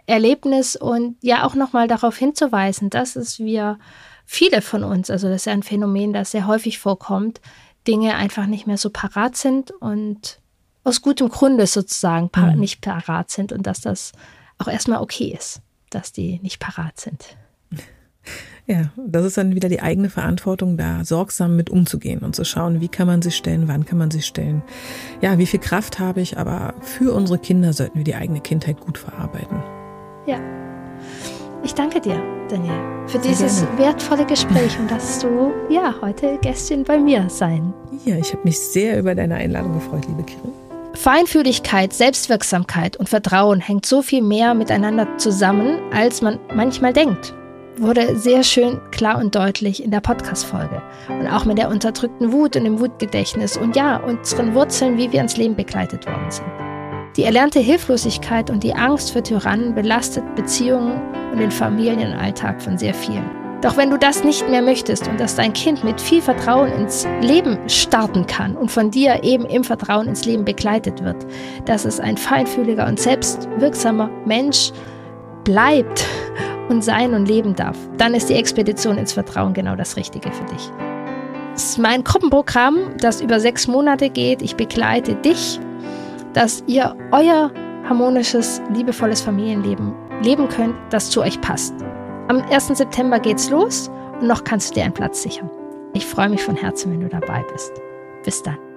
Erlebnis 0.06 0.76
und 0.76 1.16
ja 1.22 1.44
auch 1.44 1.54
nochmal 1.54 1.88
darauf 1.88 2.16
hinzuweisen, 2.16 2.90
dass 2.90 3.16
es 3.16 3.38
wir 3.38 3.78
viele 4.26 4.62
von 4.62 4.84
uns, 4.84 5.10
also 5.10 5.28
das 5.28 5.42
ist 5.42 5.46
ja 5.46 5.52
ein 5.52 5.62
Phänomen, 5.62 6.12
das 6.12 6.30
sehr 6.30 6.46
häufig 6.46 6.78
vorkommt, 6.78 7.40
Dinge 7.86 8.14
einfach 8.14 8.46
nicht 8.46 8.66
mehr 8.66 8.78
so 8.78 8.90
parat 8.90 9.36
sind 9.36 9.70
und 9.70 10.40
aus 10.84 11.02
gutem 11.02 11.28
Grunde 11.28 11.66
sozusagen 11.66 12.30
par 12.30 12.52
mhm. 12.52 12.60
nicht 12.60 12.80
parat 12.80 13.30
sind 13.30 13.52
und 13.52 13.66
dass 13.66 13.80
das 13.80 14.12
auch 14.58 14.68
erstmal 14.68 15.00
okay 15.00 15.34
ist, 15.36 15.60
dass 15.90 16.12
die 16.12 16.38
nicht 16.40 16.60
parat 16.60 17.00
sind. 17.00 17.36
Ja, 18.66 18.90
das 18.96 19.26
ist 19.26 19.36
dann 19.36 19.54
wieder 19.54 19.68
die 19.68 19.82
eigene 19.82 20.08
Verantwortung, 20.08 20.78
da 20.78 21.04
sorgsam 21.04 21.54
mit 21.54 21.68
umzugehen 21.68 22.20
und 22.20 22.34
zu 22.34 22.44
schauen, 22.44 22.80
wie 22.80 22.88
kann 22.88 23.06
man 23.06 23.20
sich 23.20 23.36
stellen, 23.36 23.68
wann 23.68 23.84
kann 23.84 23.98
man 23.98 24.10
sich 24.10 24.24
stellen. 24.24 24.62
Ja, 25.20 25.36
wie 25.38 25.44
viel 25.44 25.60
Kraft 25.60 25.98
habe 25.98 26.22
ich, 26.22 26.38
aber 26.38 26.72
für 26.80 27.12
unsere 27.12 27.38
Kinder 27.38 27.74
sollten 27.74 27.98
wir 27.98 28.04
die 28.04 28.14
eigene 28.14 28.40
Kindheit 28.40 28.80
gut 28.80 28.96
verarbeiten. 28.96 29.62
Ja. 30.26 30.38
Ich 31.62 31.74
danke 31.74 32.00
dir, 32.00 32.22
Daniel, 32.48 32.74
für 33.06 33.20
Sehr 33.20 33.32
dieses 33.32 33.60
gerne. 33.60 33.78
wertvolle 33.78 34.24
Gespräch 34.24 34.78
und 34.78 34.90
dass 34.90 35.18
du 35.18 35.52
ja 35.68 35.94
heute 36.00 36.38
Gästin 36.40 36.84
bei 36.84 36.98
mir 36.98 37.28
sein. 37.28 37.74
Ja, 38.06 38.16
ich 38.16 38.32
habe 38.32 38.44
mich 38.44 38.58
sehr 38.58 38.98
über 38.98 39.14
deine 39.14 39.34
Einladung 39.34 39.74
gefreut, 39.74 40.06
liebe 40.08 40.22
Kirin. 40.22 40.52
Feinfühligkeit, 40.94 41.92
Selbstwirksamkeit 41.92 42.96
und 42.96 43.10
Vertrauen 43.10 43.60
hängt 43.60 43.84
so 43.84 44.00
viel 44.00 44.22
mehr 44.22 44.54
miteinander 44.54 45.18
zusammen, 45.18 45.80
als 45.92 46.22
man 46.22 46.38
manchmal 46.54 46.94
denkt 46.94 47.34
wurde 47.78 48.16
sehr 48.16 48.42
schön 48.42 48.80
klar 48.90 49.18
und 49.18 49.34
deutlich 49.34 49.82
in 49.82 49.90
der 49.90 50.00
Podcast-Folge. 50.00 50.82
Und 51.08 51.26
auch 51.28 51.44
mit 51.44 51.58
der 51.58 51.68
unterdrückten 51.68 52.32
Wut 52.32 52.56
und 52.56 52.64
dem 52.64 52.80
Wutgedächtnis 52.80 53.56
und 53.56 53.76
ja, 53.76 53.96
unseren 53.96 54.54
Wurzeln, 54.54 54.96
wie 54.96 55.10
wir 55.12 55.20
ins 55.20 55.36
Leben 55.36 55.56
begleitet 55.56 56.06
worden 56.06 56.30
sind. 56.30 56.46
Die 57.16 57.24
erlernte 57.24 57.60
Hilflosigkeit 57.60 58.50
und 58.50 58.64
die 58.64 58.74
Angst 58.74 59.12
für 59.12 59.22
Tyrannen 59.22 59.74
belastet 59.74 60.24
Beziehungen 60.34 61.00
und 61.32 61.38
den 61.38 61.50
Familienalltag 61.50 62.60
von 62.60 62.76
sehr 62.76 62.94
vielen. 62.94 63.30
Doch 63.64 63.78
wenn 63.78 63.88
du 63.88 63.96
das 63.96 64.24
nicht 64.24 64.46
mehr 64.50 64.60
möchtest 64.60 65.08
und 65.08 65.18
dass 65.18 65.36
dein 65.36 65.54
Kind 65.54 65.84
mit 65.84 65.98
viel 65.98 66.20
Vertrauen 66.20 66.70
ins 66.72 67.06
Leben 67.22 67.58
starten 67.66 68.26
kann 68.26 68.56
und 68.56 68.70
von 68.70 68.90
dir 68.90 69.24
eben 69.24 69.46
im 69.46 69.64
Vertrauen 69.64 70.06
ins 70.06 70.26
Leben 70.26 70.44
begleitet 70.44 71.02
wird, 71.02 71.24
dass 71.64 71.86
es 71.86 71.98
ein 71.98 72.18
feinfühliger 72.18 72.86
und 72.86 73.00
selbstwirksamer 73.00 74.10
Mensch 74.26 74.70
bleibt 75.44 76.06
und 76.68 76.82
sein 76.82 77.14
und 77.14 77.26
leben 77.26 77.54
darf, 77.54 77.76
dann 77.98 78.14
ist 78.14 78.28
die 78.28 78.34
Expedition 78.34 78.98
ins 78.98 79.12
Vertrauen 79.12 79.52
genau 79.52 79.76
das 79.76 79.96
Richtige 79.96 80.32
für 80.32 80.44
dich. 80.44 80.70
Es 81.54 81.70
ist 81.70 81.78
mein 81.78 82.02
Gruppenprogramm, 82.02 82.96
das 82.98 83.20
über 83.20 83.38
sechs 83.38 83.68
Monate 83.68 84.10
geht. 84.10 84.42
Ich 84.42 84.56
begleite 84.56 85.14
dich, 85.14 85.60
dass 86.32 86.64
ihr 86.66 86.96
euer 87.12 87.52
harmonisches, 87.88 88.60
liebevolles 88.74 89.20
Familienleben 89.20 89.94
leben 90.22 90.48
könnt, 90.48 90.74
das 90.90 91.10
zu 91.10 91.20
euch 91.22 91.40
passt. 91.40 91.74
Am 92.28 92.42
1. 92.50 92.68
September 92.68 93.20
geht's 93.20 93.50
los 93.50 93.90
und 94.20 94.26
noch 94.26 94.42
kannst 94.42 94.70
du 94.70 94.74
dir 94.74 94.84
einen 94.84 94.94
Platz 94.94 95.22
sichern. 95.22 95.50
Ich 95.92 96.06
freue 96.06 96.28
mich 96.28 96.42
von 96.42 96.56
Herzen, 96.56 96.92
wenn 96.92 97.00
du 97.00 97.08
dabei 97.08 97.44
bist. 97.52 97.72
Bis 98.24 98.42
dann. 98.42 98.73